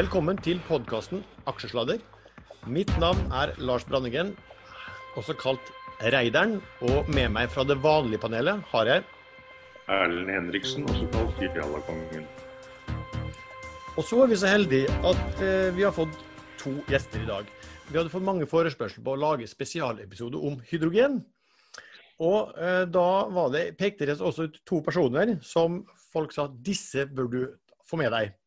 [0.00, 1.98] Velkommen til podkasten Aksjesladder.
[2.72, 4.30] Mitt navn er Lars Brandegen,
[5.18, 5.66] også kalt
[6.14, 6.54] Reideren.
[6.88, 9.04] Og med meg fra det vanlige panelet har jeg
[9.92, 12.24] Erlend Henriksen, også kalt Jallakongen.
[13.98, 16.16] Og så er vi så heldige at eh, vi har fått
[16.62, 17.52] to gjester i dag.
[17.90, 21.20] Vi hadde fått mange forespørsler på å lage spesialepisode om hydrogen.
[22.24, 27.04] Og eh, da var det, pekte det også ut to personer som folk sa disse
[27.04, 27.42] bør du
[27.84, 28.39] få med deg.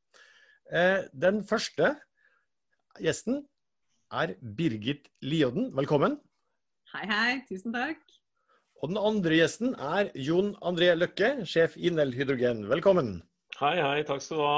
[0.71, 1.95] Eh, den første
[3.01, 3.43] gjesten
[4.13, 5.71] er Birgit Lioden.
[5.75, 6.19] Velkommen.
[6.93, 7.31] Hei, hei.
[7.49, 7.99] Tusen takk.
[8.83, 12.65] Og den andre gjesten er Jon André Løkke, sjef i Nell Hydrogen.
[12.71, 13.15] Velkommen.
[13.59, 14.03] Hei, hei.
[14.07, 14.57] Takk skal du ha.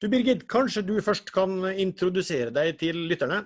[0.00, 3.42] Du Birgit, kanskje du først kan introdusere deg til lytterne?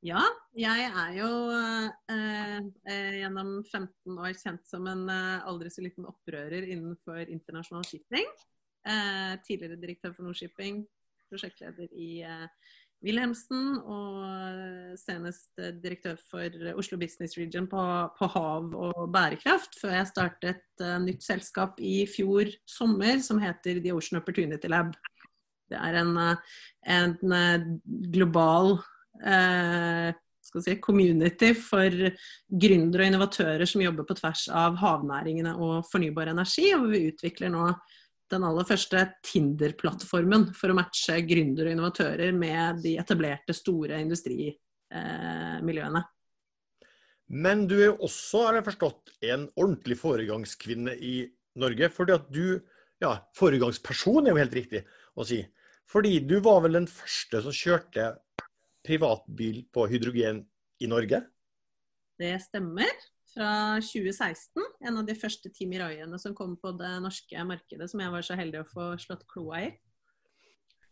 [0.00, 0.22] Ja,
[0.56, 6.08] jeg er jo eh, eh, gjennom 15 år kjent som en eh, aldri så liten
[6.08, 8.30] opprører innenfor internasjonal shipping.
[8.88, 10.84] Eh, tidligere direktør for Nordshipping,
[11.28, 12.46] prosjektleder i eh,
[13.04, 17.82] Wilhelmsen og senest eh, direktør for Oslo Business Region på,
[18.16, 23.82] på hav og bærekraft, før jeg startet et nytt selskap i fjor sommer som heter
[23.84, 24.96] The Ocean Opportunity Lab.
[25.70, 26.16] Det er en,
[26.88, 27.76] en
[28.16, 28.78] global
[29.20, 30.08] eh,
[30.56, 31.92] si, community for
[32.48, 36.72] gründere og innovatører som jobber på tvers av havnæringene og fornybar energi.
[36.80, 37.68] Og vi utvikler nå
[38.30, 46.02] den aller første Tinder-plattformen for å matche gründere og innovatører med de etablerte, store industrimiljøene.
[47.30, 51.88] Men du er jo også, har jeg forstått, en ordentlig foregangskvinne i Norge.
[51.90, 52.60] fordi at du
[53.00, 54.84] Ja, foregangsperson er jo helt riktig
[55.16, 55.40] å si.
[55.88, 58.20] Fordi du var vel den første som kjørte
[58.84, 60.44] privatbil på hydrogen
[60.80, 61.22] i Norge?
[62.20, 62.92] Det stemmer.
[63.30, 63.52] Fra
[63.84, 64.64] 2016.
[64.86, 68.26] En av de første Team Raiene som kom på det norske markedet, som jeg var
[68.26, 69.70] så heldig å få slått kloa i.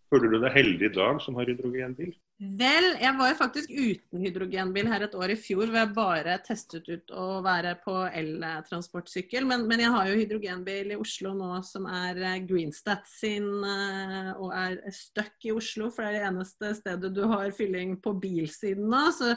[0.09, 2.15] Føler du deg heldig i dag som har hydrogenbil?
[2.39, 6.37] Vel, jeg var jo faktisk uten hydrogenbil her et år i fjor, hvor jeg bare
[6.47, 9.45] testet ut å være på eltransportsykkel.
[9.51, 14.31] Men, men, jeg har jo hydrogenbil i Oslo nå som er eh, Greenstat sin, eh,
[14.39, 15.91] og er stuck i Oslo.
[15.93, 19.03] For det er det eneste stedet du har fylling på bilsiden nå.
[19.19, 19.35] Så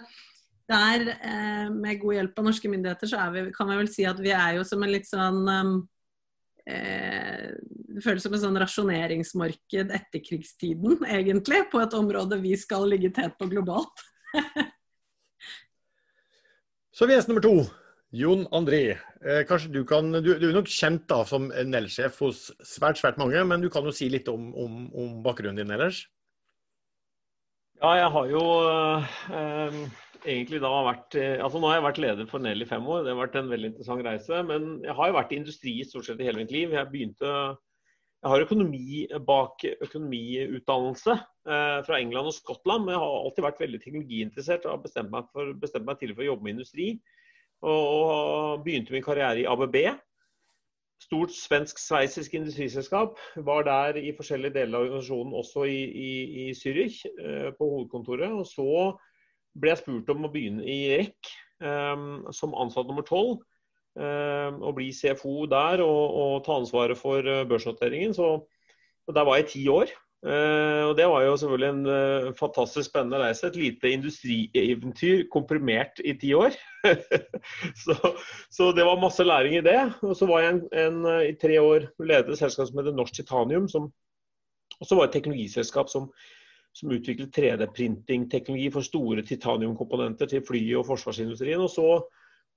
[0.70, 4.20] der, eh, med god hjelp av norske myndigheter, så vi, kan jeg vel si at
[4.22, 5.42] vi er jo som en litt sånn
[6.70, 7.50] eh,
[7.92, 13.12] det føles som en sånn rasjoneringsmarked etter krigstiden, egentlig, på et område vi skal ligge
[13.16, 14.06] tett på globalt.
[16.96, 17.56] Så vi er nummer to.
[18.12, 18.98] Jon André.
[19.24, 23.20] Eh, kanskje du kan, du, du, er nok kjent da som Nell-sjef hos svært svært
[23.22, 26.04] mange, men du kan jo si litt om, om, om bakgrunnen din ellers?
[27.80, 28.44] Ja, jeg har jo
[29.32, 29.80] eh,
[30.26, 33.04] egentlig da vært eh, altså Nå har jeg vært leder for Nell i fem år.
[33.06, 34.44] Det har vært en veldig interessant reise.
[34.48, 36.74] Men jeg har jo vært i industri stort sett i hele mitt liv.
[36.76, 37.36] Jeg begynte
[38.22, 42.86] jeg har økonomi bak økonomiutdannelse eh, fra England og Skottland.
[42.86, 46.14] Men jeg har alltid vært veldig teknologiinteressert og har bestemt meg, for, bestemt meg til
[46.14, 46.94] for å jobbe med industri.
[47.66, 49.80] Og, og begynte min karriere i ABB.
[51.02, 53.18] Stort svensk-sveitsisk industriselskap.
[53.42, 56.12] Var der i forskjellige deler av organisasjonen, også i, i,
[56.44, 58.38] i Zürich, eh, på hovedkontoret.
[58.38, 58.70] Og så
[59.58, 61.32] ble jeg spurt om å begynne i REC
[61.64, 63.42] um, som ansatt nummer tolv.
[63.92, 68.14] Og bli CFO der og, og ta ansvaret for uh, børsnoteringen.
[68.16, 68.38] Så,
[69.12, 69.92] der var jeg ti år.
[70.22, 73.48] Uh, og Det var jo selvfølgelig en uh, fantastisk spennende reise.
[73.48, 76.54] Et lite industrieventyr komprimert i ti år.
[77.84, 77.96] så,
[78.52, 79.80] så, det var masse læring i det.
[80.02, 83.18] Og så var jeg en, en, i tre år ledet et selskap som heter Norsk
[83.18, 83.68] Titanium.
[83.70, 83.90] Som
[84.80, 86.12] også var et teknologiselskap som
[86.74, 91.62] som utviklet 3D-printing-teknologi for store titaniumkomponenter til fly- og forsvarsindustrien.
[91.62, 91.88] Og så,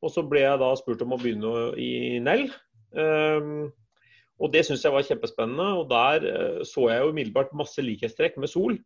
[0.03, 2.47] og så, ble jeg da spurt om å begynne i Nell.
[2.95, 3.73] Um,
[4.39, 5.69] og det syns jeg var kjempespennende.
[5.81, 8.79] Og der uh, så jeg jo umiddelbart masse likhetstrekk med Sol.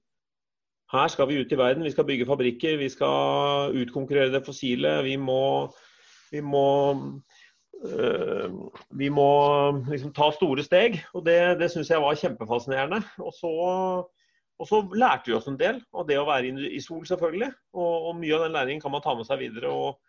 [0.88, 5.02] Her skal vi ut i verden, vi skal bygge fabrikker, vi skal utkonkurrere det fossile.
[5.04, 5.68] Vi må,
[6.32, 6.68] vi må
[7.84, 8.48] uh,
[8.96, 9.32] vi må
[9.90, 13.02] liksom ta store steg, og det, det syns jeg var kjempefascinerende.
[13.20, 13.52] Og så
[14.58, 17.52] og så lærte vi oss en del av det å være i sol, selvfølgelig.
[17.78, 19.70] Og, og, mye av den læringen kan man ta med seg videre.
[19.70, 20.00] Og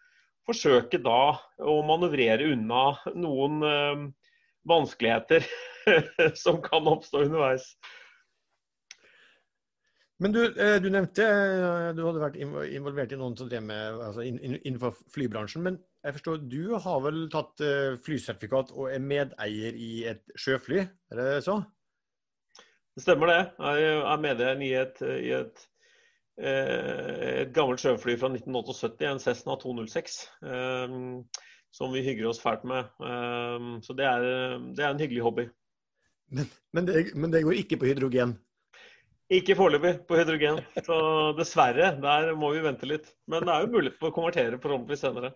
[0.49, 4.03] forsøke da å manøvrere unna noen øh,
[4.69, 5.45] vanskeligheter
[6.43, 7.69] som kan oppstå underveis.
[10.19, 14.01] Men du, eh, du, nevnte eh, du hadde vært involvert i noen som drev med
[14.09, 15.63] altså innenfor flybransjen.
[15.67, 17.61] Men jeg forstår du har vel tatt
[18.01, 21.61] flysertifikat og er medeier i et sjøfly, er det så?
[22.99, 23.43] Det stemmer det.
[23.63, 25.61] Jeg er medeier i et, i et,
[26.35, 30.17] eh, et gammelt sjøfly fra 1978, en Cessna 206.
[30.43, 31.21] Um,
[31.71, 32.89] som vi hygger oss fælt med.
[32.99, 34.25] Um, så det er,
[34.75, 35.45] det er, en hyggelig hobby.
[36.27, 38.35] Men, men, det, men, det, går ikke på hydrogen?
[39.31, 40.59] Ikke foreløpig på hydrogen.
[40.83, 40.99] Så
[41.39, 43.07] dessverre, der må vi vente litt.
[43.31, 45.31] Men det er jo mulighet for å konvertere forhåpentligvis senere.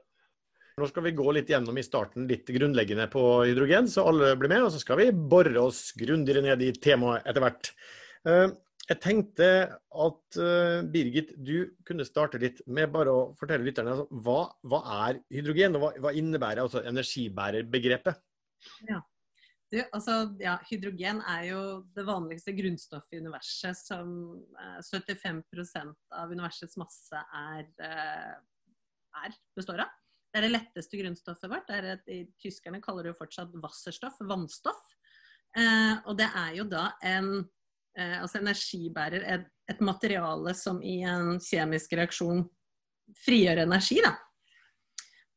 [0.81, 4.49] Nå skal vi gå litt gjennom i starten litt grunnleggende på hydrogen, så alle blir
[4.49, 4.63] med.
[4.65, 7.69] Og så skal vi bore oss grundigere ned i temaet etter hvert.
[8.25, 8.47] Eh,
[8.89, 9.47] jeg tenkte
[9.77, 14.81] at eh, Birgit, du kunne starte litt med bare å fortelle lytterne altså, hva, hva
[15.05, 18.17] er hydrogen, og hva, hva innebærer altså energibærerbegrepet?
[18.89, 18.99] Ja.
[19.73, 21.61] Du, altså, ja, hydrogen er jo
[21.95, 24.09] det vanligste grunnstoffet i universet som
[24.57, 28.33] eh, 75% av universets masse er, eh,
[29.21, 29.99] er, består av.
[30.33, 31.67] Det er det letteste grunnstoffet vårt.
[31.69, 34.81] Det et, tyskerne kaller det jo fortsatt wasserstoff, vannstoff.
[35.53, 41.03] Eh, og det er jo da en eh, altså energibærer, et, et, materiale som i
[41.05, 42.41] en kjemisk reaksjon
[43.21, 44.15] frigjør energi, da.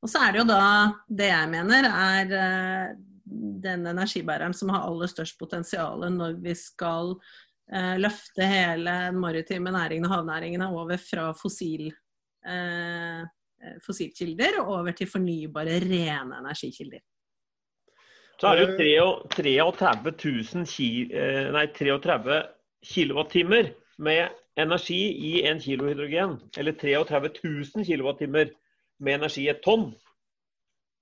[0.01, 0.63] Og så er det jo da
[1.21, 2.97] det jeg mener er eh,
[3.67, 7.13] den energibæreren som har aller størst potensial når vi skal
[7.69, 11.91] eh, løfte hele den maritime næringen og havnæringene over fra fossil
[12.47, 13.23] Eh,
[13.85, 17.03] fossilkilder og over til fornybare, rene energikilder.
[18.37, 22.43] Så er det jo 33 000 ki, eh, nei, 33
[22.85, 23.71] kilowattimer
[24.05, 25.01] med energi
[25.31, 26.37] i en kilo hydrogen.
[26.59, 28.53] Eller 33 000 kilowattimer
[29.01, 29.89] med energi i et tonn.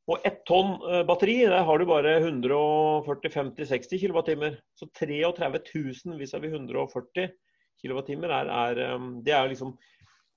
[0.07, 4.61] Og ett tonn eh, batteri, der har du bare 140-50-60 kilowattimer.
[4.79, 7.33] Så 33 000 vis-à-vis 140
[7.83, 9.75] kilowattimer er, er, det er liksom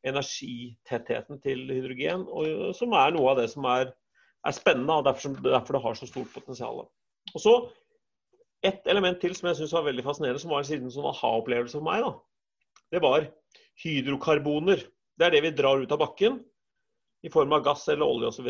[0.05, 3.91] energitettheten til hydrogen, og, som er noe av det som er,
[4.45, 6.85] er spennende, og derfor, derfor, det har så stort potensial.
[7.33, 7.59] Og så
[8.65, 11.85] Et element til som jeg syns var veldig fascinerende, som var en sånn aha-opplevelse for
[11.85, 12.09] meg, da,
[12.91, 13.27] det var
[13.83, 14.81] hydrokarboner.
[15.17, 16.39] Det er det vi drar ut av bakken
[17.21, 18.49] i form av gass eller olje osv.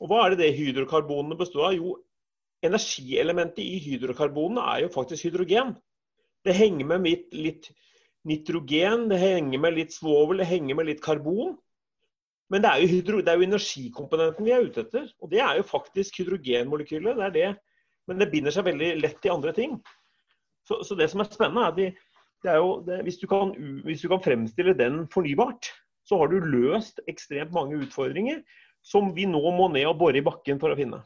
[0.00, 1.76] Og hva er det det hydrokarbonene består av?
[1.76, 1.94] Jo,
[2.64, 5.74] energielementet i hydrokarbonene er jo faktisk hydrogen.
[6.44, 7.70] Det henger med litt, litt
[8.28, 11.56] nitrogen, det henger med litt svovel, det henger med litt karbon.
[12.50, 15.06] Men det er, jo det er jo energikomponenten vi er ute etter.
[15.22, 17.18] Og det er jo faktisk hydrogenmolekylet.
[17.20, 17.50] Det er det.
[18.10, 19.76] Men det binder seg veldig lett i andre ting.
[20.66, 21.86] Så, så det som er spennende, er at vi,
[22.42, 23.54] det er jo, det, hvis, du kan,
[23.86, 25.70] hvis, du kan, fremstille den fornybart,
[26.08, 28.42] så har du løst ekstremt mange utfordringer
[28.82, 31.02] som vi nå må ned og bore i bakken for å finne.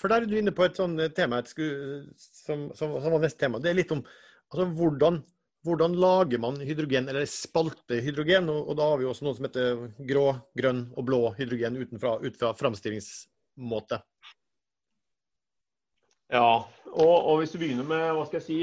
[0.00, 3.60] For Der er du inne på et sånt tema som, som, som, var neste tema.
[3.62, 5.20] Det er litt om altså, hvordan
[5.62, 8.50] hvordan lager man hydrogen, eller spaltehydrogen?
[8.50, 10.26] Og, og da har vi også noe som heter grå,
[10.58, 14.00] grønn og blå hydrogen utenfra, ut fra framstillingsmåte.
[16.32, 18.58] Ja, og, og, hvis du begynner med hva skal jeg si,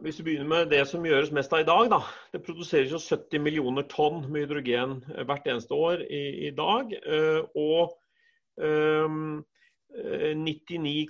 [0.00, 2.00] hvis du begynner med det som gjøres mest av i dag, da.
[2.32, 6.94] Det produseres jo 70 millioner tonn med hydrogen hvert eneste år i, i dag.
[6.96, 7.92] Eh, og
[8.56, 9.42] um,
[10.40, 11.04] 99,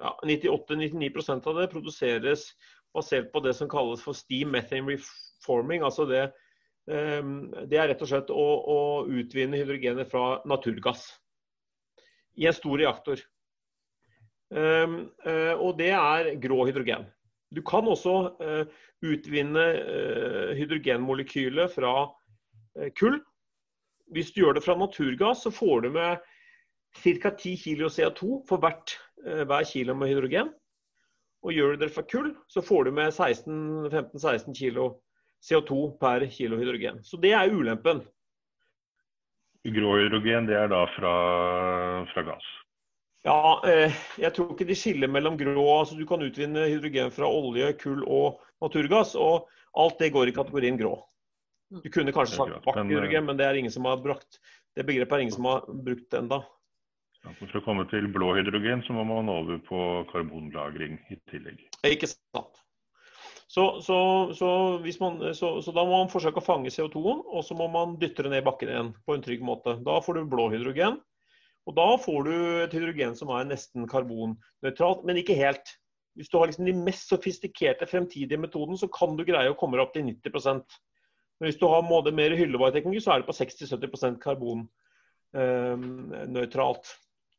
[0.00, 2.48] ja, 98-99 av det produseres
[2.96, 5.84] basert på det som kalles for steam methane reforming.
[5.84, 6.24] altså det,
[6.90, 8.46] ehm, det er rett og slett å,
[8.76, 11.08] å utvinne hydrogenet fra naturgass
[12.36, 13.22] i en stor reaktor.
[14.54, 17.06] Ehm, eh, og det er grå hydrogen.
[17.54, 18.64] Du kan også eh,
[19.06, 21.96] utvinne eh, hydrogenmolekylet fra
[22.98, 23.20] kull.
[24.12, 26.20] Hvis du gjør det fra naturgass, så får du med
[27.00, 27.30] ca.
[27.32, 30.50] 10 kg CO2 for hvert, hver kilo med hydrogen.
[31.46, 34.80] Og gjør du det fra kull, så får du med 15-16 kg
[35.46, 36.98] CO2 per kilo hydrogen.
[37.06, 38.02] Så det er ulempen.
[39.66, 41.12] Grå hydrogen, det er da fra,
[42.10, 42.48] fra gass?
[43.26, 47.30] Ja, eh, jeg tror ikke de skiller mellom grå altså Du kan utvinne hydrogen fra
[47.30, 49.14] olje, kull og naturgass.
[49.18, 49.46] Og
[49.78, 50.98] alt det går i kategorien grå.
[51.82, 54.38] Du kunne kanskje sagt svart hydrogen, men det er ingen som har brakt
[54.76, 56.42] det begrepet er ingen som har brukt enda.
[57.40, 59.80] For å komme til blå hydrogen, så må man over på
[60.12, 61.64] karbonlagring i tillegg.
[61.88, 62.62] Ikke sant.
[63.46, 63.98] Så, så,
[64.34, 64.48] så,
[65.00, 68.32] man, så, da må man forsøke å fange CO2-en, og så må man dytte det
[68.32, 69.76] ned i bakken igjen på en trygg måte.
[69.86, 70.98] Da får du blå hydrogen.
[71.66, 75.66] Og da får du et hydrogen som er nesten karbonnøytralt, men ikke helt.
[76.16, 79.80] Hvis du har liksom de mest sofistikerte fremtidige metoden, så kan du greie å komme
[79.82, 80.64] opp til 90%
[81.36, 86.86] Men hvis du har mer hyllevareteknologi, så er det på 60-70% karbonnøytralt.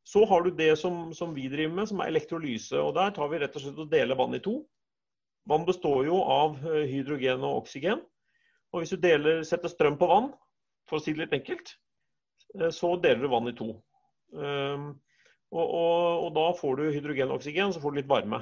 [0.08, 2.80] Så har du det som, som, vi driver med, som er elektrolyse.
[2.80, 4.62] og Der tar vi rett og slett og deler vann i to.
[5.48, 8.04] Vann består jo av eh, hydrogen og oksygen.
[8.72, 10.30] Og Hvis du deler, setter strøm på vann,
[10.88, 11.74] for å si det litt enkelt,
[12.56, 13.74] eh, så deler du vann i to.
[14.32, 14.90] Um,
[15.56, 18.42] og, og, og, da får du hydrogen og oksygen, så får du litt varme.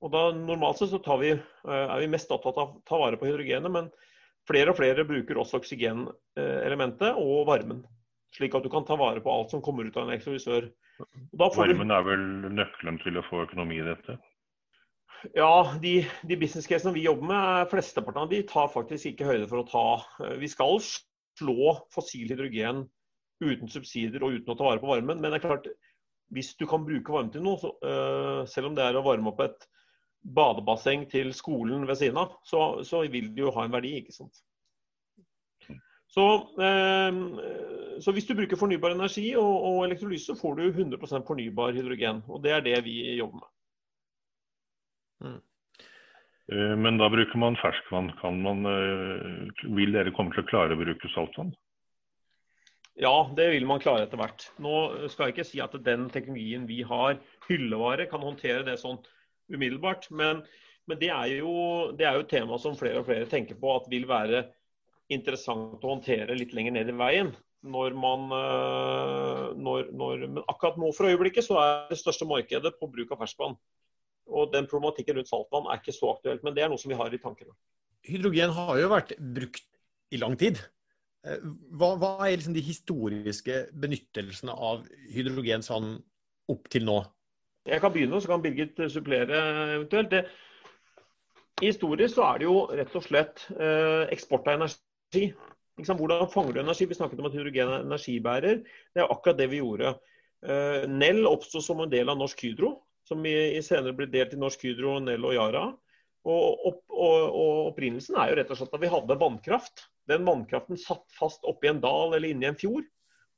[0.00, 3.20] Og da Normalt sett så vi, eh, er vi mest opptatt av å ta vare
[3.20, 3.88] på hydrogenet, men
[4.48, 7.82] flere og flere bruker også oksygenelementet og varmen.
[8.36, 10.68] Slik at du kan ta vare på alt som kommer ut av en ekstravisør.
[11.40, 14.18] Varmen er vel nøkkelen til å få økonomi i dette?
[15.36, 19.48] Ja, de, de business casene vi jobber med, flesteparten av de tar faktisk ikke høyde
[19.50, 19.84] for å ta
[20.24, 22.86] eh, Vi skal slå fossil hydrogen
[23.40, 25.20] uten subsidier og uten å ta vare på varmen.
[25.20, 25.68] Men det er klart,
[26.34, 29.32] hvis du kan bruke varme til noe, så, uh, selv om det er å varme
[29.32, 29.64] opp et
[30.36, 33.94] badebasseng til skolen ved siden av, så, så vil det jo ha en verdi.
[34.02, 34.42] ikke sant?
[36.10, 36.24] Så,
[36.58, 42.24] uh, så, hvis du bruker fornybar energi og, og elektrolyse, får du 100% fornybar hydrogen.
[42.28, 43.48] Og det er det vi jobber med.
[45.28, 45.40] Mm.
[46.82, 48.08] Men da bruker man ferskvann.
[48.42, 48.64] Man,
[49.76, 51.52] vil dere komme til å klare å bruke saltvann?
[53.00, 54.44] Ja, det vil man klare etter hvert.
[54.60, 58.98] Nå skal jeg ikke si at den teknologien vi har, hyllevare, kan håndtere det sånn
[59.48, 60.10] umiddelbart.
[60.12, 60.42] Men,
[60.90, 61.52] men det, er jo,
[61.96, 64.44] det er jo et tema som flere og flere tenker på at vil være
[65.10, 67.32] interessant å håndtere litt lenger ned i veien.
[67.60, 72.72] Når man, øh, når, når, men akkurat nå for øyeblikket så er det største markedet
[72.80, 73.58] på bruk av ferskvann.
[74.30, 76.98] Og den problematikken rundt saltvann er ikke så aktuelt, men det er noe som vi
[76.98, 77.52] har i tankene.
[78.06, 79.66] Hydrogen har jo vært brukt
[80.14, 80.60] i lang tid.
[81.26, 81.42] Eh,
[81.76, 85.98] hva, hva er liksom de historiske benyttelsene av hydrogen sånn
[86.50, 87.02] opp til nå?
[87.68, 89.40] Jeg kan begynne, så kan Birgit supplere
[89.76, 90.14] eventuelt.
[90.14, 90.22] Det,
[91.60, 94.80] historisk så er det jo rett og slett eh, eksport av energi.
[95.12, 96.86] Hvordan fanger du energi?
[96.86, 98.62] Vi snakket om at hydrogen er energibærer.
[98.94, 99.94] Det er akkurat det vi gjorde.
[100.46, 102.74] Eh, Nell oppsto som en del av Norsk Hydro,
[103.08, 105.64] som i senere ble delt i Norsk Hydro, Nell og Yara.
[106.28, 109.86] Og, opp, og, og opprinnelsen er jo rett og slett at vi hadde vannkraft.
[110.10, 112.84] Den vannkraften satt fast oppi en dal eller inni en fjord.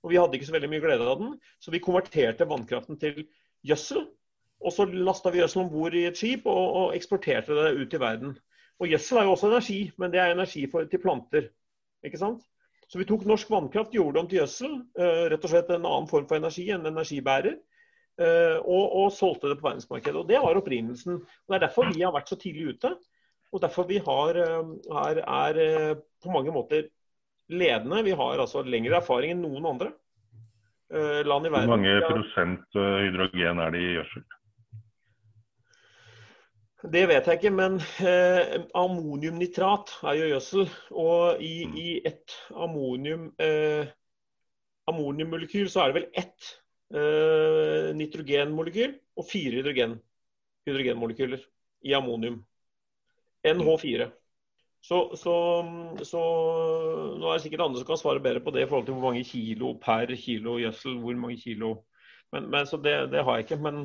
[0.03, 3.23] Og vi hadde ikke så veldig mye glede av den, så vi konverterte vannkraften til
[3.67, 4.09] gjødsel.
[4.63, 7.95] Og så lasta vi gjødsel om bord i et skip og, og, eksporterte det ut
[7.95, 8.35] i verden.
[8.83, 11.51] Og gjødsel er jo også energi, men det er energi for, til planter.
[12.07, 12.43] Ikke sant?
[12.91, 14.75] Så vi tok norsk vannkraft, gjorde om til gjødsel.
[14.99, 17.57] Uh, rett og slett en annen form for energi, enn energibærer.
[18.21, 20.19] Uh, og, og, solgte det på verdensmarkedet.
[20.21, 21.23] Og Det var opprinnelsen.
[21.23, 22.93] Og Det er derfor vi har vært så tidlig ute.
[23.53, 26.87] Og derfor vi har, er, eh, er eh, på mange måter
[27.53, 28.05] ledende.
[28.05, 29.91] Vi har altså lengre erfaring enn noen andre
[30.93, 31.69] eh, land i verden.
[31.69, 34.25] Hvor mange prosent hydrogen er det i gjødsel?
[36.83, 40.71] Det vet jeg ikke, men eh, ammoniumnitrat er jo gjødsel.
[40.99, 41.77] Og i, mm.
[41.79, 43.87] i et ammonium, eh,
[44.91, 46.49] ammoniummolekyl så er det vel ett
[46.91, 49.95] eh, nitrogenmolekyl og fire hydrogen,
[50.67, 51.47] hydrogenmolekyler
[51.87, 52.43] i ammonium.
[53.47, 54.11] NH4.
[54.83, 55.37] Så, så,
[56.03, 56.21] så,
[57.19, 59.13] nå er det sikkert andre som kan svare bedre på det i forhold til hvor
[59.13, 60.99] mange kilo per kilo gjødsel.
[60.99, 61.77] hvor mange kilo.
[62.33, 63.63] Men, men Så det, det, har jeg ikke.
[63.63, 63.85] Men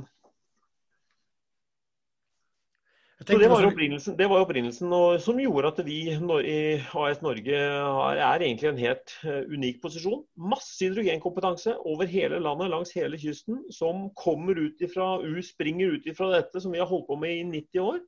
[3.18, 7.56] så det var, opprinnelsen, det var opprinnelsen og, som gjorde at vi i AS Norge
[7.58, 10.22] er, er egentlig en helt uh, unik posisjon.
[10.38, 16.30] Masse hydrogenkompetanse over hele landet, langs hele kysten, som kommer ut ifra, springer ut ifra
[16.36, 18.06] dette som vi har holdt på med i 90 år.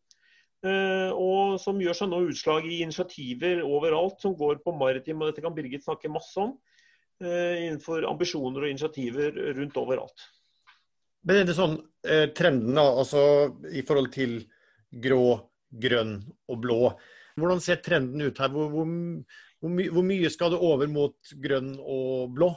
[0.59, 5.31] Eh, og som gjør seg nå utslag i initiativer overalt som går på maritim, og
[5.31, 6.57] dette kan Birgit snakke masse om.
[7.23, 10.27] Eh, innenfor ambisjoner og initiativer rundt overalt.
[11.27, 13.21] Men er det sånn eh, trenden da, altså
[13.71, 14.41] i forhold til
[14.91, 15.23] grå,
[15.69, 16.17] grønn
[16.49, 16.79] og blå.
[17.39, 18.51] Hvordan ser trenden ut her?
[18.51, 18.89] Hvor, hvor,
[19.59, 22.51] hvor, my, hvor mye skal det over mot grønn og blå?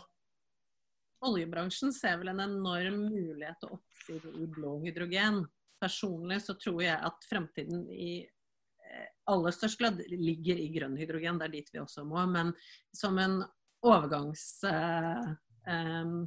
[1.23, 5.45] Oljebransjen ser vel en enorm mulighet til oppside i blå hydrogen
[5.83, 11.41] personlig så tror jeg at fremtiden i eh, aller størst grad ligger i grønn hydrogen.
[11.41, 12.23] Det er dit vi også må.
[12.31, 12.55] Men
[12.97, 13.41] som en
[13.83, 14.47] overgangs...
[14.69, 15.33] Eh,
[15.71, 16.25] en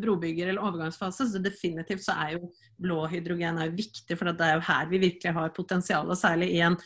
[0.00, 4.16] brobygger eller overgangsfase, så definitivt så er jo blå hydrogen er viktig.
[4.18, 6.10] For det er jo her vi virkelig har potensial.
[6.10, 6.78] Og særlig i en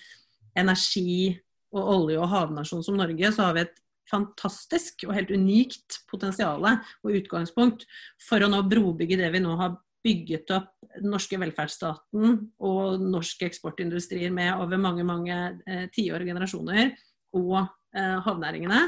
[0.58, 1.38] energi-
[1.68, 3.76] og olje- og havnasjon som Norge, så har vi et
[4.08, 7.84] fantastisk og helt unikt potensial og utgangspunkt
[8.24, 13.48] for å nå brobygge det vi nå har bygget opp den norske velferdsstaten og norske
[13.48, 15.36] eksportindustrier med over mange mange
[15.66, 16.92] eh, tiår og generasjoner,
[17.36, 18.84] og eh, havnæringene,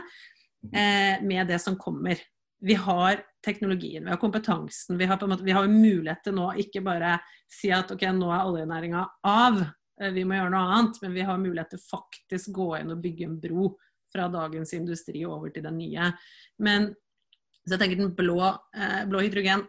[0.70, 2.20] eh, med det som kommer.
[2.60, 6.36] Vi har teknologien, vi har kompetansen, vi har, på en måte, vi har mulighet til
[6.36, 7.14] nå ikke bare
[7.50, 9.62] si at ok, nå er oljenæringa av,
[10.00, 13.00] eh, vi må gjøre noe annet, men vi har mulighet til faktisk gå inn og
[13.00, 13.70] bygge en bro
[14.12, 16.12] fra dagens industri over til den nye.
[16.60, 16.90] Men
[17.64, 18.40] så jeg tenker den blå,
[18.74, 19.64] eh, blå hydrogen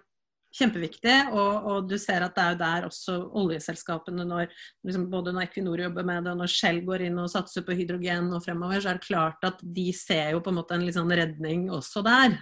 [0.55, 1.15] kjempeviktig.
[1.31, 4.51] Og, og, du ser at det er jo der også oljeselskapene, når,
[4.87, 7.75] liksom både når Equinor jobber med det, og når Shell går inn og satser på
[7.77, 10.85] hydrogen og fremover, så er det klart at de ser jo på en måte en
[10.87, 12.39] litt sånn redning også der.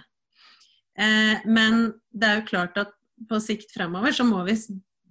[1.00, 2.94] Eh, men det er jo klart at
[3.28, 4.56] på sikt fremover så må vi,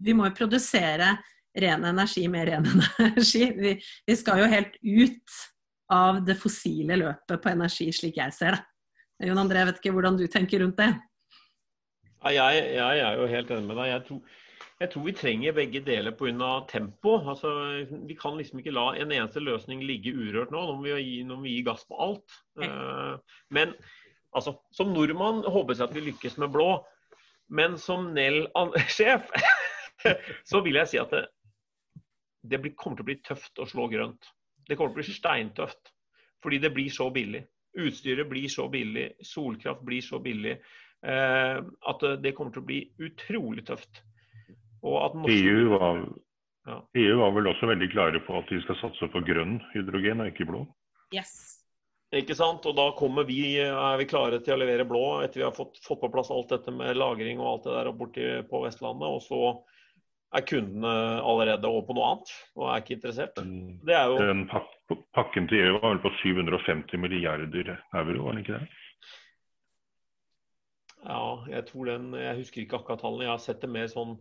[0.01, 1.15] vi må produsere
[1.59, 2.67] ren energi med ren
[3.07, 3.45] energi.
[3.57, 5.39] Vi, vi skal jo helt ut
[5.89, 8.65] av det fossile løpet på energi, slik jeg ser det.
[9.27, 10.93] Jon André, jeg vet ikke hvordan du tenker rundt det?
[12.19, 13.89] Ja, jeg, jeg, er jo helt enig med deg.
[13.89, 14.37] Jeg tror,
[14.79, 16.51] jeg tror vi trenger begge deler pga.
[16.69, 17.17] tempo.
[17.31, 17.51] Altså,
[18.07, 20.61] vi kan liksom ikke la en eneste løsning ligge urørt nå.
[20.67, 22.37] Nå må vi gi, må vi gi gass på alt.
[22.59, 23.19] Uh,
[23.55, 23.75] men
[24.35, 26.71] altså, som nordmann håper jeg at vi lykkes med blå.
[27.49, 29.29] Men som Nell-sjef
[30.49, 31.23] så vil jeg si at det,
[32.45, 34.29] det blir, kommer til å bli tøft å slå grønt.
[34.69, 35.93] Det kommer til å bli steintøft.
[36.43, 37.41] Fordi det blir så billig.
[37.79, 41.57] Utstyret blir så billig, solkraft blir så billig eh,
[41.91, 44.01] at det kommer til å bli utrolig tøft.
[44.81, 45.35] Norske...
[45.35, 45.99] EU, var,
[46.69, 46.79] ja.
[46.95, 50.31] EU, var, vel også veldig klare på at de skal satse på grønn hydrogen og
[50.31, 50.63] ikke blå?
[51.13, 51.58] Yes.
[52.15, 52.65] Ikke sant?
[52.65, 55.77] Og da kommer vi, er vi klare til å levere blå etter vi har fått,
[55.85, 59.05] fått på plass alt dette med lagring og alt det der borti på Vestlandet.
[59.05, 59.41] Og så
[60.33, 60.93] er kundene
[61.25, 63.39] allerede over på noe annet og er ikke interessert.
[63.85, 64.19] Det er jo...
[64.21, 64.75] Den pak
[65.13, 68.69] pakken til EU var vel på 750 milliarder euro, var den ikke det?
[71.05, 73.27] Ja, jeg tror den Jeg husker ikke akkurat tallene.
[73.27, 74.17] Jeg har sett det mer sånn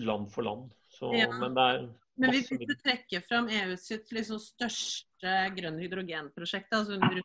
[0.00, 0.72] land for land.
[0.96, 1.28] Så, ja.
[1.40, 1.84] Men det er
[2.20, 7.22] men hvis du trekker fram EUs liksom største grønn hydrogenprosjekt, altså under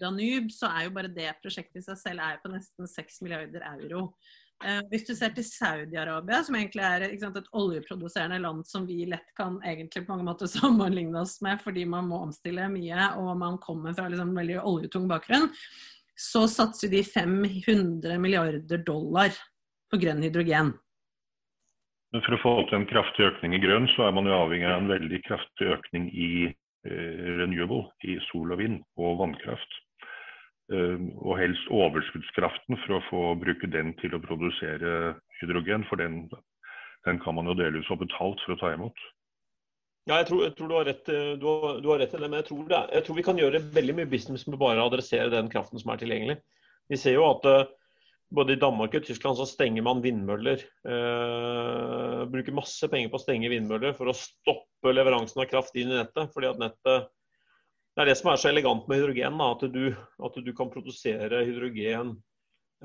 [0.00, 3.66] Danube, så er jo bare det prosjektet i seg selv er på nesten 6 milliarder
[3.74, 4.06] euro.
[4.64, 9.06] Eh, hvis du ser til Saudi-Arabia, som egentlig er sant, et oljeproduserende land som vi
[9.08, 13.32] lett kan egentlig på mange måter sammenligne oss med fordi man må omstille mye og
[13.40, 15.48] man kommer fra liksom, veldig oljetung bakgrunn,
[16.20, 19.32] så satser de 500 milliarder dollar
[19.90, 20.74] på grønn hydrogen.
[22.10, 24.66] Men For å få til en kraftig økning i grønn, så er man jo avhengig
[24.66, 29.78] av en veldig kraftig økning i eh, renewable, i sol og vind og vannkraft.
[30.74, 35.86] Eh, og helst overskuddskraften for å få bruke den til å produsere hydrogen.
[35.86, 36.24] For den,
[37.06, 39.06] den kan man jo delvis ha betalt for å ta imot.
[40.08, 42.22] Ja, jeg tror, jeg tror du, har rett, har, du, i det.
[42.26, 44.90] Men jeg tror, det, jeg tror, vi kan gjøre veldig mye business med bare å
[44.90, 46.40] adressere den kraften som er tilgjengelig.
[46.90, 47.68] Vi ser jo at uh,
[48.30, 50.62] både i Danmark og Tyskland så stenger man vindmøller.
[50.86, 55.90] Eh, bruker masse penger på å stenge vindmøller for å stoppe leveransen av kraft inn
[55.90, 56.30] i nettet.
[56.34, 57.10] fordi at nettet
[57.96, 59.90] det er det som er så elegant med hydrogen, da, at, du,
[60.22, 62.14] at, du, kan produsere hydrogen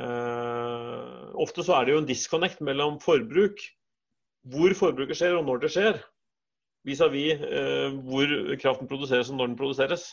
[0.01, 3.61] eh, Ofte så er det jo en disconnect mellom forbruk,
[4.49, 6.01] hvor forbruket skjer og når det skjer,
[6.89, 10.09] vis-à-vis -vis, eh, hvor kraften produseres og når den produseres.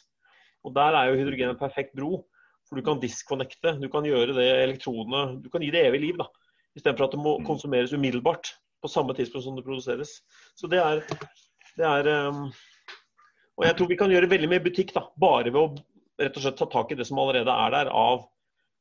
[0.63, 2.23] Og Der er jo hydrogen en perfekt bro.
[2.73, 3.75] For du kan disconnecte.
[3.77, 6.31] Du kan gjøre det elektronene Du kan gi det evig liv, da.
[6.73, 7.45] Istedenfor at det må mm.
[7.45, 10.15] konsumeres umiddelbart på samme tidspunkt som det produseres.
[10.57, 11.03] Så det er,
[11.77, 12.47] det er um,
[13.61, 16.45] og jeg tror vi kan gjøre veldig mye butikk da, bare ved å rett og
[16.45, 18.25] slett ta tak i det som allerede er der av,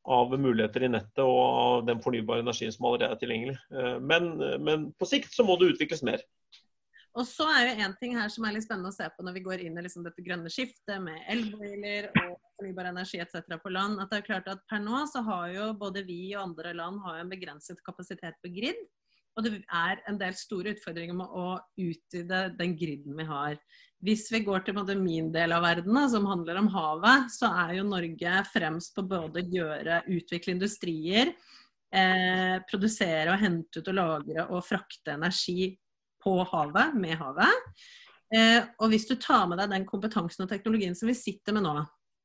[0.08, 3.58] av muligheter i nettet og av den fornybare energien som allerede er tilgjengelig.
[3.76, 4.32] Eh, men,
[4.64, 6.24] men, på sikt så må det utvikles mer.
[7.20, 9.36] Og så er jo en ting her som er litt spennende å se på når
[9.36, 13.42] vi går inn i liksom dette grønne skiftet med elboiler og fornybar energi etc.
[13.62, 16.52] på land, at det er klart at per nå så har jo både vi og
[16.52, 18.80] andre land har en begrenset kapasitet på grid.
[19.38, 23.56] Og det er en del store utfordringer med å utvide den griden vi har.
[24.04, 27.78] Hvis vi går til både min del av verden, som handler om havet, så er
[27.78, 31.32] jo Norge fremst på både gjøre, utvikle industrier,
[31.94, 35.72] eh, produsere og hente ut og lagre og frakte energi
[36.22, 37.72] på havet, med havet.
[38.36, 41.66] Eh, og hvis du tar med deg den kompetansen og teknologien som vi sitter med
[41.68, 41.78] nå,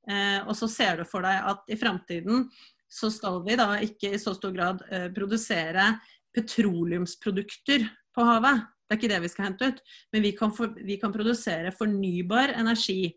[0.07, 2.45] og så ser du for deg at i framtiden
[2.88, 5.97] så skal vi da ikke i så stor grad eh, produsere
[6.37, 8.64] petroleumsprodukter på havet.
[8.87, 9.79] Det er ikke det vi skal hente ut.
[10.14, 13.11] Men vi kan, for, vi kan produsere fornybar energi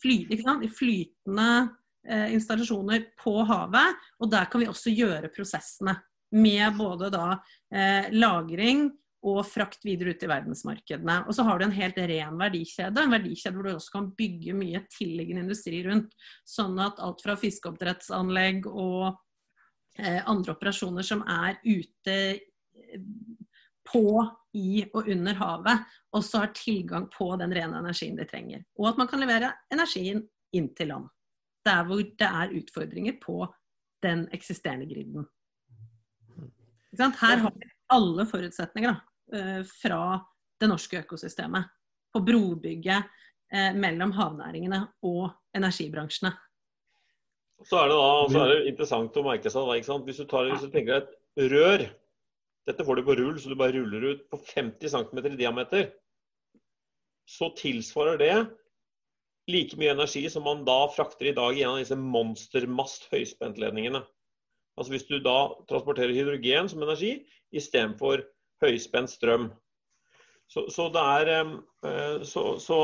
[0.00, 1.48] fly, i flytende
[2.08, 4.02] eh, installasjoner på havet.
[4.22, 5.98] Og der kan vi også gjøre prosessene.
[6.34, 7.36] Med både da
[7.70, 8.88] eh, lagring
[9.24, 11.16] og frakt videre ut i verdensmarkedene.
[11.24, 14.56] Og så har du en helt ren verdikjede, en verdikjede hvor du også kan bygge
[14.56, 16.12] mye tilliggende industri rundt.
[16.48, 19.14] Sånn at alt fra fiskeoppdrettsanlegg og
[19.98, 23.00] eh, andre operasjoner som er ute eh,
[23.88, 24.06] på
[24.54, 28.62] i og under havet, også har tilgang på den rene energien de trenger.
[28.78, 30.22] Og at man kan levere energien
[30.54, 31.08] inn til land.
[31.64, 33.40] Der hvor det er utfordringer på
[34.04, 35.24] den eksisterende griden.
[36.94, 39.00] Her har vi alle forutsetninger da,
[39.64, 40.20] fra
[40.60, 41.70] det norske økosystemet
[42.14, 43.10] på brobygget
[43.52, 46.34] eh, mellom havnæringene og energibransjene.
[47.64, 50.50] Så er det da så er det interessant å merke seg da, Hvis du, tar,
[50.50, 51.86] hvis du tenker deg et rør
[52.64, 55.90] dette får du på rull, så du bare ruller ut på 50 cm i diameter.
[57.28, 58.34] Så tilsvarer det
[59.52, 64.00] like mye energi som man da frakter i dag gjennom disse monstermast høyspentledningene.
[64.78, 67.18] Altså Hvis du da transporterer hydrogen som energi
[67.52, 68.24] istedenfor
[68.62, 69.50] høyspent strøm.
[70.46, 71.30] Så, så, det er,
[71.88, 72.78] eh, så, så,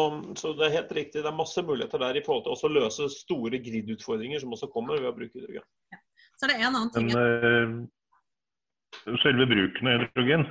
[0.59, 1.23] det er, helt riktig.
[1.23, 4.99] Det er masse muligheter der i forhold til å løse store grid-utfordringer som også kommer
[4.99, 5.67] ved å bruke hydrogen.
[5.93, 6.01] Ja.
[6.41, 7.11] Så det er en annen ting.
[7.13, 7.89] Men,
[9.23, 10.47] selve bruken av hydrogen.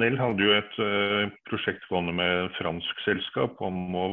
[0.00, 4.08] Nell hadde jo et uh, prosjekt gående med fransk selskap om å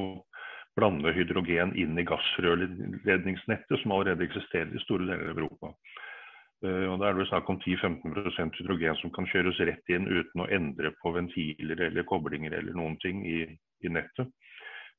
[0.75, 5.71] blande hydrogen inn i gassrørledningsnettet, som allerede eksisterer i store deler av Europa.
[6.63, 10.43] Uh, og Da er det snakk om 10-15% hydrogen som kan kjøres rett inn uten
[10.45, 13.43] å endre på ventiler eller koblinger eller noen ting i,
[13.83, 14.31] i nettet.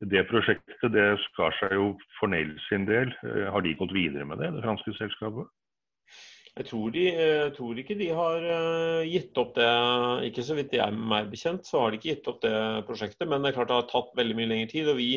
[0.04, 1.86] Det prosjektet det skar seg jo
[2.18, 3.14] for Nell sin del.
[3.24, 5.48] Uh, har de gått videre med det, det franske selskapet?
[6.56, 9.72] Jeg tror, de, jeg tror, ikke de har eh, gitt opp det.
[10.30, 12.54] Ikke så vidt jeg er meg bekjent, så har de ikke gitt opp det
[12.88, 13.26] prosjektet.
[13.28, 14.88] Men det er klart det har tatt veldig mye lengre tid.
[14.88, 15.10] og vi,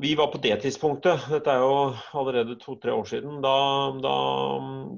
[0.00, 1.74] vi var på det tidspunktet, dette er jo
[2.18, 3.54] allerede to-tre år siden, da,
[4.02, 4.14] da,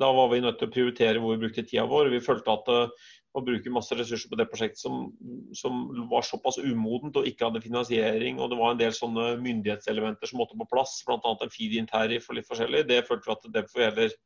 [0.01, 2.09] da, var vi nødt til å prioritere hvor vi brukte tida vår.
[2.15, 5.11] Vi følte at eh, å bruke masse ressurser på det prosjektet som,
[5.57, 10.31] som, var såpass umodent og ikke hadde finansiering, og det var en del sånne myndighetselementer
[10.31, 11.21] som måtte på plass, bl.a.
[11.21, 14.17] en feed-in-tariff og litt forskjellig, det følte vi at det får vi heller,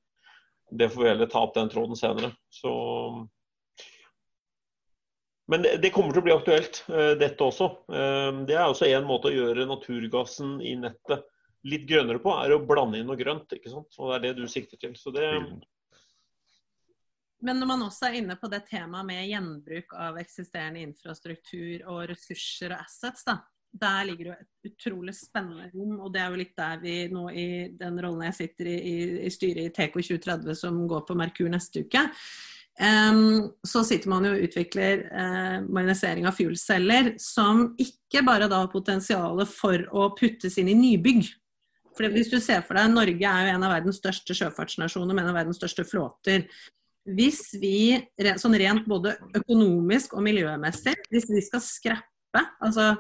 [0.71, 2.31] det får vi heller ta opp den tråden senere.
[2.55, 2.71] Så
[5.51, 7.69] men det, det, kommer til å bli aktuelt, uh, dette også.
[7.91, 11.27] Uh, det er også en måte å gjøre naturgassen i nettet
[11.69, 13.53] litt grønnere på, er å blande inn noe grønt.
[13.53, 13.93] ikke sant?
[13.99, 14.97] Og Det er det du sikter til.
[14.97, 15.27] Så det.
[17.41, 22.05] Men når man også er inne på det temaet med gjenbruk av eksisterende infrastruktur og
[22.11, 23.39] ressurser og assets, da,
[23.71, 25.97] der ligger det jo et utrolig spennende rom.
[26.05, 27.49] Og det er jo litt der vi nå i
[27.81, 28.97] den rollen jeg sitter i, i,
[29.29, 32.07] i styret i TK 2030 som går på Merkur neste uke.
[32.79, 38.73] Så sitter man jo og utvikler uh, marinisering av fuelceller som ikke bare da har
[38.73, 41.29] potensial for å puttes inn i nybygg.
[41.99, 45.27] For hvis du ser for deg, Norge er jo en av verdens største sjøfartsnasjoner med
[45.27, 46.47] en av verdens største flåter.
[47.05, 47.99] Hvis vi
[48.41, 52.95] sånn rent både økonomisk og miljømessig, hvis vi skal skrappe, altså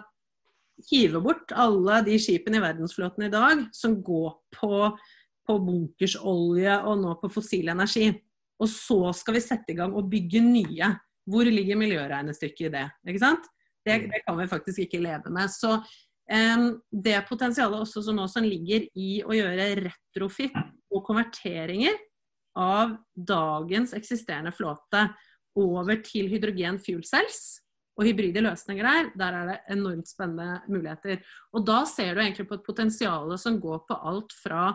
[0.90, 4.90] hive bort alle de skipene i verdensflåten i dag som går på,
[5.46, 8.10] på bunkersolje og nå på fossil energi,
[8.60, 10.92] og så skal vi sette i gang og bygge nye,
[11.30, 12.84] hvor ligger miljøregnestykket i det?
[13.08, 13.48] Ikke sant?
[13.86, 14.06] Det, mm.
[14.12, 15.52] det kan vi faktisk ikke leve med.
[15.52, 20.56] Så um, det potensialet også som, også ligger i å gjøre retrofit
[20.90, 21.96] og konverteringer
[22.58, 25.06] av dagens eksisterende flåte
[25.58, 27.60] over til hydrogen fuel cells
[27.98, 31.20] og hybride løsninger der, der er det enormt spennende muligheter.
[31.54, 34.70] Og da ser du egentlig på et potensial som går på alt fra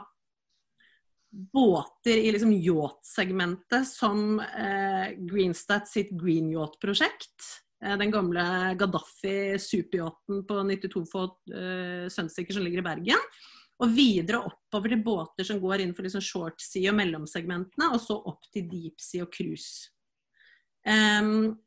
[1.35, 7.49] båter i liksom yacht-segmentet, som eh, Greenstat sitt Green Yacht-prosjekt.
[7.83, 8.45] Eh, den gamle
[8.79, 13.27] Gaddafi superyachten på 92 fot eh, Sunsticker som ligger i Bergen.
[13.83, 18.15] Og videre oppover til båter som går innenfor liksom short sea og mellomsegmentene, og så
[18.15, 19.91] opp til deep sea og cruise.
[20.87, 21.57] Um,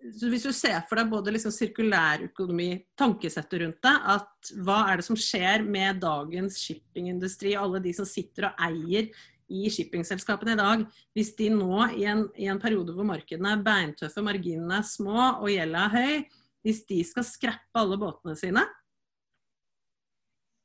[0.00, 5.06] hvis du ser for deg både liksom sirkulærøkonomi, tankesettet rundt det, at hva er det
[5.06, 9.10] som skjer med dagens shippingindustri, alle de som sitter og eier
[9.50, 10.84] i shippingselskapene i dag,
[11.16, 15.18] hvis de nå i en, i en periode hvor markedene er beintøffe, marginene er små
[15.42, 16.24] og gjelda er høy,
[16.64, 18.64] hvis de skal skreppe alle båtene sine,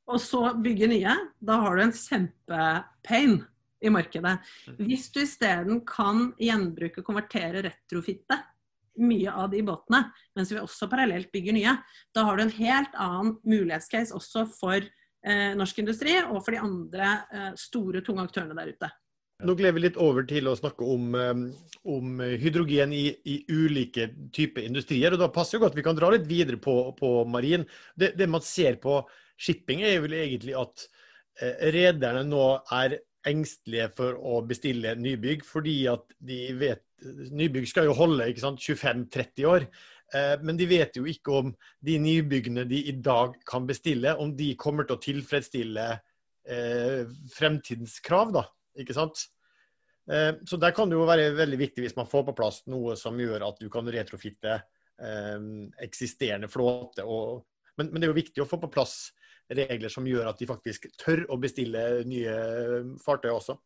[0.06, 3.40] og så bygge nye, da har du en kjempepain
[3.82, 4.36] i markedet.
[4.70, 4.76] Mm.
[4.86, 8.38] Hvis du isteden kan gjenbruke, konvertere, retrofitte
[8.98, 10.04] mye av de båtene,
[10.36, 11.74] mens vi også parallelt bygger nye,
[12.14, 16.62] da har du en helt annen mulighetscase også for eh, norsk industri og for de
[16.62, 18.90] andre eh, store, tunge aktørene der ute.
[19.44, 21.42] Nå gleder vi litt over til å snakke om, eh,
[21.92, 25.12] om hydrogen i, i, ulike typer industrier.
[25.12, 27.66] og Da passer jo godt vi kan dra litt videre på, på marin.
[27.94, 29.02] Det, det man ser på
[29.36, 30.86] shipping, er vel egentlig at
[31.40, 37.90] eh, rederne nå er engstelige for å bestille nybygg, fordi at de vet Nybygg skal
[37.90, 39.66] jo holde 25-30 år.
[40.14, 41.52] Eh, men de vet jo ikke om
[41.84, 47.02] de nybyggene de i dag kan bestille, om de kommer til å tilfredsstille eh,
[47.34, 48.32] fremtidens krav.
[48.36, 48.44] da,
[48.78, 49.26] ikke sant?
[50.10, 52.94] Eh, så der kan det jo være veldig viktig hvis man får på plass noe
[52.98, 54.60] som gjør at du kan retrofitte
[54.96, 57.04] eksisterende flåte.
[57.76, 59.10] Men, det er jo viktig å få på plass
[59.50, 62.36] regler som gjør at de faktisk tør å bestille nye
[63.02, 63.56] fartøy også.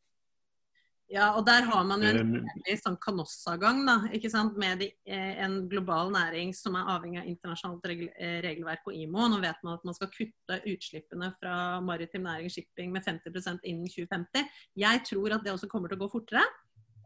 [1.11, 4.55] Ja, og der har man jo en veldig sånn kanossagang da, ikke sant?
[4.61, 8.95] med de, eh, en global næring som er avhengig av internasjonalt regel, eh, regelverk og
[8.95, 9.27] IMO.
[9.27, 13.91] Nå vet man at man skal kutte utslippene fra maritim næring shipping med 50% innen
[13.91, 14.47] 2050.
[14.77, 16.47] Jeg tror at det også kommer til å gå fortere.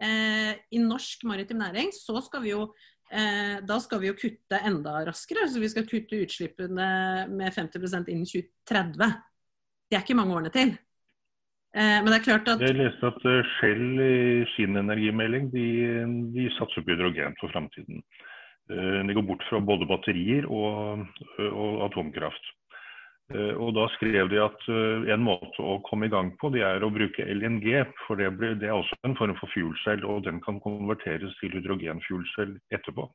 [0.03, 2.75] Eh, I norsk maritim næring så skal vi jo
[3.11, 5.49] eh, da skal vi jo kutte enda raskere.
[5.51, 6.89] Så vi skal kutte utslippene
[7.31, 9.15] med 50% innen 2030.
[9.89, 10.75] Det er ikke mange årene til.
[11.75, 15.67] Eh, men det er klart at Jeg leste at eh, Shell i sin energimelding de,
[16.37, 18.05] de satser på hydrogen for framtiden.
[18.71, 21.03] Eh, de går bort fra både batterier og,
[21.51, 22.53] og atomkraft.
[23.33, 26.65] Eh, og Da skrev de at eh, en måte å komme i gang på, det
[26.67, 27.69] er å bruke LNG.
[28.05, 31.57] For det, blir, det er også en form for fuelcell, og den kan konverteres til
[31.57, 33.09] hydrogenfuelcell etterpå.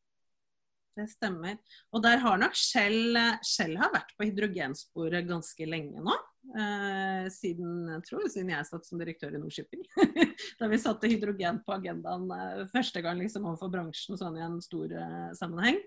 [0.97, 1.59] Det stemmer.
[1.93, 6.17] Og der har nok Shell, har vært på hydrogensporet ganske lenge nå.
[6.57, 9.85] Eh, siden, jeg tror, siden jeg satt som direktør i Nordshipping.
[10.59, 12.25] da vi satte hydrogen på agendaen
[12.73, 14.97] første gang liksom, overfor bransjen sånn i en stor
[15.37, 15.77] sammenheng.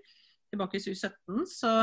[0.53, 1.45] Tilbake i 2017.
[1.51, 1.75] Så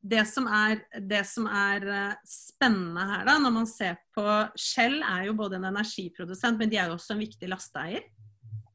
[0.00, 4.24] det som, er, det som er eh, spennende her, da, når man ser på
[4.58, 8.06] Shell, er jo både en energiprodusent, men de er jo også en viktig lasteeier.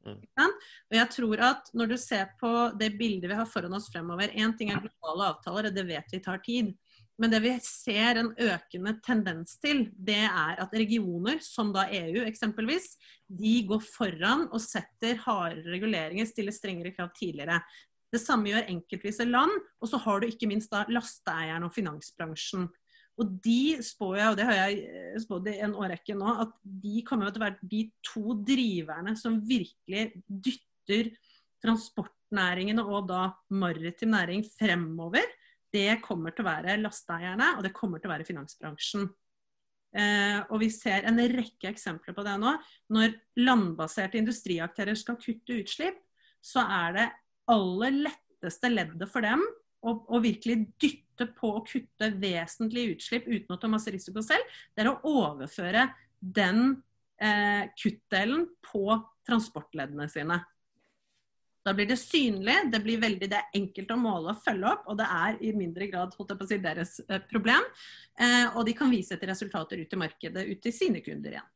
[0.04, 0.20] Mm.
[0.92, 4.34] Og jeg tror at Når du ser på det bildet vi har foran oss fremover
[4.36, 6.74] Én ting er globale avtaler, og det vet vi tar tid.
[7.22, 12.24] Men det vi ser en økende tendens til, det er at regioner, som da EU
[12.26, 12.96] eksempelvis,
[13.30, 17.62] de går foran og setter hardere reguleringer, stiller strengere krav tidligere.
[18.14, 19.54] Det samme gjør enkeltvise land.
[19.82, 22.70] Og så har du ikke minst da lasteeierne og finansbransjen.
[23.22, 26.54] Og de spår jeg, og det har jeg eh, spådd i en årrekke nå, at
[26.64, 31.12] de kommer til å være de to driverne som virkelig dytter
[31.64, 35.28] transportnæringene og da maritim næring fremover.
[35.74, 39.06] Det kommer til å være lasteeierne, og det kommer til å være finansbransjen.
[39.94, 42.56] Eh, og vi ser en rekke eksempler på det nå.
[42.94, 43.14] Når
[43.46, 46.02] landbaserte industriaktører skal kutte utslipp,
[46.44, 47.06] så er det
[47.52, 49.44] aller letteste leddet for dem
[49.84, 54.48] å, å virkelig dytte på å kutte vesentlige utslipp uten å ta masse risiko selv,
[54.74, 56.82] det er å overføre den
[57.22, 58.88] eh, kuttdelen på
[59.28, 60.40] transportleddene sine.
[61.64, 64.88] Da blir det synlig, det blir veldig det er enkelt å måle og følge opp,
[64.92, 67.68] og det er i mindre grad holdt jeg på å si, deres eh, problem.
[68.20, 71.50] Eh, og de kan vise etter resultater ut i markedet, ut til sine kunder igjen.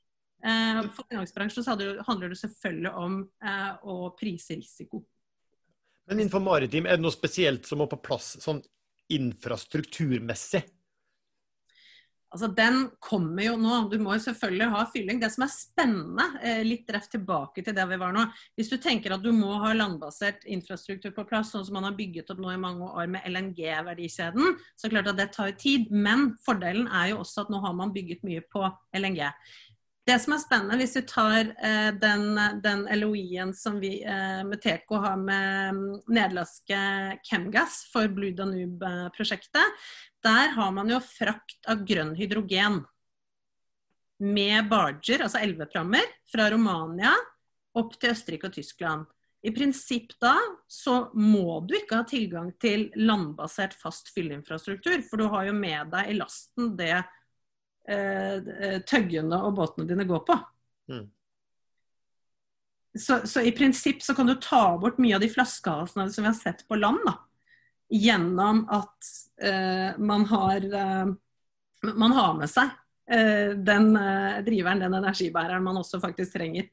[0.47, 1.65] Eh, for finansbransjen
[2.07, 5.03] handler det selvfølgelig om eh, å prise risiko.
[6.07, 8.61] Men innenfor maritim, er det noe spesielt som må på plass sånn
[9.11, 10.63] infrastrukturmessig?
[12.27, 13.75] Altså, Den kommer jo nå.
[13.91, 15.19] Du må jo selvfølgelig ha fylling.
[15.21, 18.25] Det som er spennende, eh, litt rett tilbake til det vi var nå
[18.57, 21.95] Hvis du tenker at du må ha landbasert infrastruktur på plass, sånn som man har
[21.95, 25.51] bygget opp nå i mange år med LNG-verdikjeden, så er det klart at det tar
[25.51, 25.91] tid.
[25.91, 29.23] Men fordelen er jo også at nå har man bygget mye på LNG.
[30.07, 34.61] Det som er spennende, hvis du tar eh, den, den LOI-en som vi eh, med
[34.63, 36.77] Teco har med mm, nederlandske
[37.27, 39.81] Chemgas for Blue Danube-prosjektet,
[40.23, 42.85] der har man jo frakt av grønn hydrogen
[44.23, 47.11] med barger, altså elveprammer, fra Romania
[47.77, 49.05] opp til Østerrike og Tyskland.
[49.43, 50.37] I prinsipp da
[50.71, 55.91] så må du ikke ha tilgang til landbasert fast fylleinfrastruktur, for du har jo med
[55.91, 57.03] deg i lasten det
[57.87, 60.35] tøggene og båtene dine går på.
[60.91, 61.05] Mm.
[62.99, 66.31] Så, så, i prinsipp så kan du ta bort mye av de flaskehalsene som vi
[66.31, 67.13] har sett på land, da,
[67.93, 71.13] gjennom at eh, man har eh,
[71.83, 72.71] man har med seg
[73.11, 76.71] eh, den eh, driveren, den energibæreren man også faktisk trenger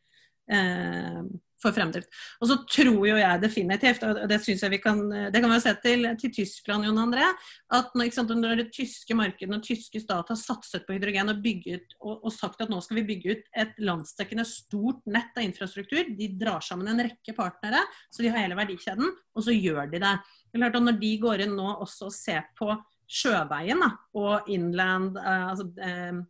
[1.65, 2.11] for fremdrift.
[2.41, 5.61] Og så tror jo jeg definitivt, og det syns jeg vi kan det kan vi
[5.63, 7.27] se til, til Tyskland, Jon André,
[7.75, 11.43] at når, sant, når, det tyske markedet og tyske stat har satset på hydrogen og,
[11.45, 15.47] bygget, og, og, sagt at nå skal vi bygge ut et landsdekkende stort nett av
[15.47, 19.89] infrastruktur, de drar sammen en rekke partnere, så de har hele verdikjeden, og så gjør
[19.93, 20.17] de det.
[20.55, 22.71] klart når de går inn nå også og ser på
[23.11, 26.23] sjøveien da, og inland, eh, altså eh,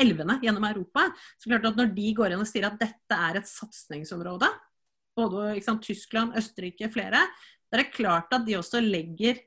[0.00, 1.08] elvene gjennom Europa.
[1.38, 4.48] så klart at Når de går inn og sier at dette er et satsingsområde,
[5.16, 7.22] både sant, Tyskland, Østerrike, flere,
[7.70, 9.40] da er det klart at de også legger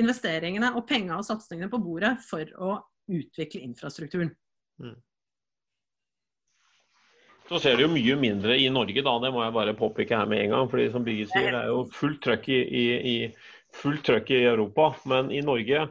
[0.00, 2.76] investeringene og penga og satsingene på bordet for å
[3.10, 4.32] utvikle infrastrukturen.
[4.82, 4.96] Mm.
[7.44, 9.18] Så ser det jo mye mindre i Norge, da.
[9.20, 10.70] Det må jeg bare påpeke her med en gang.
[10.70, 13.16] fordi som Birgit sier, det er jo fullt trøkk i, i, i,
[13.82, 14.94] fullt trøkk i Europa.
[15.10, 15.90] Men i Norge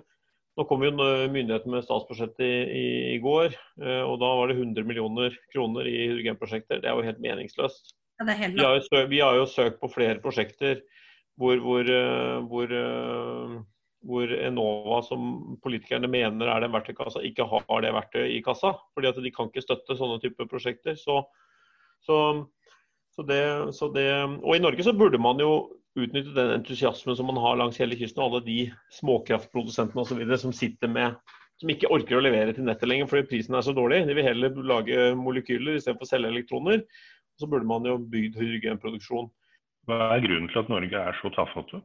[0.54, 4.60] Nå kom jo myndighetene med statsbudsjettet i, i, i, går, eh, og da var det
[4.60, 6.78] 100 millioner kroner i hydrogenprosjekter.
[6.84, 7.96] Det er jo helt meningsløst.
[8.20, 10.82] Ja, vi, har søkt, vi, har jo søkt på flere prosjekter
[11.40, 13.56] hvor, hvor, eh, hvor, eh,
[14.06, 18.76] hvor, Enova, som politikerne mener er den verktøykassa, ikke har det verktøyet i kassa.
[18.94, 20.96] fordi at de kan ikke støtte sånne typer prosjekter.
[21.00, 21.24] Så,
[22.06, 22.18] så,
[23.16, 23.42] så det,
[23.96, 24.10] det,
[24.44, 27.98] og i Norge så burde man jo utnytte den entusiasmen som man har langs hele
[27.98, 28.60] kysten, og alle de
[29.00, 30.22] småkraftprodusentene osv.
[30.42, 31.18] som sitter med
[31.62, 34.04] som ikke orker å levere til nettet lenger fordi prisen er så dårlig.
[34.08, 36.82] De vil heller lage molekyler istedenfor å selge elektroner.
[37.40, 39.30] Så burde man jo bygd hydrogenproduksjon.
[39.90, 41.82] Hva er grunnen til at Norge er så tafatte?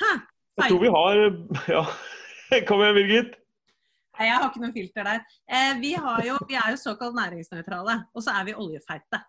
[0.00, 1.22] Jeg tror vi har
[1.72, 1.82] Ja,
[2.68, 3.38] kom igjen, Birgit.
[4.12, 5.20] Nei, Jeg har ikke noe filter der.
[5.48, 9.22] Eh, vi, jo, vi, er jo såkalt næringsnøytrale, og så er vi oljefeite.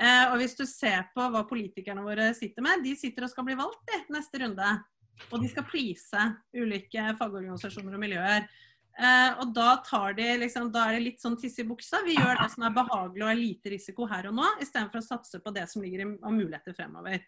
[0.00, 3.46] Eh, og hvis du ser på hva politikerne våre sitter med, de sitter og skal
[3.48, 4.70] bli valgt i neste runde.
[5.28, 6.24] Og de skal please
[6.56, 8.48] ulike fagorganisasjoner og miljøer.
[8.92, 9.78] Eh, og da,
[10.16, 12.02] de, liksom, da er det litt sånn tiss i buksa.
[12.04, 15.06] Vi gjør det som er behagelig og er lite risiko her og nå, istedenfor å
[15.06, 17.24] satse på det som ligger av muligheter fremover.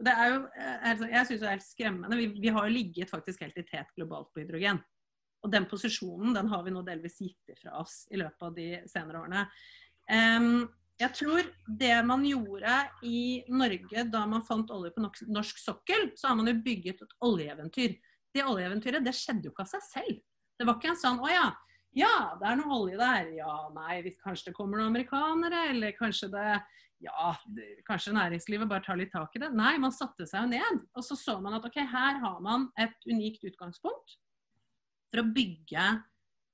[0.00, 2.20] Det er jo, altså, jeg synes det er helt skremmende.
[2.20, 4.80] Vi, vi har jo ligget faktisk helt i tet globalt på hydrogen.
[5.44, 8.68] Og den posisjonen den har vi nå delvis gitt ifra oss i løpet av de
[8.88, 9.44] senere årene.
[10.10, 10.68] Um,
[11.00, 11.46] jeg tror
[11.80, 12.74] det man gjorde
[13.08, 17.14] i Norge da man fant olje på norsk sokkel, så har man jo bygget et
[17.24, 17.94] oljeeventyr.
[18.30, 20.18] Det oljeeventyret det skjedde jo ikke av seg selv.
[20.60, 21.46] Det var ikke en sånn å ja,
[21.96, 23.30] ja, det er noe olje der.
[23.38, 26.50] Ja, nei, kanskje det kommer noen amerikanere, eller kanskje det
[27.00, 27.30] Ja,
[27.88, 29.48] kanskje næringslivet bare tar litt tak i det.
[29.56, 30.82] Nei, man satte seg jo ned.
[30.92, 34.18] Og så så man at ok, her har man et unikt utgangspunkt
[35.08, 35.86] for å bygge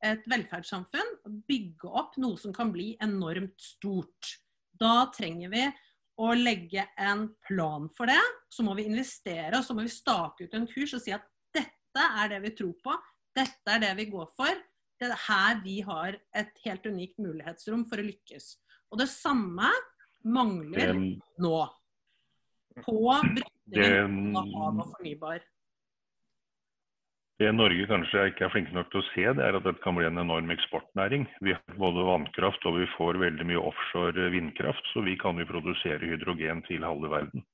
[0.07, 1.11] et velferdssamfunn,
[1.51, 4.37] bygge opp noe som kan bli enormt stort.
[4.71, 5.67] Da trenger vi
[6.23, 8.23] å legge en plan for det.
[8.47, 11.27] Så må vi investere, og så må vi stake ut en kurs og si at
[11.51, 12.95] dette er det vi tror på.
[13.37, 14.63] Dette er det vi går for.
[14.97, 18.55] Det er her vi har et helt unikt mulighetsrom for å lykkes.
[18.93, 19.69] Og det samme
[20.25, 20.95] mangler
[21.43, 21.59] nå.
[22.85, 25.45] På brytningen av hav og fornybar.
[27.37, 29.97] Det Norge kanskje ikke er flinke nok til å se, det er at dette kan
[29.97, 31.27] bli en enorm eksportnæring.
[31.45, 35.49] Vi har både vannkraft og vi får veldig mye offshore vindkraft, så vi kan jo
[35.51, 37.45] produsere hydrogen til halve verden.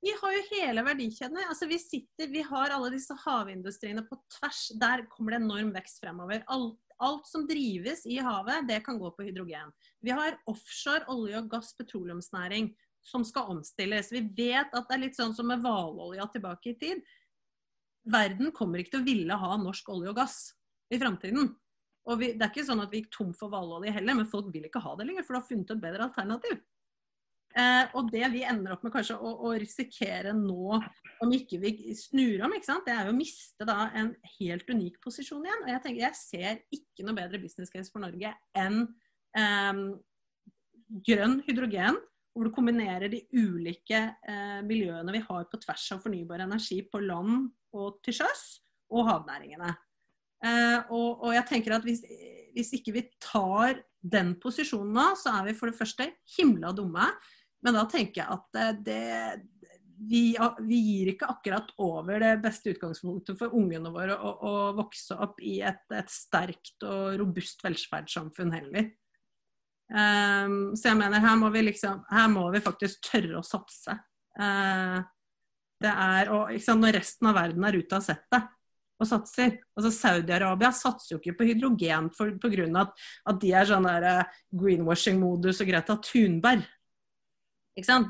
[0.00, 1.46] Vi har jo hele verdikjedene.
[1.52, 4.70] Altså, vi, sitter, vi har alle disse havindustriene på tvers.
[4.80, 6.44] Der kommer det enorm vekst fremover.
[6.48, 9.74] Alt, alt som drives i havet, det kan gå på hydrogen.
[10.00, 12.72] Vi har offshore olje- og gass petroleumsnæring
[13.04, 14.12] som skal omstilles.
[14.12, 17.04] Vi vet at det er litt sånn som med hvalolja tilbake i tid
[18.08, 20.38] verden kommer ikke til å ville ha norsk olje og gass
[20.92, 21.52] i framtiden.
[22.08, 24.48] Og vi, det er ikke sånn at vi gikk tom for hvalolje heller, men folk
[24.54, 26.60] vil ikke ha det lenger, for du har funnet et bedre alternativ.
[27.50, 30.78] Eh, og det vi ender opp med kanskje å, å, risikere nå,
[31.24, 35.42] om ikke vi snur om, det er jo å miste da en helt unik posisjon
[35.46, 35.64] igjen.
[35.64, 38.84] Og jeg tenker, jeg ser ikke noe bedre business case for Norge enn
[39.38, 39.82] eh,
[41.10, 41.98] grønn hydrogen
[42.30, 47.02] hvor du kombinerer de ulike eh, miljøene vi har på tvers av fornybar energi på
[47.02, 48.44] land og til sjøs,
[48.90, 49.74] og havnæringene.
[50.40, 52.00] Eh, og, og, jeg tenker at hvis,
[52.54, 56.08] hvis, ikke vi tar den posisjonen nå, så er vi for det første
[56.38, 57.10] himla dumme.
[57.64, 59.00] Men da tenker jeg at eh, det,
[60.08, 60.22] vi,
[60.64, 65.42] vi, gir ikke akkurat over det beste utgangspunktet for ungene våre å, å vokse opp
[65.44, 68.90] i et, et sterkt og robust velferdssamfunn heller.
[69.90, 73.96] Um, så jeg mener, her må vi liksom Her må vi faktisk tørre å satse.
[74.38, 75.02] Uh,
[75.82, 78.56] det er, og, sant, Når resten av verden er ute av settet
[79.00, 82.66] og satser altså Saudi-Arabia satser jo ikke på hydrogen pga.
[82.82, 82.90] At,
[83.32, 86.66] at de er sånn uh, greenwashing-modus og Greta Thunberg.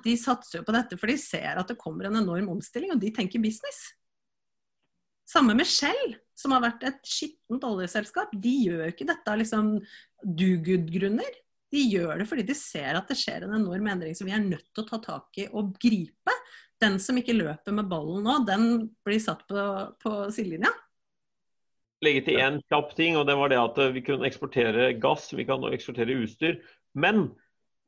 [0.05, 3.03] De satser jo på dette for de ser at det kommer en enorm omstilling, og
[3.03, 3.91] de tenker business.
[5.31, 8.33] Samme med Shell, som har vært et skittent oljeselskap.
[8.35, 9.77] De gjør ikke dette av liksom
[10.25, 11.39] do good-grunner.
[11.71, 14.43] De gjør det fordi de ser at det skjer en enorm endring som vi er
[14.43, 16.35] nødt til å ta tak i og gripe.
[16.83, 18.65] Den som ikke løper med ballen nå, den
[19.07, 19.67] blir satt på,
[20.03, 20.73] på sidelinja.
[22.03, 25.45] Legge til én kjapp ting, og det var det at vi kunne eksportere gass, vi
[25.47, 26.57] kan eksportere utstyr.
[26.97, 27.29] Men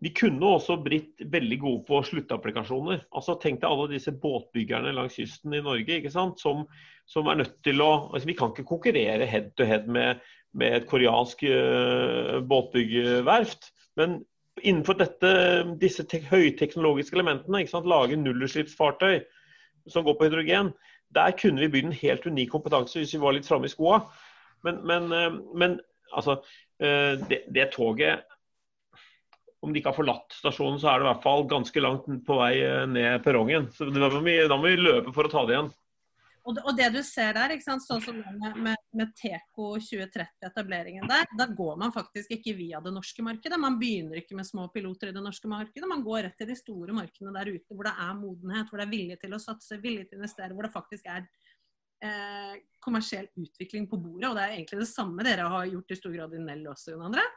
[0.03, 3.05] vi kunne også blitt veldig gode på sluttapplikasjoner.
[3.15, 6.43] Altså Tenk deg alle disse båtbyggerne langs kysten i Norge ikke sant?
[6.43, 6.65] Som,
[7.07, 10.19] som er nødt til å altså Vi kan ikke konkurrere head to head med,
[10.59, 13.71] med et koreansk uh, båtbyggerverft.
[14.01, 14.19] Men
[14.67, 15.31] innenfor dette,
[15.79, 17.87] disse høyteknologiske elementene, ikke sant?
[17.87, 19.23] lage nullutslippsfartøy
[19.91, 20.75] som går på hydrogen,
[21.15, 24.03] der kunne vi bygd en helt unik kompetanse hvis vi var litt framme i skoa.
[24.67, 25.79] Men, men, uh, men
[26.11, 26.41] altså,
[26.83, 28.27] uh, det, det, toget
[29.63, 32.39] om de ikke har forlatt stasjonen, så er det i hvert fall ganske langt på
[32.41, 32.57] vei
[32.91, 33.71] ned perrongen.
[33.75, 35.71] Så da må vi, da må vi løpe for å ta det igjen.
[36.43, 41.29] Og det, og det, du ser der, sånn som med, med, med Teco 2030-etableringen der,
[41.39, 43.61] da går man faktisk ikke via det norske markedet.
[43.63, 45.87] Man begynner ikke med små piloter i det norske markedet.
[45.87, 48.89] Man går rett til de store markedene der ute hvor det er modenhet, hvor det
[48.89, 51.29] er vilje til å satse, vilje til å investere, hvor det faktisk er
[52.03, 54.33] eh, kommersiell utvikling på bordet.
[54.33, 56.97] Og det er egentlig det samme dere har gjort i stor grad i Nell også,
[56.97, 57.29] Jon André.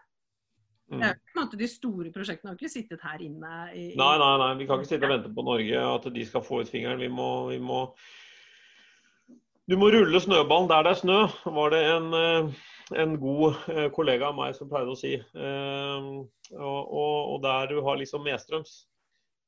[0.85, 0.99] Mm.
[1.01, 4.11] Det er på en måte De store prosjektene har ikke sittet her inne i, Nei,
[4.21, 4.51] nei, nei.
[4.59, 7.01] Vi kan ikke sitte og vente på Norge, at de skal få ut fingeren.
[7.01, 7.87] Vi må, vi må
[9.65, 11.21] du må rulle snøballen der det er snø,
[11.55, 12.49] var det en, eh,
[13.01, 15.15] en god eh, kollega av meg som pleide å si.
[15.17, 16.09] Eh,
[16.53, 18.83] og, og, og der du har liksom medstrøms.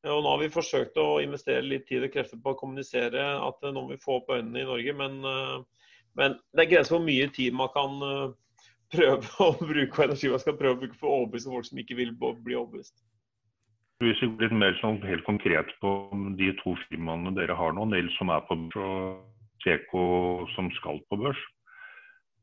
[0.07, 3.61] Og nå har vi forsøkt å investere litt tid og krefter på å kommunisere at
[3.61, 5.17] nå må vi få opp øynene i Norge, men,
[6.17, 7.97] men det er grenser for hvor mye tid man kan
[8.93, 11.97] prøve å bruke energi man skal prøve å bruke for å overbevise folk som ikke
[11.99, 12.95] vil bli overbevist.
[14.03, 15.93] Hvis vi går litt mer sånn helt konkret på
[16.37, 19.23] de to firmaene dere har nå, Nils som er på børs og
[19.57, 21.39] Isteco som skal på børs.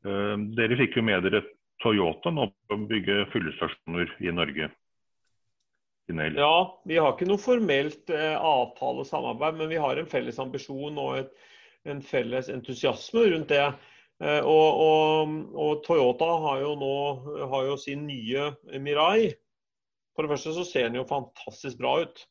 [0.03, 1.41] Dere fikk jo med dere
[1.83, 4.69] Toyota nå på å bygge fyllestasjoner i Norge.
[6.05, 8.35] Ja, vi har ikke noe formelt eh,
[9.09, 11.31] samarbeid, men vi har en felles ambisjon og et,
[11.89, 13.63] en felles entusiasme rundt det.
[14.23, 16.93] Eh, og, og, og, Toyota har jo nå
[17.51, 19.33] har jo sin nye Mirai.
[20.15, 22.23] For det første så ser den jo fantastisk bra ut.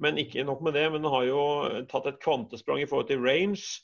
[0.00, 1.42] Men ikke nok med det, men den har jo
[1.90, 3.82] tatt et kvantesprang i forhold til range,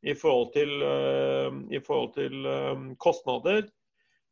[0.00, 3.66] i forhold til, uh, i forhold til uh, kostnader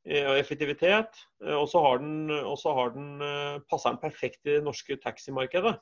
[0.07, 1.19] og effektivitet.
[1.59, 5.73] Og så har den, den, passer den perfekt i det norske taximarkedet.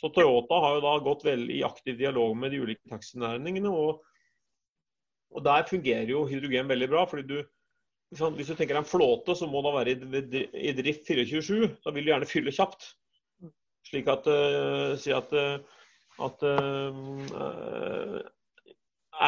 [0.00, 3.70] Så Toyota har jo da gått veldig i aktiv dialog med de ulike taxinæringene.
[3.70, 4.00] Og,
[5.30, 7.04] og der fungerer jo hydrogen veldig bra.
[7.08, 7.40] fordi du
[8.10, 12.10] hvis du tenker en flåte som må da være i drift 24-7, da vil du
[12.10, 12.88] gjerne fylle kjapt.
[13.86, 15.62] Slik at, uh, si at, uh,
[16.26, 18.18] at uh,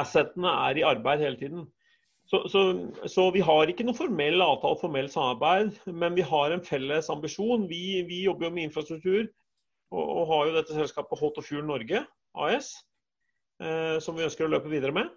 [0.00, 1.70] assetene er i arbeid hele tiden.
[2.26, 2.64] Så, så,
[3.06, 7.68] så, vi har ikke noe formell avtale, formell samarbeid, men vi har en felles ambisjon.
[7.70, 9.24] Vi, vi jobber jo med infrastruktur
[9.92, 12.02] og, og, har jo dette selskapet Hot Fuel Norge
[12.40, 12.72] AS,
[14.02, 15.10] som vi ønsker å løpe videre med.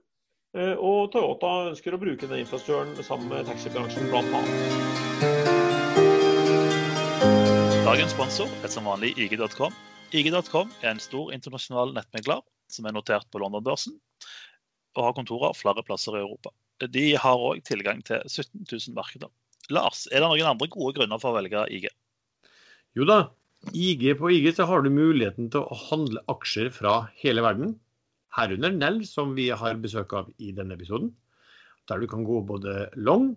[0.55, 4.43] Og Toyota ønsker å bruke den infrastrukturen sammen med taxibransjen bl.a.
[7.85, 9.75] Dagens sponsor er som vanlig IG.com.
[10.15, 12.39] IG.com er en stor internasjonal nettmegler
[12.71, 13.97] som er notert på London-børsen
[14.95, 16.53] og har kontorer flere plasser i Europa.
[16.79, 19.31] De har òg tilgang til 17 000 markeder.
[19.73, 21.89] Lars, er det noen andre gode grunner for å velge IG?
[22.95, 23.19] Jo da,
[23.75, 27.75] IG på IG så har du muligheten til å handle aksjer fra hele verden.
[28.35, 31.13] Herunder Nell, som vi har besøk av i denne episoden.
[31.87, 33.35] Der du kan gå både long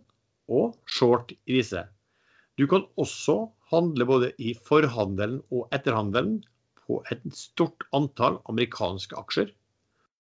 [0.48, 1.84] og short i disse.
[2.58, 6.40] Du kan også handle både i forhandelen og etterhandelen
[6.80, 9.52] på et stort antall amerikanske aksjer.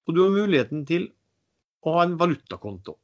[0.06, 1.10] Og du har muligheten til
[1.82, 2.98] å ha en valutakonto.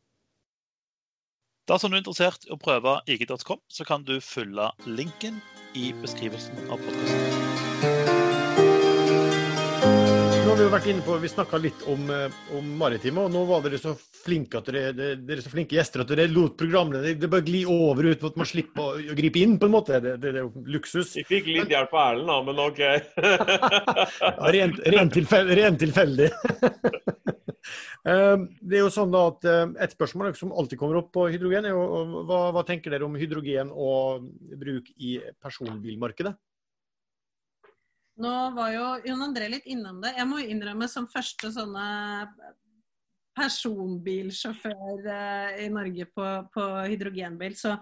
[1.64, 5.40] Dersom du er interessert i å prøve ig.com, så kan du følge linken
[5.74, 8.13] i beskrivelsen av podkasten
[10.54, 13.40] har vi jo vært inne på, vi snakka litt om, eh, om, maritime, og nå
[13.48, 17.30] var dere så flinke at dere, dere så flinke gjester at dere lot programmene det,
[17.32, 19.98] bare gli over ut, at man slipper å, gripe inn, på en måte.
[19.98, 21.16] Det, det, det er jo luksus.
[21.18, 22.80] Vi fikk litt hjelp av Erlend, da, men OK.
[24.28, 25.58] ja, rent, rent, tilfeldig.
[25.58, 26.30] Rent tilfeldig.
[28.04, 31.22] Eh, det er jo sånn da at eh, Et spørsmål som alltid kommer opp på
[31.32, 34.26] hydrogen, er jo hva, hva tenker dere om hydrogen og
[34.60, 36.34] bruk i personbilmarkedet?
[38.22, 40.12] Nå var jo Jon André litt innom det.
[40.14, 41.86] Jeg må innrømme som første sånne
[43.34, 47.74] personbilsjåfør eh, i Norge på, på, hydrogenbil, så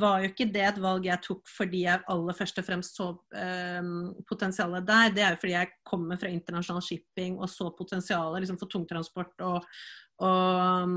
[0.00, 3.10] var jo ikke det et valg jeg tok fordi jeg aller først og fremst så
[3.36, 3.90] eh,
[4.28, 5.12] potensialet der.
[5.14, 9.44] Det er jo fordi jeg kommer fra internasjonal shipping og så potensialet liksom, for tungtransport
[9.46, 9.68] og,
[10.24, 10.94] og,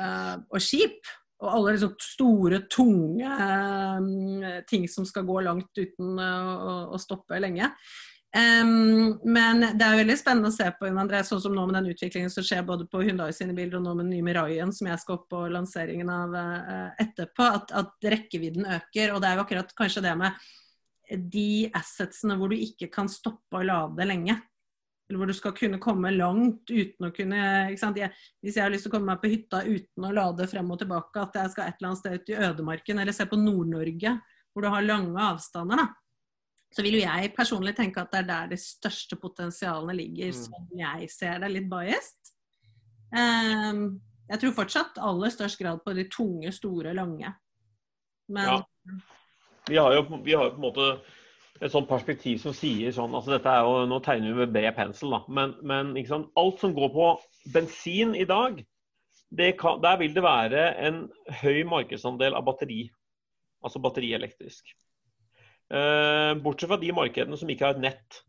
[0.00, 0.98] uh, og skip.
[1.44, 7.40] Og alle liksom store, tunge uh, ting som skal gå langt uten uh, å stoppe
[7.42, 7.68] lenge.
[8.34, 11.92] Um, men det er veldig spennende å se på André, sånn som nå med den
[11.92, 14.88] utviklingen som skjer både på Hyundai sine bilder og nå med den nye Mirayen, som
[14.90, 19.14] jeg skal opp på lanseringen av uh, etterpå, at, at, rekkevidden øker.
[19.14, 20.50] Og det er jo akkurat kanskje det med
[21.30, 24.40] de assetsene hvor du ikke kan stoppe å lade lenge.
[25.06, 27.38] Eller hvor du skal kunne komme langt uten å kunne
[27.76, 28.12] jeg,
[28.42, 30.80] Hvis jeg har lyst til å komme meg på hytta uten å lade frem og
[30.82, 34.18] tilbake, at jeg skal et eller annet sted ut i ødemarken, eller se på Nord-Norge,
[34.50, 35.92] hvor du har lange avstander, da
[36.74, 40.40] så vil jo jeg personlig tenke at det er der de største potensialene ligger, mm.
[40.40, 41.52] som jeg ser det.
[41.54, 42.32] Litt biased.
[43.14, 43.84] Um,
[44.26, 47.30] jeg tror fortsatt aller størst grad på de tunge, store, lange.
[48.32, 48.56] Men ja.
[49.68, 50.88] vi, har jo, vi har jo på en måte
[51.62, 54.74] et sånt perspektiv som sier sånn altså dette er jo, Nå tegner vi med bred
[54.74, 55.22] pensel, da.
[55.28, 55.94] Men, men
[56.40, 57.10] alt som går på
[57.54, 58.58] bensin i dag,
[59.60, 61.04] kan, der vil det være en
[61.42, 62.88] høy markedsandel av batteri.
[63.64, 64.74] Altså batterielektrisk.
[65.72, 68.20] Eh, bortsett fra de markedene som ikke har et nett,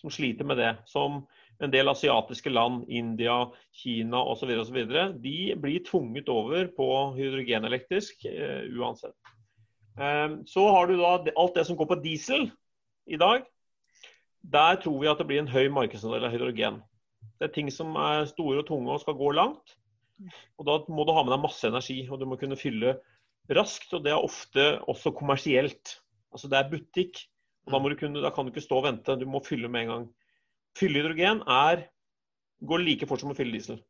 [0.00, 0.72] som sliter med det.
[0.90, 1.22] Som
[1.60, 3.44] en del asiatiske land, India,
[3.82, 4.50] Kina osv.
[4.62, 4.78] osv.
[5.22, 6.88] De blir tvunget over på
[7.18, 9.16] hydrogenelektrisk uh, uansett.
[10.00, 12.48] Um, så har du da alt det som går på diesel
[13.04, 13.44] i dag.
[14.40, 16.80] Der tror vi at det blir en høy markedsandel av hydrogen.
[17.36, 19.76] Det er ting som er store og tunge og skal gå langt.
[20.60, 22.96] Og Da må du ha med deg masse energi, og du må kunne fylle
[23.52, 23.92] raskt.
[23.92, 26.00] og Det er ofte også kommersielt.
[26.30, 27.24] Altså Det er butikk.
[27.66, 29.90] og da, kunne, da, kan du ikke stå og vente, du må fylle med en
[29.92, 30.06] gang.
[30.78, 31.86] Fylle hydrogen er,
[32.66, 33.80] går like fort som å fylle diesel.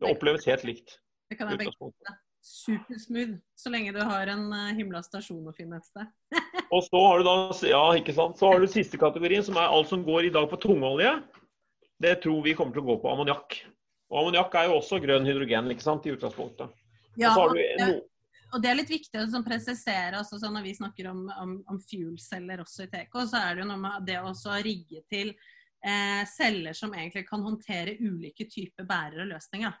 [0.00, 0.96] Det oppleves helt likt.
[1.30, 5.80] Det kan jeg begge Supersmooth, så lenge du har en uh, himla stasjon å finne
[5.80, 6.10] et sted.
[6.74, 7.34] og så har du da,
[7.66, 7.80] ja,
[8.14, 11.16] så har du siste kategorien, som er alt som går i dag på tungolje.
[11.98, 13.58] Det tror vi kommer til å gå på ammoniakk.
[14.12, 16.70] Og ammoniakk er jo også grønn hydrogen ikke sant, i utgangspunktet.
[17.18, 17.90] Ja, og så har du no,
[18.56, 21.50] og det er litt viktig å sånn presisere også, sånn når vi snakker om, om,
[21.68, 24.32] om fuel-celler også i TK, så er det jo noe med det å
[24.64, 25.34] rigge til
[25.84, 29.76] eh, celler som egentlig kan håndtere ulike typer bærere og løsninger.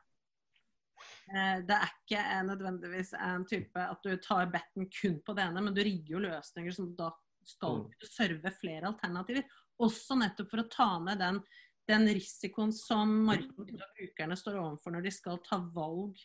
[1.32, 5.64] Eh, det er ikke nødvendigvis en type at du tar betten kun på det ene,
[5.64, 7.10] men du rigger jo løsninger som da
[7.46, 7.90] skal Mm.
[8.10, 9.44] serve flere alternativer.
[9.80, 11.40] Også nettopp for å ta ned den,
[11.88, 16.18] den risikoen som markedet og brukerne står overfor når de skal ta valg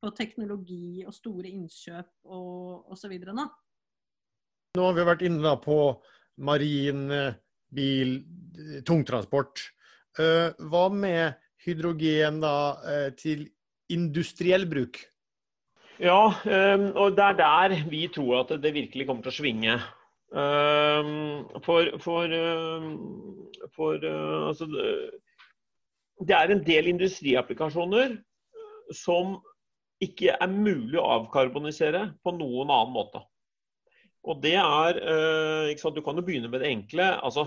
[0.00, 3.12] på teknologi og store innkjøp og osv.
[3.28, 3.44] nå.
[4.76, 5.76] Nå har vi vært inne da på
[6.40, 7.34] marin, eh,
[7.74, 8.16] bil,
[8.56, 9.60] eh, tungtransport.
[10.18, 11.34] Eh, Hva med
[11.64, 13.50] hydrogen da til
[13.90, 14.96] industriell bruk?
[16.00, 16.30] Ja,
[16.96, 19.74] og det er der vi tror at det virkelig kommer til å svinge.
[21.66, 22.32] For for,
[23.74, 25.20] for altså, det-
[26.24, 28.22] det er en del industriapplikasjoner
[28.92, 29.42] som
[30.00, 33.22] ikke er mulig å avkarbonisere på noen annen måte.
[34.28, 37.14] Og det er øh, ikke sant, Du kan jo begynne med det enkle.
[37.24, 37.46] altså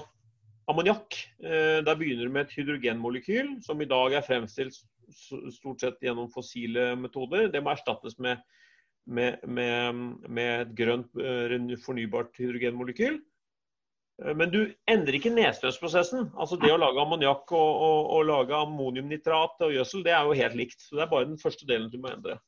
[0.70, 1.18] Ammoniakk.
[1.44, 4.78] øh, Der begynner du med et hydrogenmolekyl som i dag er fremstilt
[5.54, 7.50] stort sett gjennom fossile metoder.
[7.52, 8.42] Det må erstattes med,
[9.06, 9.94] med, med,
[10.30, 13.20] med et grønt eh, fornybart hydrogenmolekyl.
[14.22, 16.32] Eh, Men du endrer ikke nedstøtsprosessen.
[16.38, 20.40] Altså det å lage ammoniakk og, og, og lage ammoniumnitrat og gjødsel, det er jo
[20.42, 20.82] helt likt.
[20.82, 22.40] Så Det er bare den første delen du må endre.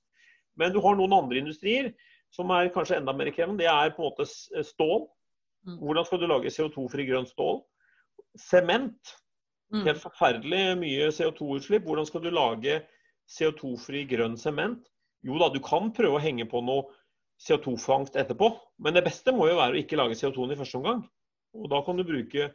[0.55, 1.91] Men du har noen andre industrier
[2.35, 3.63] som er kanskje enda mer krevende.
[3.63, 5.05] Det er på en måte stål.
[5.65, 5.77] Mm.
[5.81, 7.61] Hvordan skal du lage CO2-fri grønn stål?
[8.39, 9.15] Sement.
[9.73, 9.85] Mm.
[9.87, 11.87] Helt forferdelig mye CO2-utslipp.
[11.87, 12.81] Hvordan skal du lage
[13.31, 14.85] CO2-fri grønn sement?
[15.25, 16.85] Jo da, du kan prøve å henge på noe
[17.41, 18.47] CO2-fangst etterpå,
[18.79, 21.01] men det beste må jo være å ikke lage CO2-en i første omgang.
[21.55, 22.49] Og da kan du bruke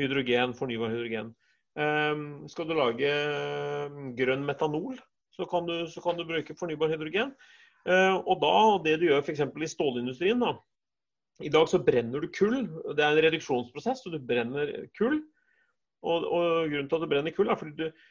[0.00, 1.32] hydrogen, fornybar hydrogen.
[1.78, 4.96] Ehm, skal du lage ehm, grønn metanol,
[5.34, 7.34] så kan du, så kan du bruke fornybar hydrogen.
[7.84, 8.54] Eh, og da,
[8.86, 9.42] det du gjør f.eks.
[9.42, 10.54] i stålindustrien, da.
[11.42, 12.62] I dag så brenner du kull.
[12.94, 15.18] Det er en reduksjonsprosess, så du brenner kull.
[16.04, 18.04] Og, og grunnen til at du brenner kull, er fordi du,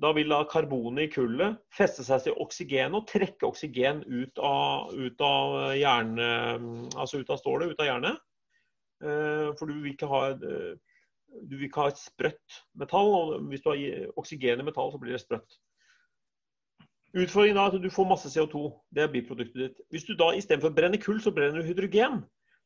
[0.00, 4.94] da vil da karbonet i kullet feste seg til oksygenet og trekke oksygen ut av,
[4.94, 6.28] ut av hjerne,
[6.94, 8.22] altså ut av stålet, ut av jernet.
[9.02, 10.74] Eh, For du vil ikke ha eh,
[11.46, 13.10] du vil ikke ha et sprøtt metall.
[13.14, 15.58] og Hvis du har oksygen i metall, så blir det sprøtt.
[17.14, 18.68] Utfordringen er at du får masse CO2.
[18.94, 19.80] Det er biproduktet ditt.
[19.90, 22.20] Hvis du da istedenfor brenner kull, så brenner du hydrogen.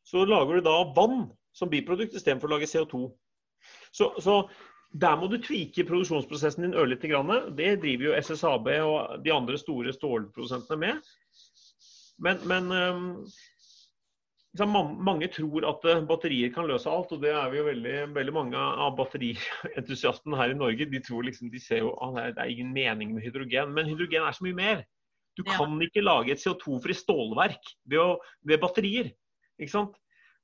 [0.05, 3.07] Så lager du da vann som biprodukt istedenfor å lage CO2.
[3.95, 4.43] Så, så
[4.93, 7.32] der må du tvike produksjonsprosessen din ørlite grann.
[7.57, 11.09] Det driver jo SSAB og de andre store stålprodusentene med.
[12.18, 13.26] Men, men man-
[14.63, 18.35] mange tror at eh, batterier kan løse alt, og det er vi jo veldig, veldig
[18.37, 20.87] mange av batterientusiastene her i Norge.
[20.91, 24.23] De tror liksom, de ser jo at det er ingen mening med hydrogen, men hydrogen
[24.29, 24.85] er så mye mer.
[25.37, 25.57] Du Ja.
[25.59, 29.11] kan ikke lage et CO2-fri stålverk ved, å, ved batterier.
[29.59, 29.97] Ikke sant?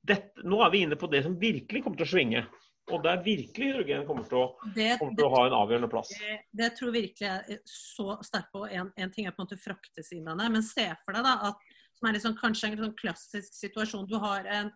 [0.03, 2.43] Dette, nå er vi inne på det som virkelig kommer til å svinge.
[2.91, 6.09] Og der virkelig hydrogen kommer til å, Det, kommer det, å ha en avgjørende plass.
[6.19, 8.65] det, det tror jeg virkelig er så sterkt på.
[8.67, 11.37] En, en ting er på en måte fraktesiden av det, men se for deg da
[11.53, 11.63] at
[12.01, 14.09] som er liksom kanskje en sånn klassisk situasjon.
[14.09, 14.71] Du har en,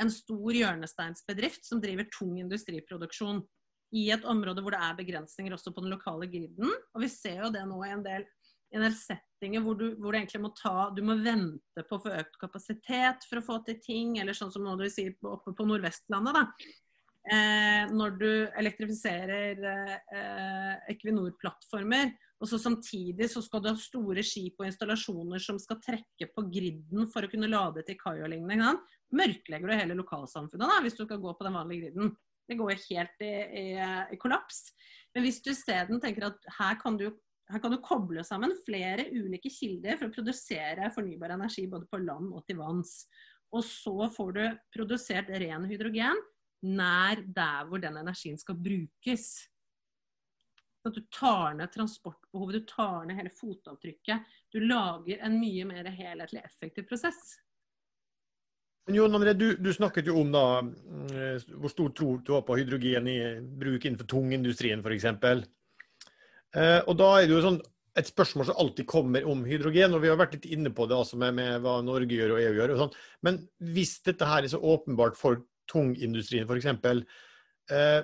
[0.00, 3.42] en stor hjørnesteinsbedrift som driver tung industriproduksjon
[3.98, 6.70] i et område hvor det er begrensninger også på den lokale griden.
[6.94, 8.26] Og vi ser jo det nå i en del,
[8.70, 11.98] i en del settinger hvor du, hvor du egentlig må ta Du må vente på
[11.98, 15.16] å få økt kapasitet for å få til ting, eller sånn som nå du sier
[15.26, 16.46] oppe på Nordvestlandet, da.
[17.28, 24.62] Eh, når du elektrifiserer eh, Equinor-plattformer, og så samtidig så skal du ha store skip
[24.62, 28.80] og installasjoner som skal trekke på griden for å kunne lade til kai og.
[29.12, 32.14] Mørklegger du hele lokalsamfunnet da, hvis du skal gå på den vanlige griden.
[32.48, 33.66] Det går helt i, i,
[34.16, 34.70] i kollaps.
[35.12, 37.10] Men hvis du isteden tenker at her kan, du,
[37.52, 42.00] her kan du koble sammen flere ulike kilder for å produsere fornybar energi både på
[42.00, 43.02] land og til vanns,
[43.52, 46.16] og så får du produsert ren hydrogen
[46.66, 49.28] nær der hvor den energien skal brukes.
[50.86, 54.26] At du tar ned transportbehovet, du tar ned hele fotavtrykket.
[54.52, 57.38] Du lager en mye mer helhetlig, effektiv prosess.
[58.88, 60.44] Men Jon André, du, du snakket jo om da,
[61.12, 63.18] eh, hvor stor tro du har på hydrogen i
[63.60, 65.04] bruk innenfor tungindustrien f.eks.
[66.56, 67.60] Eh, og da er det jo sånn
[68.00, 70.96] et spørsmål som alltid kommer om hydrogen, og vi har vært litt inne på det
[70.96, 72.74] altså med, med hva Norge gjør og EU gjør.
[72.74, 72.98] og sånn.
[73.26, 73.40] Men
[73.74, 76.68] hvis dette her er så åpenbart for tungindustrien f.eks.,
[77.70, 78.00] eh,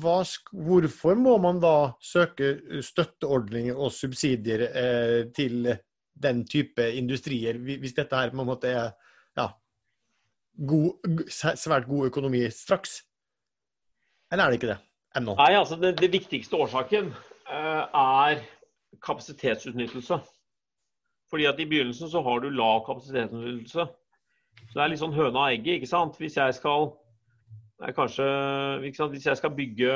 [0.00, 0.16] hva,
[0.52, 5.70] hvorfor må man da søke støtteordninger og subsidier eh, til
[6.20, 8.90] den type industrier, hvis dette her på en måte er
[9.38, 9.46] ja,
[10.68, 13.00] god, svært god økonomi straks?
[14.30, 14.80] Eller er det ikke det
[15.18, 15.34] ennå?
[15.40, 18.44] Nei, altså det, det viktigste årsaken eh, er
[19.02, 20.20] kapasitetsutnyttelse.
[21.30, 23.86] Fordi at i begynnelsen så har du lav kapasitetsutnyttelse.
[24.60, 26.18] Så det er litt sånn høna og egget, ikke sant.
[26.20, 26.90] Hvis jeg skal
[27.80, 28.24] Kanskje,
[28.84, 29.92] Hvis jeg skal bygge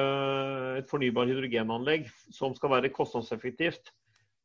[0.79, 3.91] et fornybar hydrogenanlegg som skal være kostnadseffektivt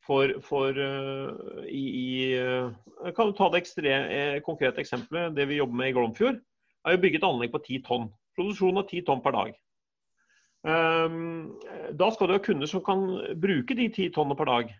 [0.03, 5.35] for, for uh, i, i Jeg Kan du ta det ekstre, eh, konkrete eksempelet.
[5.37, 6.41] Det vi jobber med i Glomfjord,
[6.85, 8.09] er å bygge et anlegg på ti tonn.
[8.35, 9.53] Produksjon av ti tonn per dag.
[10.67, 11.53] Um,
[11.95, 13.05] da skal du ha kunder som kan
[13.39, 14.73] bruke de ti tonnene per dag.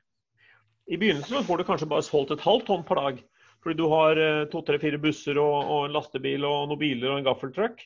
[0.91, 3.24] I begynnelsen får du kanskje bare solgt et halvt tonn per dag.
[3.64, 4.20] Fordi du har
[4.51, 7.86] to, tre, fire busser og, og en lastebil og noen biler og en gaffeltruck.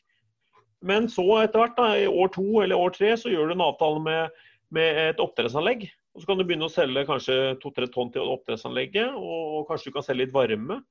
[0.83, 3.65] Men så etter hvert, da, i år to eller år tre, så gjør du en
[3.65, 4.41] avtale med,
[4.75, 5.85] med et oppdrettsanlegg.
[6.13, 9.95] Og Så kan du begynne å selge kanskje to-tre tonn til oppdrettsanlegget, og kanskje du
[9.95, 10.81] kan selge litt varme.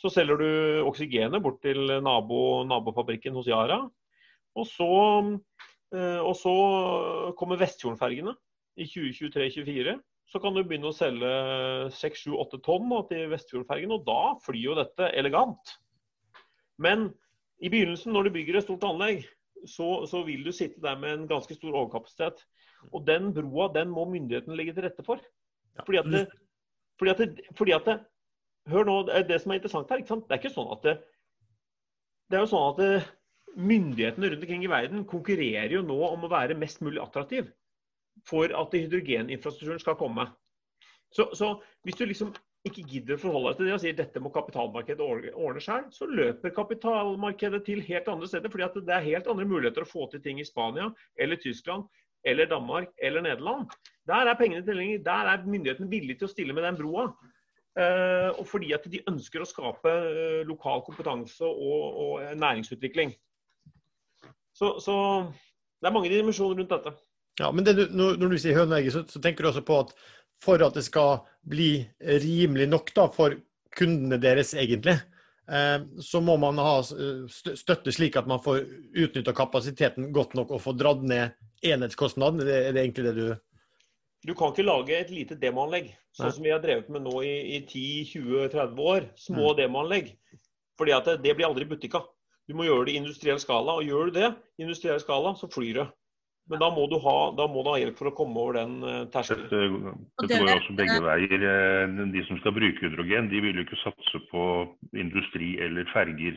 [0.00, 0.48] Så selger du
[0.88, 3.84] oksygenet bort til nabo, nabofabrikken hos Yara.
[4.58, 4.88] Og så,
[5.94, 6.54] eh, og så
[7.38, 8.34] kommer Vestfjordfergene
[8.80, 10.00] i 2023-2024.
[10.26, 11.30] Så kan du begynne å selge
[11.94, 15.76] 6-7-8 tonn til Vestfjordfergen, og da flyr jo dette elegant.
[16.82, 17.12] Men
[17.62, 19.24] i begynnelsen, når du bygger et stort anlegg,
[19.66, 22.42] så, så, vil du sitte der med en ganske stor overkapasitet.
[22.92, 25.22] Og den broa den må myndighetene legge til rette for.
[25.86, 26.26] Fordi at, det,
[26.98, 27.98] fordi at, det, fordi at det,
[28.72, 28.94] Hør nå,
[29.28, 30.00] det som er interessant her.
[30.00, 30.94] Det er ikke sånn at det,
[32.32, 33.10] det er jo sånn at
[33.60, 37.50] myndighetene rundt omkring i verden konkurrerer jo nå om å være mest mulig attraktiv
[38.24, 40.24] for at hydrogeninfrastrukturen skal komme.
[41.12, 41.50] Så, så
[41.84, 42.32] hvis du liksom
[42.64, 46.08] ikke gidder å forholde deg til det og sier dette må kapitalmarkedet ordne selv, så
[46.08, 48.52] løper kapitalmarkedet til helt andre steder.
[48.52, 50.88] fordi det er helt andre muligheter å få til ting i Spania
[51.20, 51.84] eller Tyskland
[52.24, 53.68] eller Danmark eller Nederland.
[54.08, 55.04] Der er pengene tilgjengelig.
[55.04, 57.10] Der er myndighetene villige til å stille med den broa.
[57.74, 63.12] Uh, og fordi at de ønsker å skape uh, lokal kompetanse og, og næringsutvikling.
[64.54, 64.94] Så, så,
[65.82, 66.94] det er mange dimensjoner rundt dette.
[67.40, 69.90] Ja, men du, når, du sier høneegget, så, så tenker du også på at
[70.42, 73.36] for at det skal bli rimelig nok da, for
[73.74, 74.96] kundene deres, egentlig,
[75.50, 78.62] eh, så må man ha støtte slik at man får
[79.06, 82.44] utnytta kapasiteten godt nok og få dratt ned enhetskostnaden.
[82.44, 83.26] Det er det egentlig det du
[84.24, 87.58] Du kan ikke lage et lite demoanlegg, sånn som vi har drevet med nå i,
[87.58, 89.08] i 10-20-30 år.
[89.20, 89.56] Små mm.
[89.58, 90.14] demoanlegg.
[90.80, 92.00] Fordi at det, det blir aldri butikka.
[92.48, 93.76] Du må gjøre det i industriell skala.
[93.76, 95.86] Og gjør du det i industriell skala, så flyr det.
[96.52, 98.74] Men da må, du ha, da må du ha hjelp for å komme over den
[98.84, 99.46] uh, terskelen.
[99.48, 101.46] Dette, dette går jo også begge veier.
[101.50, 104.42] Eh, de som skal bruke hydrogen, de vil jo ikke satse på
[105.00, 106.36] industri eller ferger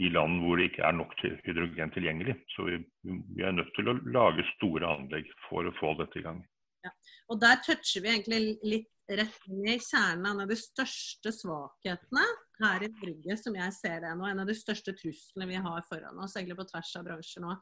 [0.00, 2.34] i land hvor det ikke er nok til hydrogen tilgjengelig.
[2.56, 6.26] Så vi, vi, er nødt til å lage store anlegg for å få dette i
[6.26, 6.42] gang.
[6.82, 6.90] Ja.
[7.30, 11.30] Og Der toucher vi egentlig litt rett inn i kjernen av en av de største
[11.34, 12.24] svakhetene
[12.62, 14.26] her i Brygge, som jeg ser det nå.
[14.26, 17.56] En av de største truslene vi har foran oss, egentlig på tvers av bransjer nå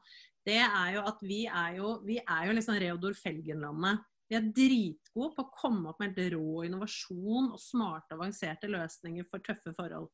[0.47, 4.01] det er jo at vi er jo, vi er jo liksom Reodor Felgen-landet.
[4.31, 9.27] Vi er dritgode på å komme opp med helt rå innovasjon og smarte, avanserte løsninger
[9.27, 10.07] for tøffe forhold.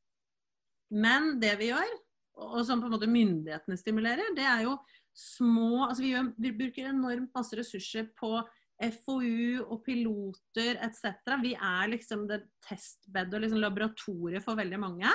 [0.89, 1.91] Men det vi gjør,
[2.47, 4.78] og som på en måte myndighetene stimulerer, det er jo
[5.17, 8.36] små altså Vi, gjør, vi bruker enormt masse ressurser på
[8.78, 11.34] FoU og piloter etc.
[11.41, 15.13] Vi er liksom det testbedet og liksom laboratoriet for veldig mange.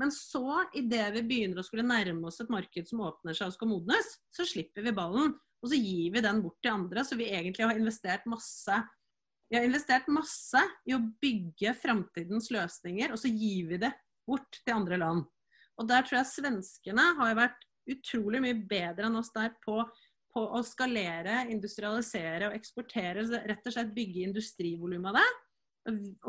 [0.00, 3.56] Men så, idet vi begynner å skulle nærme oss et marked som åpner seg og
[3.58, 5.34] skal modnes, så slipper vi ballen.
[5.60, 7.04] Og så gir vi den bort til andre.
[7.04, 8.78] Så vi egentlig har investert masse
[9.50, 13.90] vi har investert masse i å bygge framtidens løsninger, og så gir vi det
[14.22, 15.24] bort til andre land.
[15.80, 19.80] Og der tror jeg svenskene har vært utrolig mye bedre enn oss der på,
[20.30, 23.26] på å skalere, industrialisere og eksportere.
[23.50, 25.28] Rett og slett bygge industrivolum av det.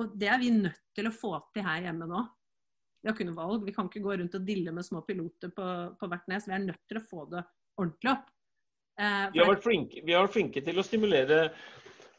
[0.01, 2.23] Og det er vi nødt til å få til her hjemme nå.
[3.01, 3.65] Vi har ikke noe valg.
[3.65, 6.47] Vi kan ikke gå rundt og dille med små piloter på, på hvert nes.
[6.47, 7.43] Vi er nødt til å få det
[7.81, 8.27] ordentlig opp.
[9.01, 11.39] Eh, vi, har flinke, vi, har vært flinke, til å stimulere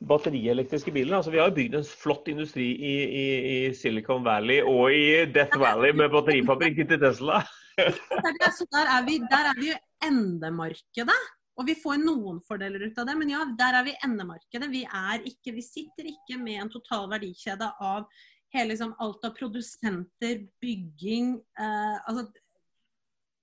[0.09, 1.19] batterielektriske biler.
[1.19, 5.61] Altså, vi har bygd en flott industri i, i, i, Silicon Valley og i Death
[5.63, 7.45] Valley med batterifabrikken til Tesla.
[8.59, 9.71] Så der er vi, der er vi
[10.05, 11.21] endemarkedet.
[11.61, 14.71] Og vi får noen fordeler ut av det, men ja, der er vi endemarkedet.
[14.73, 18.07] Vi, er ikke, vi sitter ikke med en total verdikjede av
[18.53, 22.27] hele liksom, alt av produsenter, bygging eh, altså,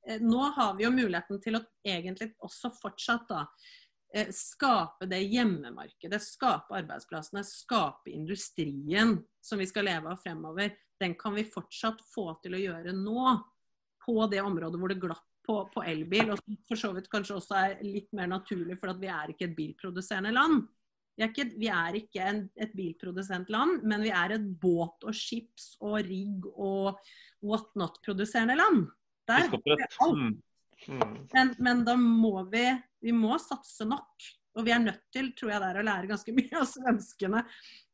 [0.07, 3.45] eh, Nå har vi jo muligheten til å egentlig også fortsatt da,
[4.13, 10.75] eh, skape det hjemmemarkedet, skape arbeidsplassene, skape industrien som vi skal leve av fremover.
[10.99, 13.39] Den kan vi fortsatt få til å gjøre nå,
[13.99, 16.33] på det området hvor det glapp på, på elbil.
[16.33, 19.49] Og for så vidt kanskje også er litt mer naturlig, for at vi er ikke
[19.49, 20.67] et bilproduserende land.
[21.19, 25.15] Vi er ikke, vi er ikke en, et bilprodusentland, men vi er et båt- og
[25.15, 27.01] skips- og rigg- og
[27.43, 28.85] whatnot-produserende land.
[29.27, 30.15] Der er alt.
[30.15, 30.37] Mm.
[30.87, 31.27] Mm.
[31.33, 32.63] Men, men, da må vi,
[33.03, 34.23] vi må satse nok
[34.55, 37.43] Og vi er nødt til, tror jeg det er, å lære ganske mye av svenskene.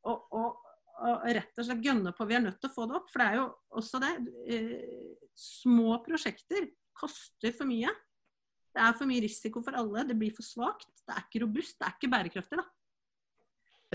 [0.05, 0.61] Og, og,
[1.09, 2.29] og rett og slett gønne på.
[2.29, 3.09] Vi er nødt til å få det opp.
[3.11, 3.47] For det er jo
[3.81, 4.13] også det.
[4.53, 7.89] Eh, små prosjekter koster for mye.
[8.75, 10.05] Det er for mye risiko for alle.
[10.07, 10.93] Det blir for svakt.
[11.01, 11.77] Det er ikke robust.
[11.81, 12.69] Det er ikke bærekraftig, da.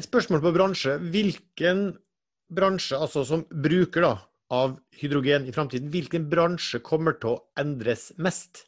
[0.01, 0.95] Et spørsmål på bransje.
[1.13, 1.81] Hvilken
[2.57, 4.13] bransje altså som bruker da,
[4.49, 8.63] av hydrogen i framtiden, hvilken bransje kommer til å endres mest?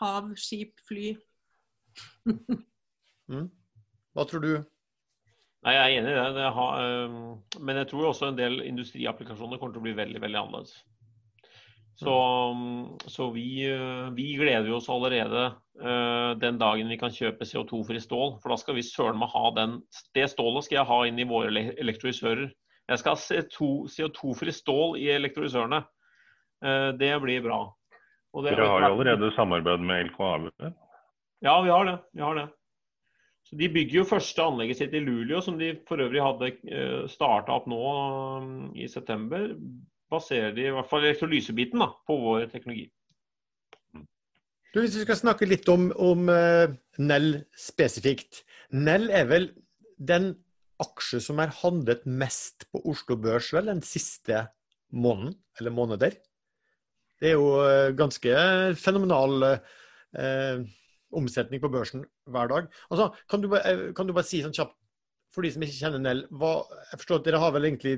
[0.00, 1.12] Hav, skip, fly.
[3.30, 3.46] mm.
[4.18, 4.50] Hva tror du?
[5.62, 6.26] Nei, Jeg er enig i det.
[6.40, 10.24] det har, øh, men jeg tror også en del industriapplikasjoner kommer til å bli veldig
[10.26, 10.74] veldig annerledes.
[11.98, 12.14] Så,
[13.10, 15.48] så vi, uh, vi, gleder oss allerede
[15.82, 18.36] uh, den dagen vi kan kjøpe CO2-fri stål.
[18.38, 19.80] For da skal vi søren meg ha den
[20.14, 22.52] Det stålet skal jeg ha inn i våre elektrolysører.
[22.88, 23.40] Jeg skal ha
[23.90, 25.82] CO2-fri stål i elektrolysørene.
[26.62, 27.64] Uh, det blir bra.
[28.38, 30.48] Det, Dere har jo allerede samarbeid med LKAB?
[31.42, 31.98] Ja, vi har det.
[32.14, 32.46] Vi har det.
[33.48, 37.06] Så De bygger jo første anlegget sitt i Luleå, som de for øvrig hadde eh,
[37.08, 39.54] starta opp nå um, i september.
[40.12, 42.88] Baserer de i hvert fall elektrolysebiten da, på vår teknologi.
[44.78, 46.68] Hvis vi skal snakke litt om, om uh,
[47.02, 48.44] Nell spesifikt.
[48.76, 49.48] Nell er vel
[49.98, 50.30] den
[50.78, 54.44] aksje som er handlet mest på Oslo Børs vel den siste
[54.94, 56.18] måneden, eller måneder?
[57.18, 58.34] Det er jo uh, ganske
[58.78, 59.48] fenomenal
[60.16, 60.62] eh,
[61.16, 62.68] omsetning på børsen hver dag.
[62.90, 64.76] Altså, kan, du, eh, kan, du, bare si sånn kjapt,
[65.34, 67.96] for de som ikke kjenner Nell, hva, jeg forstår at dere har vel egentlig,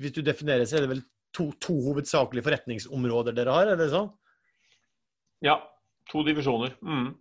[0.00, 1.04] hvis du definerer, så er det vel
[1.38, 4.10] to, to hovedsakelige forretningsområder dere har, er det sånn?
[5.46, 5.60] Ja,
[6.10, 6.74] to divisjoner.
[6.82, 7.12] Mm.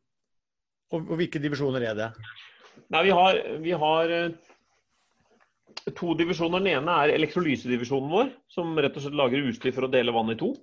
[0.93, 2.07] Og, og, hvilke divisjoner er det?
[2.93, 6.63] Nei, vi har, vi har eh, to divisjoner.
[6.63, 10.33] Den ene er elektrolysedivisjonen vår, som rett og slett lager utstyr for å dele vann
[10.33, 10.53] i to.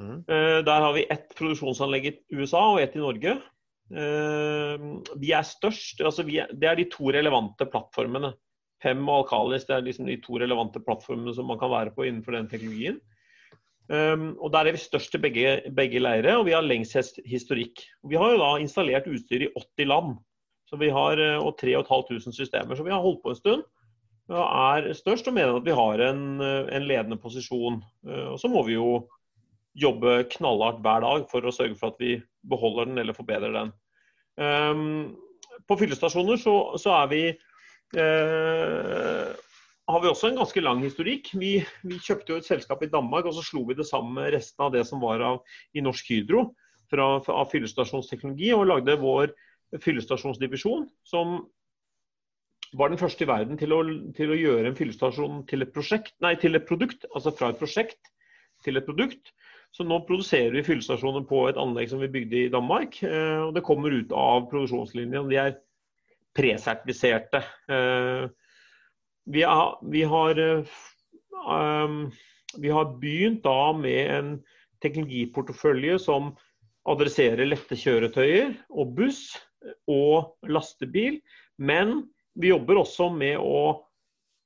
[0.00, 0.18] Mm.
[0.24, 3.38] Eh, der har vi ett produksjonsanlegg i USA og ett i Norge.
[3.90, 5.98] De vi er størst.
[6.06, 8.30] Altså vi er, det er de to relevante plattformene.
[8.82, 12.06] PEM og Alkalis det er liksom de to relevante plattformene som man kan være på
[12.08, 13.00] innenfor den teknologien.
[13.90, 17.82] Um, og Der er vi størst i begge, begge leire, og vi har lengst historikk.
[18.06, 20.18] Vi har jo da installert utstyr i 80 land
[20.70, 22.76] så vi har, eh, og 3500 systemer.
[22.78, 23.64] Så vi har holdt på en stund
[24.30, 26.20] og er størst og mener at vi har en,
[26.70, 27.80] en ledende posisjon.
[28.06, 29.08] Uh, og Så må vi jo
[29.74, 32.12] jobbe knallhardt hver dag for å sørge for at vi
[32.46, 33.72] beholder den eller forbedrer den.
[34.38, 35.16] Um,
[35.66, 37.22] på fyllestasjoner så, så er vi
[39.90, 41.32] har vi også en ganske lang historikk.
[41.34, 44.32] Vi, vi, kjøpte jo et selskap i Danmark, og så slo vi det sammen med
[44.36, 45.40] resten av det som var av,
[45.74, 46.52] i Norsk Hydro
[46.90, 49.34] fra, av fyllestasjonsteknologi, og lagde vår
[49.82, 51.40] fyllestasjonsdivisjon, som
[52.78, 53.82] var den første i verden til å,
[54.14, 57.06] til å gjøre en fyllestasjon til et, prosjekt, nei, til et produkt.
[57.10, 58.12] Altså fra et prosjekt
[58.64, 59.32] til et produkt.
[59.74, 62.98] Så nå produserer vi fyllestasjoner på et anlegg som vi bygde i Danmark.
[63.06, 65.30] Eh, og det kommer ut av produksjonslinjen.
[65.30, 65.58] De er
[66.40, 67.42] presertifiserte.
[67.68, 68.28] Eh,
[69.30, 69.44] vi
[69.80, 70.04] vi,
[71.46, 72.10] um,
[72.58, 74.30] vi har begynt da med en
[74.82, 76.32] teknologiportefølje som
[76.88, 79.36] adresserer lette kjøretøyer og buss
[79.90, 81.20] og lastebil.
[81.60, 82.08] Men
[82.40, 83.84] vi jobber også med å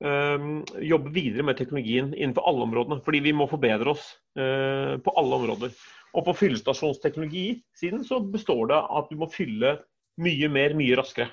[0.02, 3.00] um, jobbe videre med teknologien innenfor alle områdene.
[3.06, 5.74] Fordi vi må forbedre oss uh, på alle områder.
[6.14, 9.78] Og på fyllestasjonsteknologisiden så består det at du må fylle
[10.22, 11.30] mye mer, mye raskere.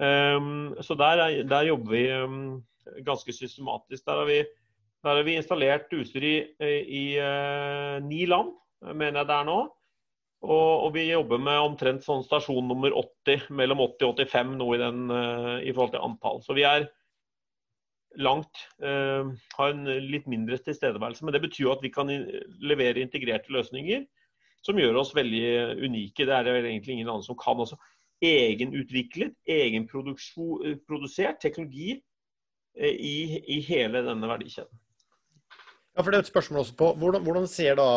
[0.00, 2.62] Um, så der, er, der, jobber vi um,
[3.04, 4.06] ganske systematisk.
[4.06, 4.38] Der har vi,
[5.04, 8.54] der har vi installert utstyr i, i uh, ni land,
[8.94, 9.58] mener jeg det er nå.
[10.40, 14.70] Og, og, vi jobber med omtrent sånn stasjon nummer 80, mellom 80 og 85 nå
[14.72, 16.40] i, den, uh, i forhold til antall.
[16.46, 16.88] Så vi er,
[18.18, 21.24] langt eh, har en litt mindre tilstedeværelse.
[21.24, 22.10] Men det betyr jo at vi kan
[22.58, 24.06] levere integrerte løsninger
[24.66, 25.44] som gjør oss veldig
[25.86, 26.26] unike.
[26.26, 27.60] Det er det egentlig ingen andre som kan.
[27.60, 27.78] også.
[28.20, 31.94] Egenutviklet, egenprodusert teknologi
[32.76, 34.72] eh, i, i, hele denne verdikjeden.
[35.96, 37.88] Ja, for Det er et spørsmål også på hvordan, hvordan ser da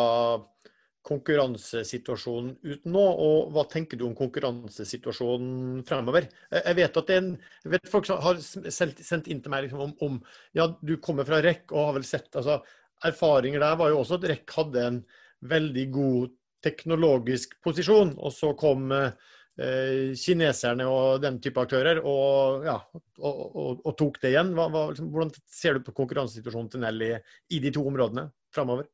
[1.04, 6.30] konkurransesituasjonen ut nå, og hva tenker du om konkurransesituasjonen fremover?
[6.54, 7.34] Jeg vet at det er en,
[7.66, 10.16] jeg vet folk har sendt inn til meg liksom om, om,
[10.56, 12.62] ja, du kommer fra REC og har vel sett altså,
[13.04, 14.98] Erfaringer der var jo også at REC hadde en
[15.44, 16.32] veldig god
[16.64, 19.12] teknologisk posisjon, og så kom eh,
[19.54, 22.74] kineserne og den type aktører og, ja,
[23.20, 24.50] og, og, og tok det igjen.
[24.56, 28.88] Hva, hva, liksom, hvordan ser du på konkurransesituasjonen til Nell i, de to områdene fremover?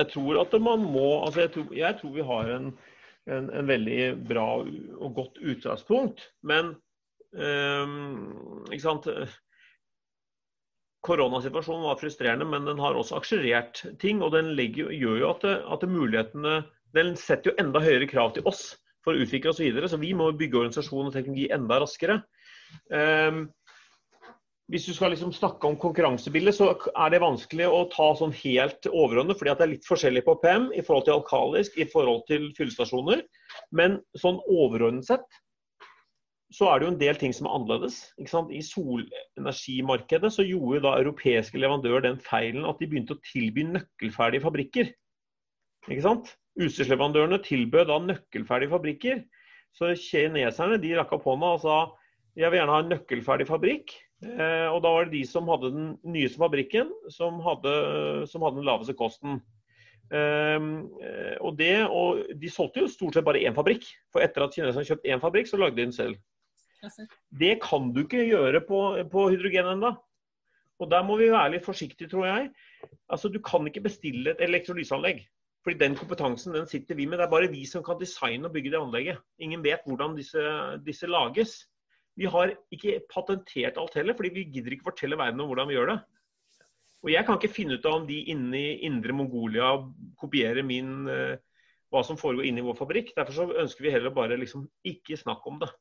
[0.00, 2.70] Jeg tror at man må altså jeg, tror, jeg tror vi har en,
[3.28, 6.24] en, en, veldig bra og godt utgangspunkt.
[6.40, 6.72] Men
[7.36, 9.10] um, ikke sant
[11.06, 14.24] Koronasituasjonen var frustrerende, men den har også akselerert ting.
[14.24, 16.62] Og den legger, gjør jo at, at mulighetene
[16.96, 18.72] den setter jo enda høyere krav til oss
[19.06, 19.88] for å utvikle oss videre.
[19.90, 22.18] Så vi må bygge organisasjon og teknologi enda raskere.
[22.90, 23.46] Um,
[24.66, 28.88] hvis du skal liksom snakke om konkurransebildet, så er det vanskelig å ta sånn helt
[28.90, 32.48] overordnet, fordi det er litt forskjellig på PM i forhold til alkalisk, i forhold til
[32.58, 33.22] fyllestasjoner.
[33.70, 35.42] Men sånn overordnet sett
[36.54, 38.00] så er det jo en del ting som er annerledes.
[38.18, 44.46] I solenergimarkedet så gjorde da europeiske leverandører den feilen at de begynte å tilby nøkkelferdige
[44.46, 44.92] fabrikker.
[45.86, 46.30] Ikke sant?
[46.56, 49.22] Utstyrsleverandørene tilbød da nøkkelferdige fabrikker.
[49.76, 51.78] Så kineserne de rakk opp hånda og sa
[52.36, 53.92] jeg vil gjerne ha en nøkkelferdig fabrikk.
[54.24, 57.72] Eh, og da var det de som hadde den nyeste fabrikken, som hadde,
[58.28, 59.38] som hadde den laveste kosten.
[60.12, 60.66] Eh,
[61.40, 63.88] og, det, og de solgte jo stort sett bare én fabrikk.
[64.12, 66.20] For etter at kineserne kjøpte én fabrikk, så lagde de den selv.
[67.40, 68.82] Det kan du ikke gjøre på,
[69.12, 69.94] på hydrogen ennå.
[70.76, 72.50] Og der må vi være litt forsiktige, tror jeg.
[73.08, 75.24] Altså, Du kan ikke bestille et elektrolyseanlegg.
[75.66, 77.18] Fordi den kompetansen den sitter vi med.
[77.18, 79.16] Det er bare vi som kan designe og bygge det anlegget.
[79.42, 80.42] Ingen vet hvordan disse,
[80.86, 81.56] disse lages.
[82.16, 85.74] Vi har ikke patentert alt heller, fordi vi gidder ikke fortelle verden om hvordan vi
[85.74, 85.98] gjør det.
[87.02, 89.74] Og jeg kan ikke finne ut av om de inne i indre Mongolia
[90.22, 91.34] kopierer min, uh,
[91.90, 93.10] hva som foregår inne i vår fabrikk.
[93.18, 95.72] Derfor så ønsker vi heller bare liksom ikke snakke om det.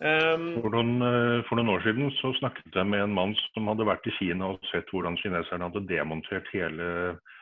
[0.00, 3.68] Um, for, noen, uh, for, noen, år siden så snakket jeg med en mann som
[3.68, 7.37] hadde vært i Kina og sett hvordan kineserne hadde demontert hele Eh,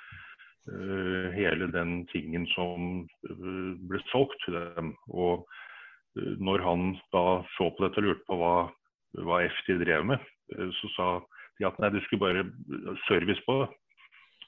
[1.34, 4.94] hele den tingen som eh, ble solgt til dem.
[5.08, 5.46] Og
[6.18, 8.54] eh, når han da så på dette og lurte på hva,
[9.26, 10.30] hva FT drev med,
[10.80, 11.08] så sa
[11.58, 12.44] de at nei, du skulle bare
[13.08, 13.68] service på det.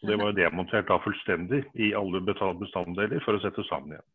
[0.06, 4.10] Det var jo demontert da fullstendig i alle bestanddeler for å sette sammen igjen.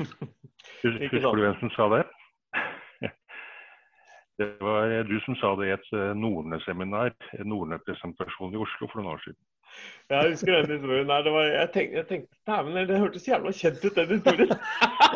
[0.82, 2.02] Husker du hvem som sa det?
[4.40, 9.14] Det var du som sa det i et Norne-seminar, en Norne-presentasjon i Oslo for noen
[9.14, 9.40] år siden.
[10.10, 11.22] Jeg husker den historien der.
[11.22, 14.54] Det, var, jeg tenkte, jeg tenkte men det hørtes jævla kjent ut, den historien.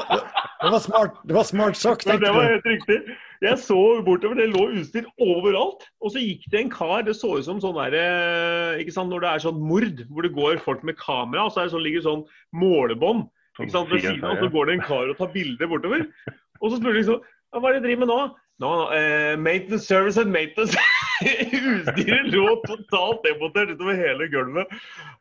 [0.62, 2.26] det, var smart, det var smart sagt, tenkte du.
[2.26, 2.98] Det var helt riktig.
[3.42, 5.82] Jeg så bortover, det lå utstyr overalt.
[5.98, 9.10] Og så gikk det en kar, det så ut som sånn der, eh, ikke sant,
[9.10, 11.74] når det er sånn mord, hvor det går folk med kamera, og så er det
[11.74, 12.24] sånn, ligger sånn
[12.54, 13.26] målebånd
[13.62, 16.06] ikke sant, ved siden av, og så går det en kar og tar bilder bortover.
[16.60, 18.22] Og så spør de liksom Hva er det du driver med nå?
[18.62, 20.76] No, no, eh, maintenance service and maintenance.
[21.24, 24.70] Utstyret lå totalt demontert utover hele gulvet.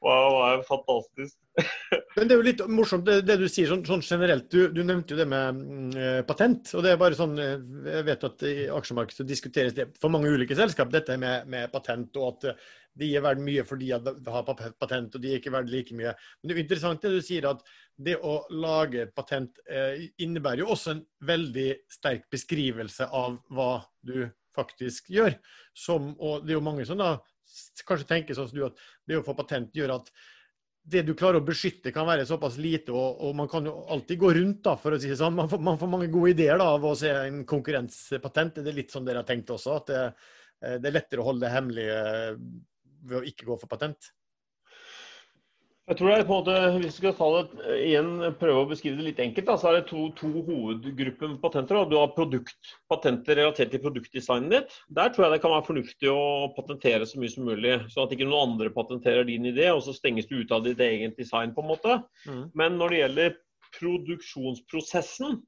[0.06, 1.38] Wow, det var fantastisk.
[2.16, 4.46] Men det er jo litt morsomt det, det du sier sånn, sånn generelt.
[4.54, 5.64] Du, du, nevnte jo det med
[5.98, 6.76] uh, patent.
[6.78, 7.58] og det er bare sånn, eh,
[7.90, 12.14] Jeg vet at i aksjemarkedet diskuteres det for mange ulike selskap, dette med, med patent.
[12.22, 12.54] og at
[13.00, 16.14] de er verdt mye fordi de har patent, og de er ikke verdt like mye.
[16.14, 17.64] Men det er jo interessant det du sier, at
[17.98, 23.72] det å lage et patent eh, innebærer jo også en veldig sterk beskrivelse av hva
[24.06, 25.36] du faktisk gjør.
[25.74, 27.16] Som, og det er jo mange som da
[27.88, 30.14] kanskje tenker sånn som du, at det å få patent gjør at
[30.84, 34.20] det du klarer å beskytte kan være såpass lite, og, og man kan jo alltid
[34.20, 35.36] gå rundt, da, for å si det sånn.
[35.38, 38.60] Man får, man får mange gode ideer da, av å se en konkurrenspatent.
[38.60, 40.02] Det er litt sånn dere har tenkt også, at det,
[40.60, 42.42] eh, det er lettere å holde det hemmelig eh,
[43.04, 44.12] ved å ikke gå for patent?
[45.84, 48.68] Jeg tror det er på en måte, Hvis vi skal ta det igjen, prøve å
[48.70, 51.76] beskrive det litt enkelt, da, så er det to, to hovedgrupper med patenter.
[51.76, 51.90] Da.
[51.92, 54.78] Du har produktpatenter relatert til produktdesignet ditt.
[54.96, 57.76] Der tror jeg det kan være fornuftig å patentere så mye som mulig.
[57.92, 60.80] Sånn at ikke noen andre patenterer din idé, og så stenges du ut av ditt
[60.80, 61.52] eget design.
[61.52, 62.00] på en måte.
[62.32, 62.46] Mm.
[62.56, 63.36] Men når det gjelder
[63.76, 65.42] produksjonsprosessen,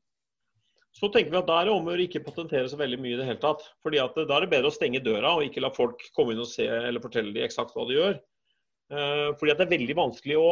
[0.95, 3.19] så tenker vi at da er det om å ikke patentere så veldig mye i
[3.19, 3.65] det hele tatt.
[3.83, 6.43] Fordi at Da er det bedre å stenge døra og ikke la folk komme inn
[6.43, 8.15] og se eller fortelle de eksakt hva de gjør.
[8.93, 10.47] Uh, fordi at det er veldig vanskelig å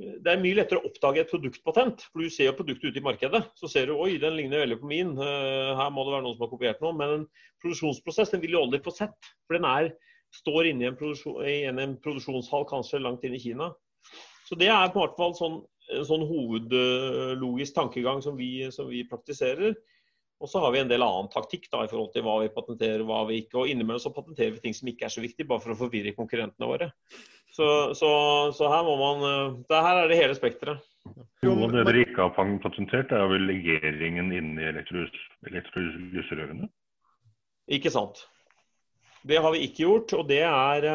[0.00, 2.02] Det er mye lettere å oppdage et produktpatent.
[2.08, 3.42] For du ser jo produktet ute i markedet.
[3.60, 5.10] Så ser du oi, den ligner veldig på min.
[5.20, 6.94] Her må det være noen som har kopiert noe.
[6.96, 7.26] Men en
[7.60, 9.28] produksjonsprosess den vil du aldri få sett.
[9.44, 9.90] For den er,
[10.40, 10.96] står inne i en,
[11.44, 13.68] i en produksjonshall kanskje langt inn i Kina.
[14.48, 15.60] Så det er på hvert fall sånn
[15.96, 19.74] en sånn hovedlogisk tankegang som vi, som vi, praktiserer.
[20.40, 23.02] Og så har vi en del annen taktikk da, i forhold til hva vi patenterer
[23.04, 23.58] og hva vi ikke.
[23.60, 26.16] Og innimellom så patenterer vi ting som ikke er så viktig, bare for å forvirre
[26.16, 26.88] konkurrentene våre.
[27.52, 27.66] Så,
[27.98, 28.10] så,
[28.56, 30.86] så her må man det Her er det hele spekteret.
[31.44, 32.32] Noe av det dere ikke har
[32.62, 36.68] patentert, er vel legeringen inni elektrolyserørene?
[37.76, 38.22] Ikke sant.
[39.26, 40.86] Det har vi ikke gjort, og det er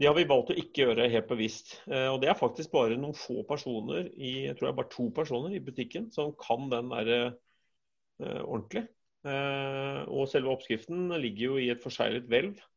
[0.00, 1.76] det har vi valgt å ikke gjøre helt bevisst.
[1.86, 4.94] Eh, og det er faktisk bare noen få personer, i, jeg tror det er bare
[4.94, 8.88] to personer i butikken, som kan den der uh, ordentlig.
[9.24, 12.58] Uh, og selve oppskriften ligger jo i et forseglet hvelv.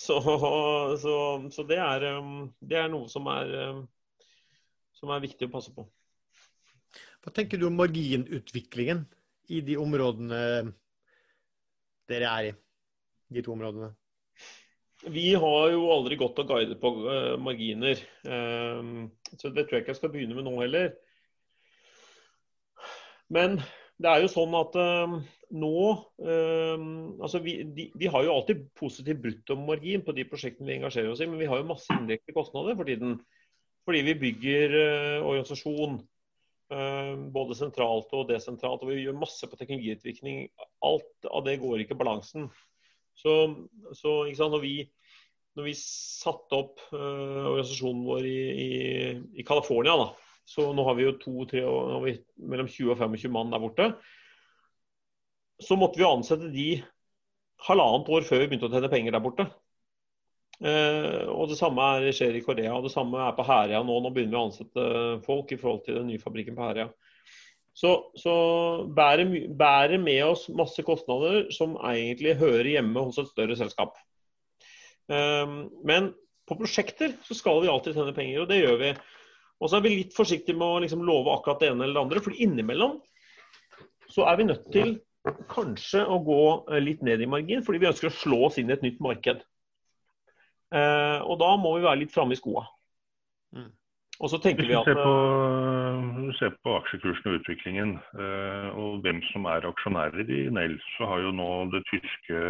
[0.00, 0.14] Så,
[1.02, 1.14] så,
[1.52, 3.80] så det, er, um, det, er, noe som er, um,
[4.96, 5.82] som er viktig å passe på.
[7.20, 9.02] Hva tenker du om marginutviklingen
[9.52, 10.38] i de områdene
[12.08, 12.54] dere er i?
[13.34, 13.90] De to områdene?
[15.08, 18.00] Vi har jo aldri gått og guidet på uh, marginer.
[18.24, 20.92] Um, så det tror jeg ikke jeg skal begynne med nå heller.
[23.32, 23.60] Men
[24.00, 25.20] det er jo sånn at uh,
[25.50, 25.74] nå
[26.20, 31.22] altså vi, de, vi, har jo alltid positiv bruttomargin på de prosjektene vi engasjerer oss
[31.24, 33.16] i, men vi har jo masse indirekte kostnader for tiden.
[33.88, 34.76] Fordi vi bygger
[35.24, 35.96] organisasjon
[37.34, 38.84] både sentralt og desentralt.
[38.84, 40.44] Og vi gjør masse på teknologiutvikling.
[40.86, 42.46] Alt av det går ikke balansen.
[43.20, 43.36] Så,
[43.92, 44.74] så sant, når, vi,
[45.58, 48.70] når, vi, satte opp organisasjonen vår i, i,
[49.42, 50.08] i California, da,
[50.48, 53.90] så nå har vi jo to-tre mellom 20 og 25 mann der borte.
[55.60, 56.70] Så måtte vi ansette de
[57.66, 59.46] halvannet år før vi begynte å tjene penger der borte.
[60.60, 62.74] Uh, og Det samme er, skjer i Korea.
[62.76, 64.00] og Det samme er på Herøya nå.
[64.00, 64.88] Nå begynner vi å ansette
[65.24, 66.90] folk i forhold til den nye fabrikken på Herøya.
[67.76, 68.32] Så, så
[68.92, 73.94] bærer, bærer, med oss masse kostnader som egentlig hører hjemme hos et større selskap.
[75.10, 75.54] Eh,
[75.86, 76.10] men
[76.50, 78.90] på prosjekter så skal vi alltid tjene penger, og det gjør vi.
[79.60, 82.04] Og så er vi litt forsiktige med å liksom love akkurat det ene eller det
[82.06, 82.24] andre.
[82.24, 82.98] For innimellom
[84.10, 84.96] så er vi nødt til
[85.50, 86.42] kanskje å gå
[86.72, 89.00] eh, litt ned i margin, fordi vi ønsker å slå oss inn i et nytt
[89.04, 89.42] marked.
[90.74, 92.64] Eh, og da må vi være litt framme i skoa.
[94.20, 99.22] Og så tenker vi at Hvis du ser på, aksjekursen og utviklingen, eh, og hvem
[99.32, 102.42] som er aksjonærer i Nell, så har jo nå det tyske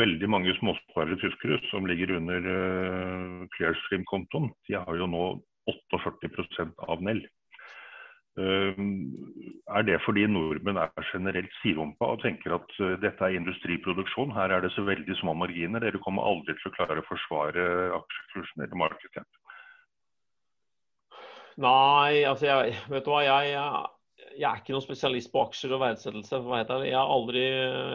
[0.00, 4.50] veldig mange småsparere tyskere som ligger under Clearstream-kontoen.
[4.68, 5.24] De har jo nå
[5.70, 7.22] 48% av Nell.
[8.36, 14.64] Er det fordi nordmenn er generelt sidrumpa og tenker at dette er industriproduksjon, her er
[14.64, 17.68] det så veldig små marginer, dere kommer aldri til å klare å forsvare
[18.00, 19.43] aksjekursen eller market cap?
[21.62, 23.52] Nei, altså jeg, vet du hva, jeg,
[24.34, 26.40] jeg, er ikke noen spesialist på aksjer og verdsettelse.
[26.58, 27.44] Jeg har aldri,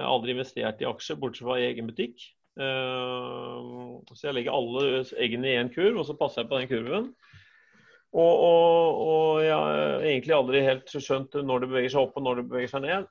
[0.08, 2.24] aldri investert i aksjer, bortsett fra i egen butikk.
[2.60, 6.72] Uh, så jeg legger alle eggene i én kurv, og så passer jeg på den
[6.72, 7.12] kurven.
[8.10, 12.26] Og, og, og, jeg har egentlig aldri helt skjønt når det beveger seg opp og
[12.26, 13.10] når det beveger seg ned.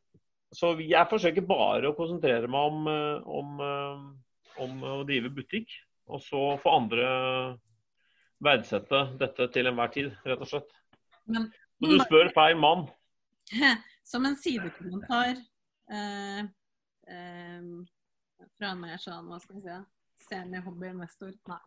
[0.54, 5.70] Så jeg forsøker bare å konsentrere meg om, eh, om, eh, om å drive butikk.
[6.08, 7.08] Og så få andre
[8.44, 10.74] verdsette dette til enhver tid, rett og slett.
[11.28, 12.86] Men, så du spør feil mann.
[14.08, 15.34] Som en sidekommentar
[15.92, 16.42] eh,
[17.12, 17.64] eh,
[18.56, 19.80] fra en mer sånn, hva skal vi si,
[20.28, 21.60] semi-hobbyinvestor Nei,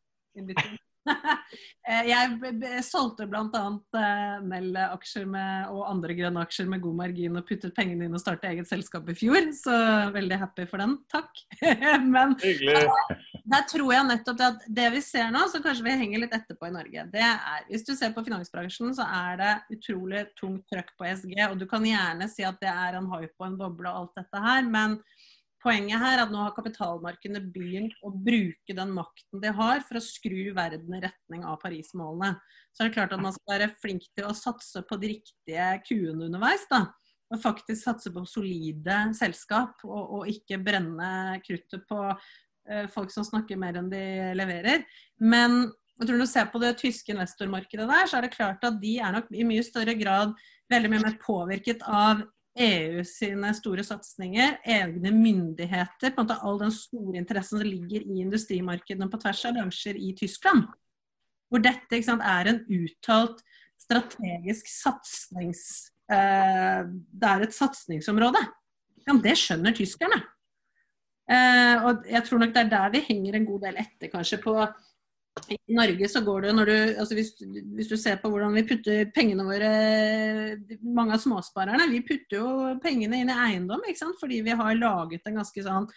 [2.12, 3.64] jeg solgte bl.a.
[3.98, 5.28] Eh, Nell-aksjer
[5.72, 9.10] og andre grønne aksjer med god margin og puttet pengene inn og startet eget selskap
[9.12, 9.76] i fjor, så
[10.14, 10.98] veldig happy for den.
[11.12, 11.44] Takk.
[12.14, 16.36] Men der tror jeg nettopp at det vi ser nå, så kanskje vi henger litt
[16.38, 20.68] etterpå i Norge, det er Hvis du ser på finansbransjen, så er det utrolig tungt
[20.72, 23.60] trøkk på SG, og du kan gjerne si at det er en hype og en
[23.60, 25.00] boble og alt dette her, men
[25.62, 30.00] Poenget her er at nå har kapitalmarkedene begynt å bruke den makten de har for
[30.00, 32.34] å skru verden i retning av Paris-målene.
[32.74, 35.68] Så er det klart at man skal være flink til å satse på de riktige
[35.86, 36.66] kuene underveis.
[36.72, 36.88] da.
[37.32, 43.28] Og faktisk satse på solide selskap, og, og ikke brenne kruttet på uh, folk som
[43.28, 44.04] snakker mer enn de
[44.36, 44.84] leverer.
[45.22, 45.70] Men
[46.02, 48.82] jeg tror når du ser på det tyske investormarkedet der, så er det klart at
[48.82, 50.34] de er nok i mye større grad
[50.72, 52.24] veldig mye mer påvirket av
[52.60, 58.04] EU sine store satsinger, egne myndigheter, på en måte all den store interessen som ligger
[58.04, 60.66] i industrimarkedene på tvers av bransjer i Tyskland.
[61.52, 63.44] Hvor dette sant, er en uttalt
[63.80, 65.64] strategisk satsings...
[66.12, 68.42] Eh, det er et satsingsområde.
[69.08, 70.20] Ja, det skjønner tyskerne.
[71.32, 74.42] Eh, og jeg tror nok det er der vi henger en god del etter, kanskje,
[74.44, 74.58] på
[75.48, 78.66] i Norge så går det når du altså hvis, hvis, du ser på hvordan vi
[78.68, 79.70] putter pengene våre
[80.84, 82.50] Mange av småsparerne vi putter jo
[82.84, 84.20] pengene inn i eiendom ikke sant?
[84.20, 85.88] fordi vi har laget en ganske sånn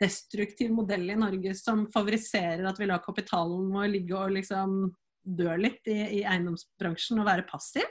[0.00, 4.78] destruktiv modell i Norge som favoriserer at vi lar kapitalen vår ligge og liksom
[5.26, 7.86] dø litt i, i eiendomsbransjen og være passiv.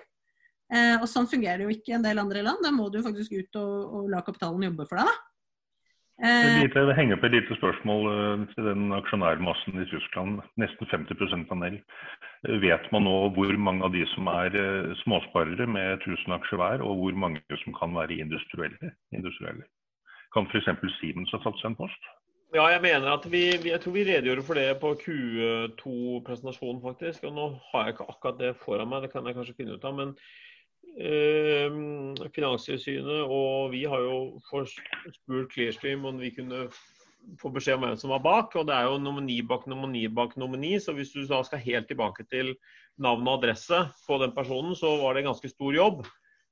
[0.74, 2.62] Eh, og sånn fungerer det jo ikke i en del andre land.
[2.64, 5.10] Da må du faktisk ut og, og la kapitalen jobbe for deg.
[5.10, 5.35] da.
[6.24, 10.40] Eh, det henger på et lite spørsmål eh, til den aksjonærmassen i Tyskland.
[10.56, 11.76] Nesten 50 av Nell.
[12.48, 14.56] Eh, vet man nå hvor mange av de som er
[15.04, 18.94] småsparere med 1000 aksjer hver, og hvor mange som kan være industrielle?
[19.12, 19.68] industrielle?
[20.32, 20.72] Kan f.eks.
[21.02, 22.08] Siemens ha tatt seg en post?
[22.56, 27.28] Ja, jeg mener at vi, jeg tror vi redegjorde for det på Q2-presentasjonen, faktisk.
[27.28, 29.84] og Nå har jeg ikke akkurat det foran meg, det kan jeg kanskje finne ut
[29.84, 29.98] av.
[30.00, 30.16] men
[30.96, 36.70] Finanstilsynet og vi har jo spurt Clearstream om vi kunne
[37.42, 38.56] få beskjed om hvem som var bak.
[38.56, 40.76] og Det er jo nomini bak nomini bak nomini.
[40.80, 42.56] Så hvis du da skal helt tilbake til
[43.02, 46.06] navn og adresse på den personen, så var det en ganske stor jobb.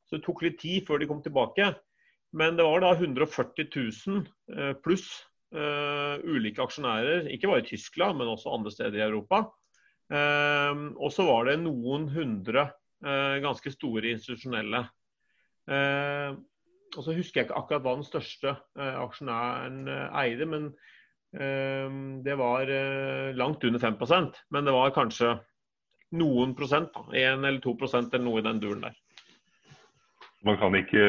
[0.07, 1.73] Så det tok litt tid før de kom tilbake.
[2.33, 4.23] Men det var da 140 000
[4.57, 5.05] eh, pluss
[5.53, 9.43] uh, ulike aksjonærer, ikke bare i Tyskland, men også andre steder i Europa.
[10.09, 12.71] Uh, og så var det noen hundre
[13.03, 14.85] ganske store institusjonelle.
[15.67, 19.87] og så husker jeg ikke akkurat hva den største aksjonæren
[20.21, 20.69] eide, men
[22.23, 22.69] det var
[23.33, 25.31] langt under 5% Men det var kanskje
[26.13, 28.99] noen prosent, 1 eller 2 prosent eller noe i den duren der.
[30.43, 31.03] Man kan ikke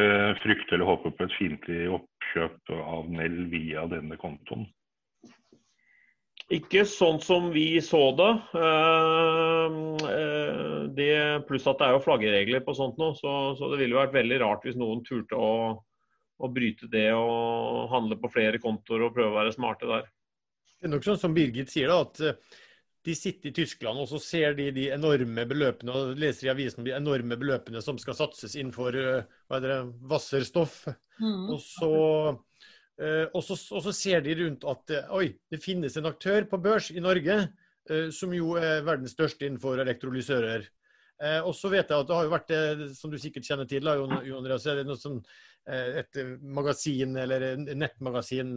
[0.45, 4.68] frykte eller håpe på et fiendtlig oppkjøp av Nell via denne kontoen?
[6.53, 8.32] Ikke sånn som vi så det.
[8.61, 9.76] Eh,
[10.11, 11.14] eh, det
[11.49, 14.40] pluss at det er jo flaggeregler på sånt nå, så, så, det ville vært veldig
[14.42, 15.55] rart hvis noen turte å,
[16.36, 20.12] å, bryte det og handle på flere kontoer og prøve å være smarte der.
[20.76, 22.61] Det er nok sånn som Birgit sier, da, at eh,
[23.09, 26.84] de sitter i Tyskland og så ser de de enorme beløpene og leser i avisen
[26.84, 29.78] de enorme beløpene som skal satses innenfor eh, hva er det,
[30.12, 30.82] Wasserstoff.
[31.20, 31.49] Mm.
[31.55, 31.90] Og, så,
[33.01, 36.61] og, så, og, så, ser de rundt at eh, oi, det finnes en aktør på
[36.62, 37.45] børs i Norge
[38.16, 40.62] som jo er verdens største innenfor elektrolysører.
[41.45, 42.53] Og så vet jeg at det har jo vært,
[42.97, 45.18] som du sikkert kjenner til, da, Jon, Andreas, er det noe sånn,
[45.68, 48.55] et magasin eller nettmagasin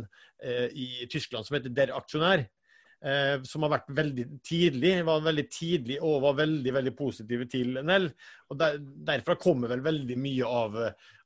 [0.72, 2.46] i Tyskland som heter Der Aksjonær
[3.06, 7.80] eh, som har vært veldig tidlig, var veldig tidlig og var veldig veldig positive til
[7.86, 8.10] Nell.
[8.50, 10.80] og der, Derfra kommer vel veldig mye av,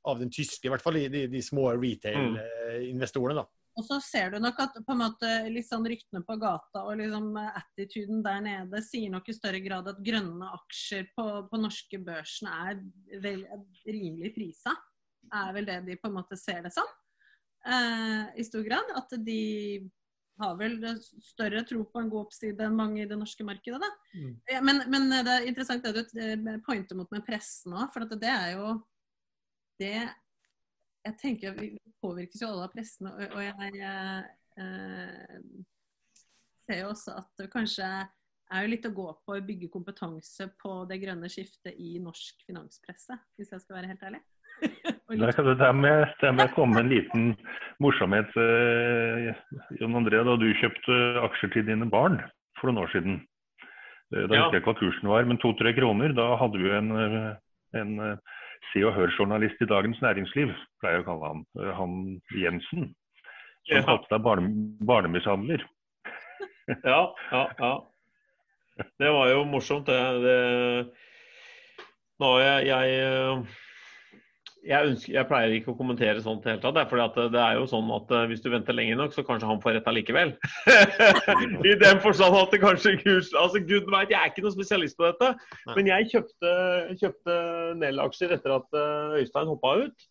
[0.08, 3.42] av den tyske, i hvert fall de, de små retail-investorene.
[3.42, 3.46] da.
[3.78, 5.28] Og så ser du nok at på en måte
[5.64, 10.02] sånn ryktene på gata og liksom attituden der nede sier nok i større grad at
[10.04, 12.82] grønne aksjer på, på norske børsen er
[13.24, 13.46] vel,
[13.86, 14.74] rimelig prisa.
[15.32, 16.88] Er vel det de på en måte ser det som.
[17.64, 18.92] Eh, I stor grad.
[18.98, 19.40] At de
[20.42, 20.76] har vel
[21.24, 23.80] større tro på en god oppside enn mange i det norske markedet.
[23.80, 23.90] Da.
[24.18, 24.32] Mm.
[24.68, 28.28] Men, men, det er interessant det du eh, pointer mot med pressen òg, for det
[28.28, 28.76] er jo
[29.82, 30.00] det
[31.02, 33.84] Jeg tenker Vi påvirkes jo alle av pressen, og, og jeg
[34.62, 35.46] eh,
[36.66, 37.88] ser jo også at det kanskje
[38.52, 42.44] er jo litt å gå på å bygge kompetanse på det grønne skiftet i norsk
[42.46, 44.22] finanspresse, hvis jeg skal være helt ærlig.
[45.12, 47.24] Der må, jeg, komme med en liten
[47.82, 48.30] morsomhet.
[48.38, 49.32] Eh,
[49.80, 52.20] Jon André, da du kjøpte aksjer til dine barn
[52.60, 53.18] for noen år siden.
[54.12, 54.44] Eh, da ja.
[54.44, 56.14] husker jeg ikke hva kursen var, men to-tre kroner.
[56.16, 57.28] Da hadde vi en, eh,
[57.82, 57.92] en
[58.70, 61.46] Se og Hør-journalist i Dagens Næringsliv, pleier jeg å kalle han.
[61.78, 61.96] Han
[62.38, 62.92] Jensen.
[63.68, 63.86] Som ja.
[63.86, 64.52] kalte deg barne,
[64.86, 65.64] barnemishandler.
[66.92, 67.02] ja,
[67.32, 67.72] ja, ja.
[68.98, 69.98] Det var jo morsomt, det.
[70.24, 70.38] det...
[72.22, 73.44] Nå, jeg, jeg
[74.62, 76.90] jeg, ønsker, jeg, pleier ikke å kommentere sånt i det hele tatt.
[76.90, 79.48] For det, det er jo sånn at uh, hvis du venter lenge nok, så kanskje
[79.50, 80.34] han får rett allikevel.
[81.70, 84.98] I den forstand at det kanskje Gud, altså Gud vet, Jeg er ikke noen spesialist
[84.98, 85.32] på dette,
[85.72, 86.52] men jeg kjøpte,
[87.00, 87.38] kjøpte
[87.80, 90.06] Nell-aksjer etter at uh, Øystein hoppa ut.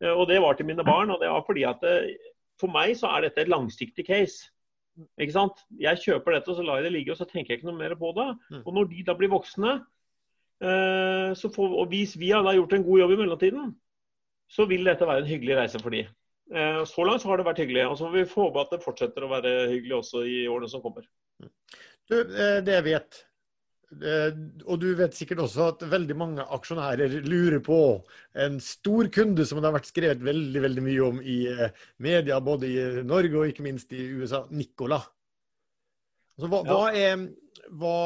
[0.00, 1.12] Uh, og det var til mine barn.
[1.12, 1.84] Og det var fordi at
[2.60, 4.48] for meg så er dette et langsiktig case.
[5.20, 5.60] Ikke sant?
[5.80, 7.82] Jeg kjøper dette, og så lar jeg det ligge, og så tenker jeg ikke noe
[7.82, 8.30] mer på det.
[8.48, 8.64] Mm.
[8.64, 9.78] Og når de da blir voksne,
[10.60, 13.70] så får, og hvis vi har gjort en god jobb i mellomtiden,
[14.50, 16.04] så vil dette være en hyggelig reise for de.
[16.50, 17.86] Eh, så langt så har det vært hyggelig.
[17.86, 20.82] og Så får vi håpe at det fortsetter å være hyggelig også i årene som
[20.82, 21.06] kommer.
[22.10, 23.20] Du, eh, det jeg vet,
[24.02, 27.78] eh, og du vet sikkert også at veldig mange aksjonærer lurer på
[28.34, 31.38] en stor kunde som det har vært skrevet veldig veldig mye om i
[32.02, 34.98] media, både i Norge og ikke minst i USA, Nicola.
[36.34, 36.74] Altså, hva, ja.
[36.74, 37.96] hva, er, hva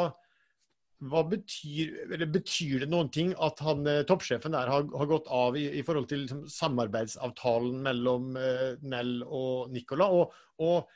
[1.10, 5.28] hva betyr, eller betyr, det noen ting at han, eh, toppsjefen der har, har gått
[5.32, 10.08] av i, i forhold til liksom, samarbeidsavtalen mellom eh, Nell og Nicola?
[10.14, 10.88] Og, og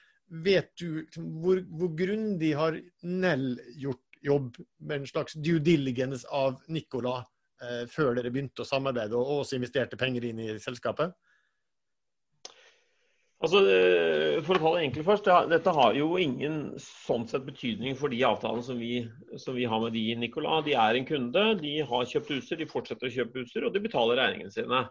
[0.44, 2.78] vet du liksom, hvor, hvor, grundig har
[3.08, 7.20] Nell gjort jobb med en slags due diligence av Nicola
[7.62, 11.14] eh, før dere begynte å samarbeide og også investerte penger inn i selskapet?
[13.38, 15.28] Altså, eh, For å ta det enkelt først.
[15.52, 19.04] Dette har jo ingen sånn sett betydning for de avtalene som vi,
[19.38, 20.64] som vi har med de, Nicolas.
[20.66, 23.84] De er en kunde, de har kjøpt utstyr, de fortsetter å kjøpe utstyr, og de
[23.84, 24.82] betaler regningene sine.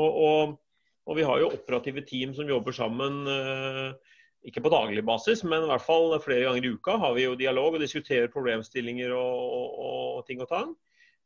[0.00, 0.56] Og, og,
[1.04, 4.16] og, Vi har jo operative team som jobber sammen, eh,
[4.48, 7.36] ikke på daglig basis, men i hvert fall flere ganger i uka har vi jo
[7.36, 10.72] dialog og diskuterer problemstillinger og, og ting og tang.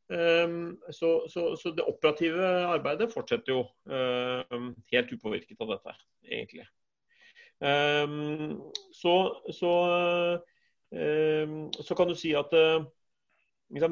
[0.08, 6.64] Ehm, så, så, så, det operative arbeidet fortsetter jo ehm, helt upåvirket av dette, egentlig.
[7.60, 8.54] Ehm,
[8.96, 9.16] så,
[9.52, 9.72] så,
[11.84, 12.86] så kan du si at eh,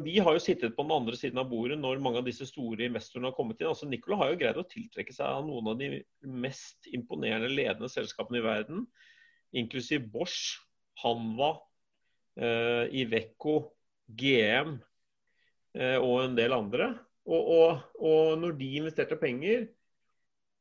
[0.07, 2.89] vi har jo sittet på den andre siden av bordet når mange av disse store
[2.89, 3.69] investorene har kommet inn.
[3.69, 7.93] Altså Nicola har jo greid å tiltrekke seg av noen av de mest imponerende ledende
[7.93, 8.87] selskapene i verden,
[9.53, 10.57] inklusiv Bosch,
[11.03, 11.59] Hanva,
[12.41, 13.59] uh, Iveco,
[14.17, 14.96] GM, Eh,
[15.77, 16.95] og en del andre.
[17.27, 19.67] Og, og, og, når de investerte penger,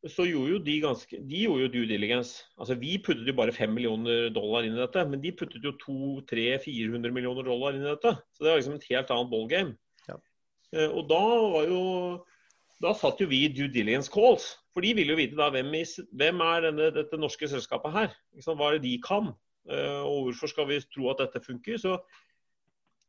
[0.09, 2.43] så gjorde jo de ganske De gjorde jo due diligence.
[2.59, 5.73] Altså Vi puttet jo bare 5 millioner dollar inn i dette, men de puttet jo
[5.81, 8.15] 200-400 millioner dollar inn i dette.
[8.33, 9.75] Så det var liksom et helt annet ballgame.
[10.09, 10.19] Ja.
[10.75, 11.23] Eh, og da
[11.55, 11.83] var jo
[12.83, 14.49] Da satt jo vi i due diligence calls.
[14.75, 15.85] For de ville jo vite da hvem, i,
[16.19, 18.15] hvem er denne, dette norske selskapet her?
[18.43, 19.31] Hva er det de kan?
[19.71, 21.79] Eh, og hvorfor skal vi tro at dette funker?
[21.79, 21.95] Så,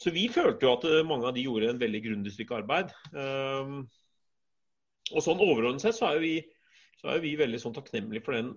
[0.02, 2.92] så vi følte jo at mange av de gjorde en veldig grundig stykke arbeid.
[3.16, 3.86] Um,
[5.14, 6.36] og sånn overordnet sett så er jo vi
[7.06, 8.50] er vi veldig sånn takknemlige for den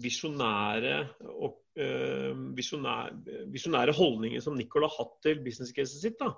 [0.00, 6.18] visjonære, uh, visjonære, holdningen som Nicol har hatt til business-caset sitt.
[6.20, 6.34] da.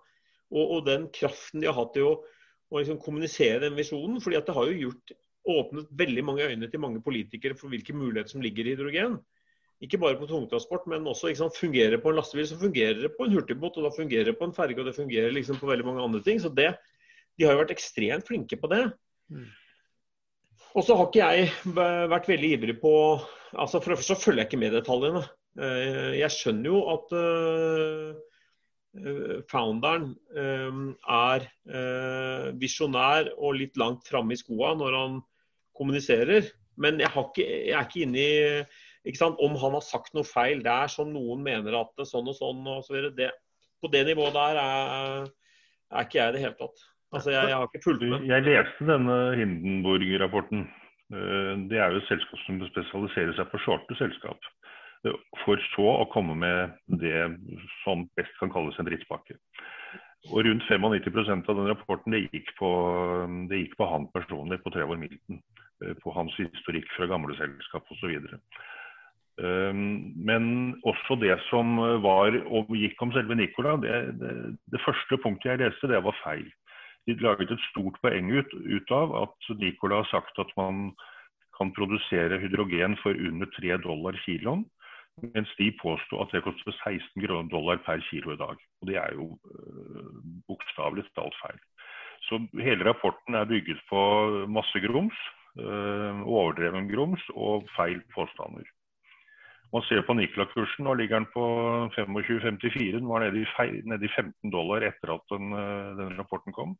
[0.52, 2.14] Og, og, den kraften de har hatt til å,
[2.72, 4.20] å liksom kommunisere den visjonen.
[4.24, 5.14] fordi at det har jo gjort,
[5.52, 9.16] åpnet veldig mange øyne til mange politikere for hvilke muligheter som ligger i hydrogen.
[9.82, 13.10] Ikke bare på tungtransport, men også ikke sant, fungerer på en lastebil, så fungerer det
[13.16, 15.66] på en hurtigbåt, og da fungerer det på en ferge, og det fungerer liksom på
[15.66, 16.38] veldig mange andre ting.
[16.38, 16.68] Så det,
[17.34, 18.84] de har jo vært ekstremt flinke på det.
[19.32, 19.48] Mm.
[20.72, 21.48] Og så har ikke jeg
[22.08, 22.92] vært veldig ivrig på
[23.52, 25.22] altså For det første så følger jeg ikke med detaljene.
[25.60, 28.14] Eh, jeg skjønner jo at eh,
[29.50, 30.78] founderen eh,
[31.12, 31.44] er
[32.60, 35.20] visjonær og litt langt framme i skoa når han
[35.76, 36.48] kommuniserer.
[36.80, 38.32] Men jeg, ikke, jeg er ikke inne i
[39.42, 42.66] om han har sagt noe feil der som noen mener at det sånn og sånn
[42.78, 43.08] osv.
[43.10, 43.30] så.
[43.82, 45.26] På det nivået der er,
[45.90, 46.84] er ikke jeg i det hele tatt.
[47.12, 48.28] Altså, jeg, jeg, har ikke fulgt med.
[48.30, 50.62] Jeg leste denne Hindenburg-rapporten.
[51.12, 54.46] Eh, det er jo et selskap som spesialiserer seg på shorte selskap.
[55.04, 57.26] Eh, for så å komme med det
[57.82, 59.36] som best kan kalles en drittpakke.
[60.30, 62.70] Og rundt 95% av den rapporten det gikk, på,
[63.50, 65.42] det gikk på han personlig, på Trevor Milton.
[65.82, 68.16] Eh, på hans historikk fra gamle selskap osv.
[69.40, 70.44] Men
[70.84, 74.32] også det som var og gikk om selve Nicola, det, det,
[74.74, 76.50] det første punktet jeg leste, det var feil
[77.06, 80.92] de laget et stort poeng ut, ut, av at Nicola har sagt at man
[81.58, 84.64] kan produsere hydrogen for under 3 dollar kiloen.
[85.34, 88.56] Mens de påsto at det koster 16 dollar per kilo i dag.
[88.80, 90.14] Og Det er jo øh,
[90.48, 91.58] bokstavelig talt feil.
[92.22, 94.00] Så hele rapporten er bygget på
[94.48, 95.18] masse grums,
[95.58, 98.64] øh, overdreven grums og feil påstander.
[99.72, 101.42] Man ser på Nikola-kursen, nå ligger den på
[101.96, 102.90] 25,54.
[102.92, 103.46] Den var nede i,
[103.88, 106.74] nede i 15 dollar etter at den, øh, den rapporten kom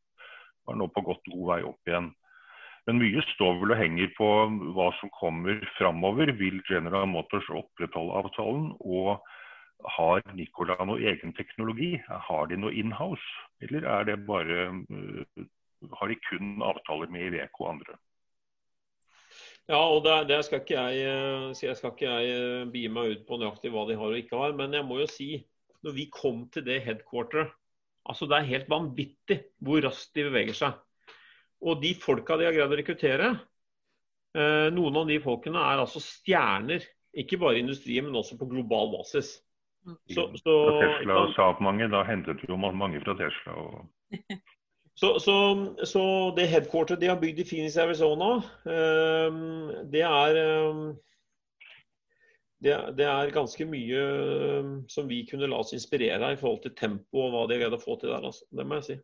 [0.66, 2.10] Den er nå på godt god vei opp igjen.
[2.86, 4.28] Men mye står vel og henger på
[4.76, 6.34] hva som kommer framover.
[6.38, 8.68] Vil General Motors opprettholde avtalen?
[8.80, 9.22] Og
[9.96, 11.94] har Nicola noe egen teknologi?
[12.06, 13.28] Har de noe inhouse?
[13.64, 15.46] Eller er det bare uh,
[15.98, 17.96] Har de kun avtaler med Iveco og andre?
[19.72, 23.14] Ja, og det, det skal ikke jeg uh, jeg skal ikke jeg uh, bie meg
[23.14, 24.54] ut på nøyaktig hva de har og ikke har.
[24.58, 25.30] Men jeg må jo si,
[25.82, 27.54] når vi kom til det headquarteret
[28.10, 30.78] Altså Det er helt vanvittig hvor raskt de beveger seg.
[31.62, 33.28] Og de folka de har greid å rekruttere,
[34.34, 36.82] eh, noen av de folkene er altså stjerner.
[37.14, 39.36] Ikke bare i industrien, men også på global basis.
[39.86, 39.98] Mm.
[40.16, 43.54] Så, så, Tesla og Saab-mange, da hentet jo mange fra Tesla.
[43.54, 43.86] Og...
[44.94, 45.36] så, så,
[45.88, 46.02] så,
[46.36, 48.34] det headquarteret de har bygd i Phoenix, Arizona,
[48.68, 49.38] eh,
[49.92, 50.82] det er eh,
[52.62, 54.02] det, det, er ganske mye
[54.62, 57.56] um, som vi kunne la oss inspirere av i forhold til tempo og hva de
[57.56, 58.28] har greid å få til der.
[58.28, 58.46] Altså.
[58.54, 58.96] Det må jeg si.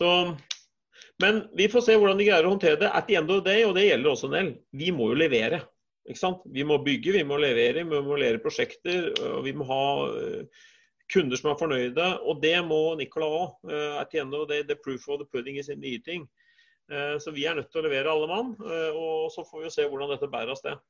[0.00, 0.08] Så,
[1.20, 2.88] men vi får se hvordan de greier å håndtere det.
[2.96, 5.60] At the end of the day, og det gjelder også Nell, vi må jo levere.
[6.08, 6.40] Ikke sant?
[6.48, 9.10] Vi må bygge, vi må levere, vi må levere prosjekter.
[9.34, 9.84] og Vi må ha
[11.12, 12.06] kunder som er fornøyde.
[12.26, 13.58] Og det må Nicola òg.
[13.66, 16.28] Uh, at the end of the the proof of the pudding is in the eating.
[16.90, 18.56] Uh, så vi er nødt til å levere alle mann.
[18.94, 20.80] Og så får vi se hvordan dette bærer av sted.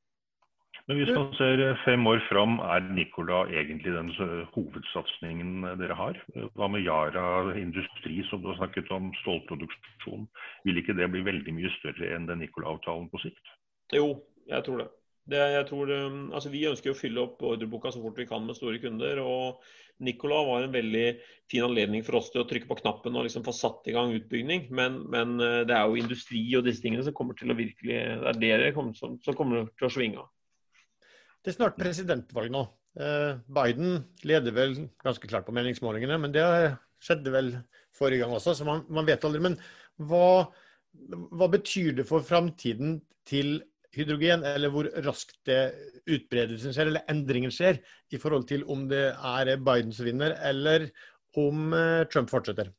[0.87, 4.09] Men hvis man ser fem år fram, er Nicola egentlig den
[4.55, 6.17] hovedsatsingen dere har?
[6.57, 10.25] Hva med Yara industri, som du har snakket om, stålproduksjon?
[10.65, 13.53] Vil ikke det bli veldig mye større enn den Nicola-avtalen på sikt?
[13.93, 14.15] Jo,
[14.49, 14.89] jeg tror det.
[15.29, 18.57] Det tror, um, altså vi ønsker å fylle opp ordreboka så fort vi kan med
[18.57, 19.21] store kunder.
[19.21, 19.61] og
[20.01, 21.05] Nicola var en veldig
[21.51, 24.15] fin anledning for oss til å trykke på knappen og liksom få satt i gang
[24.17, 24.67] utbygging.
[24.73, 27.99] Men, men uh, det er jo industri og disse tingene som kommer til å virkelig
[28.01, 30.31] Det er dere som, som kommer til å svinge av.
[31.41, 32.67] Det er snart presidentvalg nå.
[32.99, 36.43] Eh, Biden leder vel ganske klart på meningsmålingene, men det
[37.01, 37.53] skjedde vel
[37.95, 39.41] forrige gang også, så man, man vet aldri.
[39.43, 39.57] Men
[40.09, 40.51] hva,
[41.31, 43.61] hva, betyr det for framtiden til
[43.97, 45.61] hydrogen, eller hvor raskt det
[46.05, 47.81] utbredelsen skjer, eller endringen skjer,
[48.11, 50.89] i forhold til om det er Biden som vinner, eller
[51.39, 52.71] om eh, Trump fortsetter?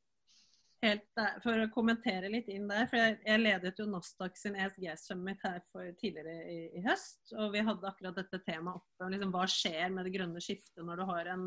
[0.82, 4.56] helt der, for å kommentere litt inn der, for jeg, jeg ledet jo Nasdaq sin
[4.58, 7.22] ESG Summit her for tidligere i, i, høst.
[7.36, 9.10] Og vi hadde akkurat dette temaet oppe.
[9.12, 11.46] Liksom, hva skjer med det grønne skiftet når du har en,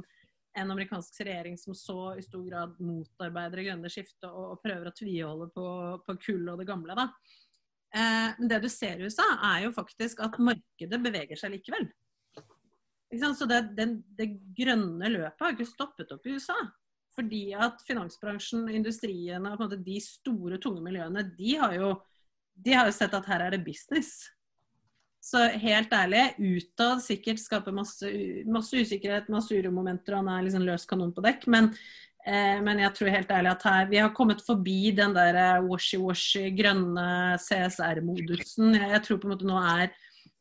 [0.56, 4.92] en amerikansk regjering som så i stor grad motarbeider det grønne skiftet og, og prøver
[4.92, 5.68] å tviholde på,
[6.08, 6.96] på kull og det gamle.
[6.96, 7.10] da.
[7.96, 11.88] Eh, men det du ser i USA, er jo faktisk at markedet beveger seg likevel.
[13.16, 13.86] Så det, det,
[14.18, 16.58] det grønne løpet har ikke stoppet opp i USA.
[17.16, 21.94] Fordi at finansbransjen, industriene, på en måte de store, tunge miljøene, de har jo,
[22.60, 24.18] de har jo sett at her er det business.
[25.24, 28.10] Så helt ærlig, utad sikkert skaper masse,
[28.52, 31.48] masse usikkerhet, masse uromomenter, og han er liksom løs kanon på dekk.
[31.56, 31.72] Men,
[32.66, 36.48] men, jeg tror helt ærlig at her, vi har kommet forbi den der eh, washy-washy,
[36.58, 38.74] grønne CSR-modusen.
[38.80, 39.94] Jeg, tror på en måte nå er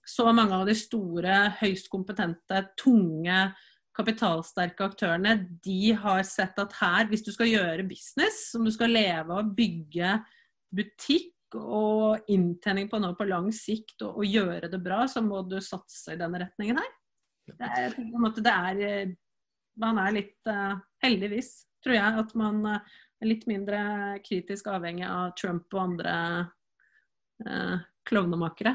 [0.08, 3.38] så mange av de store, høyst kompetente, tunge,
[3.94, 8.92] kapitalsterke aktørene, de har sett at her, hvis du skal gjøre business, om du skal
[8.92, 10.16] leve av, bygge
[10.74, 15.42] butikk, og inntjening på noe på lang sikt og, og, gjøre det bra, så må
[15.46, 16.88] du satse i denne retningen her.
[17.46, 19.14] Det er, på en måte, det er eh,
[19.76, 21.50] Man er litt uh, Heldigvis,
[21.84, 23.80] tror jeg, at man uh, er litt mindre
[24.24, 26.14] kritisk avhengig av Trump og andre
[27.44, 27.76] eh,
[28.08, 28.74] klovnemakere.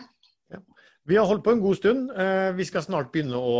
[0.49, 0.61] Ja.
[1.09, 2.09] Vi har holdt på en god stund.
[2.13, 3.59] Eh, vi skal snart begynne å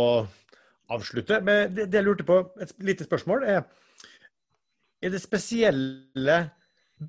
[0.90, 1.40] avslutte.
[1.46, 3.62] Men det, det jeg lurte på, et lite spørsmål, er
[5.00, 6.40] er det spesielle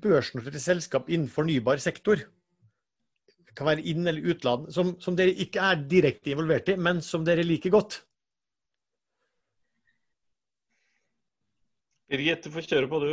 [0.02, 2.22] børsnoterte selskap innen fornybar sektor.
[2.22, 7.02] Det kan være inn- eller utland, som, som, dere ikke er direkte involvert i, men
[7.04, 7.98] som dere liker godt.
[12.12, 13.12] Birgit, du får kjøre på, du.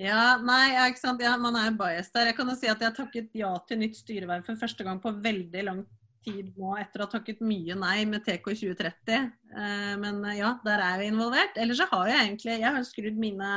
[0.00, 1.22] Ja, nei, ja, ikke sant?
[1.22, 2.32] Ja, man er bias der.
[2.32, 4.98] Jeg kan jo si at jeg har takket ja til nytt styreverv for første gang
[5.02, 5.84] på veldig lang
[6.24, 9.28] tid nå, etter å ha takket mye nei med TK 2030.
[9.54, 11.54] Eh, men ja, der er vi involvert.
[11.60, 13.52] Ellers så har jeg egentlig Jeg har skrudd mine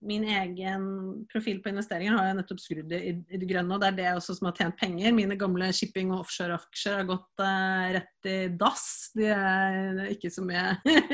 [0.00, 0.84] min egen
[1.28, 3.74] profil på investeringer har jeg nettopp skrudd i, i det grønne.
[3.74, 5.12] og Det er det også som har tjent penger.
[5.12, 8.86] Mine gamle shipping- og offshore-aksjer har gått uh, rett i dass.
[9.16, 10.64] De er ikke så mye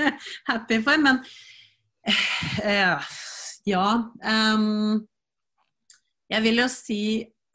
[0.51, 1.03] happy for.
[1.03, 1.19] Men
[2.07, 3.07] uh,
[3.66, 3.87] ja
[4.23, 5.07] um,
[6.31, 7.05] Jeg vil jo si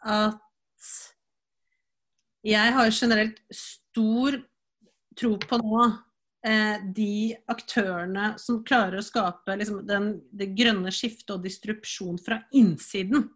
[0.01, 0.39] at
[2.41, 4.39] jeg har generelt stor
[5.19, 5.83] tro på nå
[6.47, 12.39] eh, de aktørene som klarer å skape liksom, den, det grønne skiftet og distrupsjon fra
[12.57, 13.27] innsiden.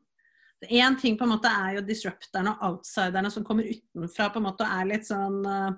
[0.65, 4.47] Én ting på en måte er jo disrupterne og outsiderne som kommer utenfra på en
[4.47, 5.75] måte og er litt sånn eh,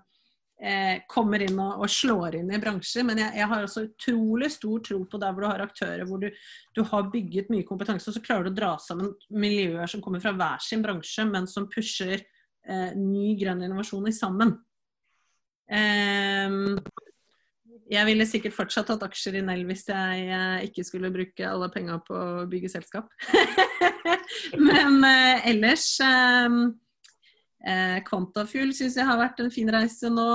[1.05, 3.03] Kommer inn og, og, slår inn i bransjer.
[3.05, 6.23] Men jeg, jeg, har også utrolig stor tro på der hvor du har aktører hvor
[6.23, 6.31] du,
[6.73, 10.23] du har bygget mye kompetanse, og så klarer du å dra sammen miljøer som kommer
[10.23, 14.55] fra hver sin bransje, men som pusher eh, ny grønn innovasjon i sammen.
[15.67, 16.79] Um,
[17.88, 21.69] jeg ville sikkert fortsatt hatt aksjer i Nell hvis jeg eh, ikke skulle bruke alle
[21.71, 23.07] penga på å bygge selskap.
[24.69, 26.57] Men eh, ellers eh,
[27.65, 30.27] eh, Quantafuel syns jeg har vært en fin reise nå.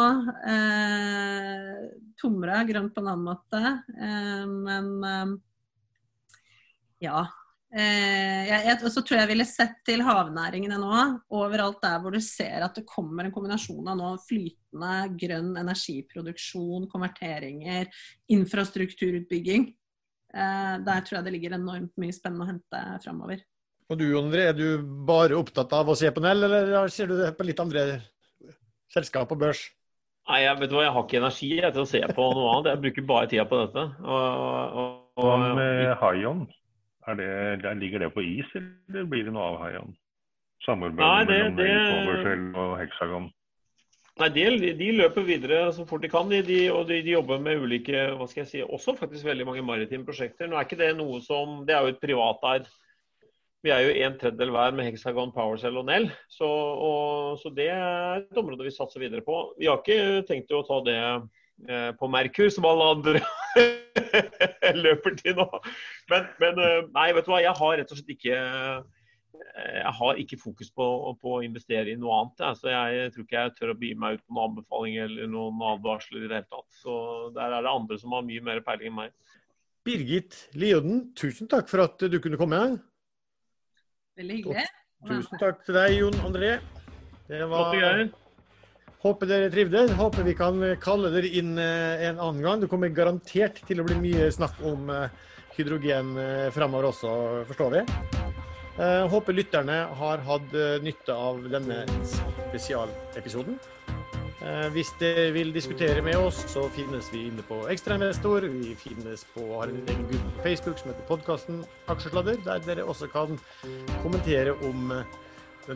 [0.48, 1.84] Eh,
[2.20, 3.62] Tomra grønt på en annen måte.
[3.98, 5.36] Eh, men eh,
[7.08, 7.26] ja.
[7.72, 10.96] Eh, jeg, jeg, så tror jeg ville sett til havnæringene nå,
[11.32, 16.90] overalt der hvor du ser at det kommer en kombinasjon av nå flytende grønn energiproduksjon,
[16.92, 17.88] konverteringer,
[18.36, 19.70] infrastrukturutbygging.
[20.32, 23.40] Eh, der tror jeg det ligger enormt mye spennende å hente framover.
[23.92, 27.18] Og du André, er du bare opptatt av å se på Nell, eller ser du
[27.18, 28.00] det på litt andre
[28.92, 29.66] selskap og børs?
[30.30, 32.70] Nei, jeg, vet du hva, jeg har ikke energi til å se på noe annet.
[32.70, 33.84] Jeg bruker bare tida på dette.
[34.00, 36.44] Og, og, og, med Haion?
[37.82, 39.92] Ligger det på is, eller blir det noe av Haion?
[40.62, 43.26] Samarbeidet mellom det, Powershell og Hexagon?
[44.22, 44.44] Nei, de,
[44.78, 46.30] de, løper videre så fort de kan.
[46.30, 49.48] De, de og de, de, jobber med ulike hva skal jeg si, Også faktisk veldig
[49.48, 50.46] mange maritime prosjekter.
[50.48, 52.70] Nå er ikke det noe som Det er jo et privateid.
[53.62, 56.08] Vi er jo en tredjedel hver med Hexagon, PowerCell og Nell.
[56.30, 59.36] Så, og, så det er et område vi satser videre på.
[59.60, 63.22] Vi har ikke tenkt å ta det eh, på Merkur, som alle andre
[64.84, 65.46] løper til nå.
[66.10, 67.40] Men, men, eh, nei, vet du hva.
[67.44, 68.82] Jeg har rett og slett ikke eh,
[69.62, 70.90] jeg har ikke fokus på,
[71.22, 72.46] på å investere i noe annet.
[72.50, 75.66] Altså, jeg tror ikke jeg tør å by meg ut på noen anbefalinger eller noen
[75.70, 76.70] advarsler i det hele tatt.
[76.82, 76.94] Så
[77.36, 79.18] der er det andre som har mye mer peiling enn meg.
[79.86, 82.62] Birgit Lioden, tusen takk for at du kunne komme.
[84.18, 84.66] Veldig hyggelig.
[85.08, 86.56] Tusen takk til deg, Jon André.
[87.30, 87.72] Det var
[89.02, 89.90] Håper dere trivdes.
[89.98, 92.60] Håper vi kan kalle dere inn eh, en annen gang.
[92.62, 95.08] Det kommer garantert til å bli mye snakk om eh,
[95.56, 97.10] hydrogen framover fremover også,
[97.50, 97.82] forstår vi.
[99.12, 103.58] Håper lytterne har hatt nytte av denne spesialepisoden.
[104.74, 108.42] Hvis dere vil diskutere med oss, så finnes vi inne på Ekstrainvestor.
[108.50, 111.60] Vi finnes på, har en egen gruppe på Facebook som heter podkasten
[111.92, 113.38] Aksjesladder, der dere også kan
[114.02, 114.90] kommentere om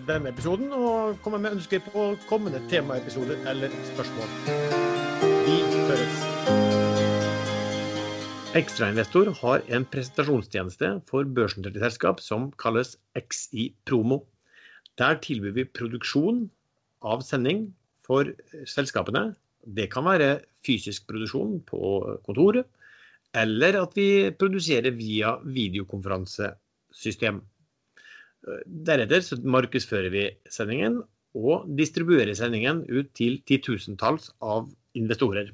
[0.09, 4.35] denne episoden og komme med ønsker på kommende temaepisoder eller spørsmål.
[5.47, 6.19] Vi høres.
[8.59, 14.25] Ekstrainvestor har en presentasjonstjeneste for børsnoterte selskap som kalles XI Promo.
[14.99, 16.49] Der tilbyr vi produksjon
[17.07, 17.69] av sending
[18.07, 18.31] for
[18.71, 19.31] selskapene.
[19.67, 20.31] Det kan være
[20.67, 21.81] fysisk produksjon på
[22.27, 22.69] kontoret,
[23.37, 27.43] eller at vi produserer via videokonferansesystem.
[28.87, 31.01] Deretter markedsfører vi sendingen
[31.37, 35.51] og distribuerer sendingen ut til titusentalls av investorer.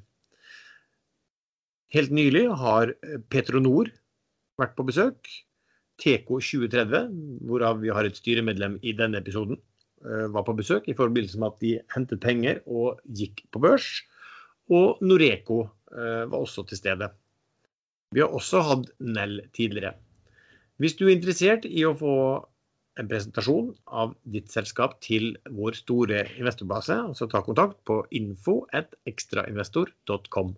[1.93, 2.95] Helt nylig har
[3.33, 3.91] Petronor
[4.61, 5.33] vært på besøk.
[6.03, 7.11] TK 2030,
[7.47, 9.59] hvorav vi har et styremedlem i denne episoden,
[10.03, 13.89] var på besøk i forbindelse med at de hentet penger og gikk på børs.
[14.73, 17.11] Og Noreco var også til stede.
[18.13, 19.95] Vi har også hatt Nell tidligere.
[20.83, 22.15] Hvis du er interessert i å få
[23.01, 28.93] en presentasjon av ditt selskap til vår store investorbase, så ta kontakt på info at
[29.09, 30.53] ekstrainvestor.com.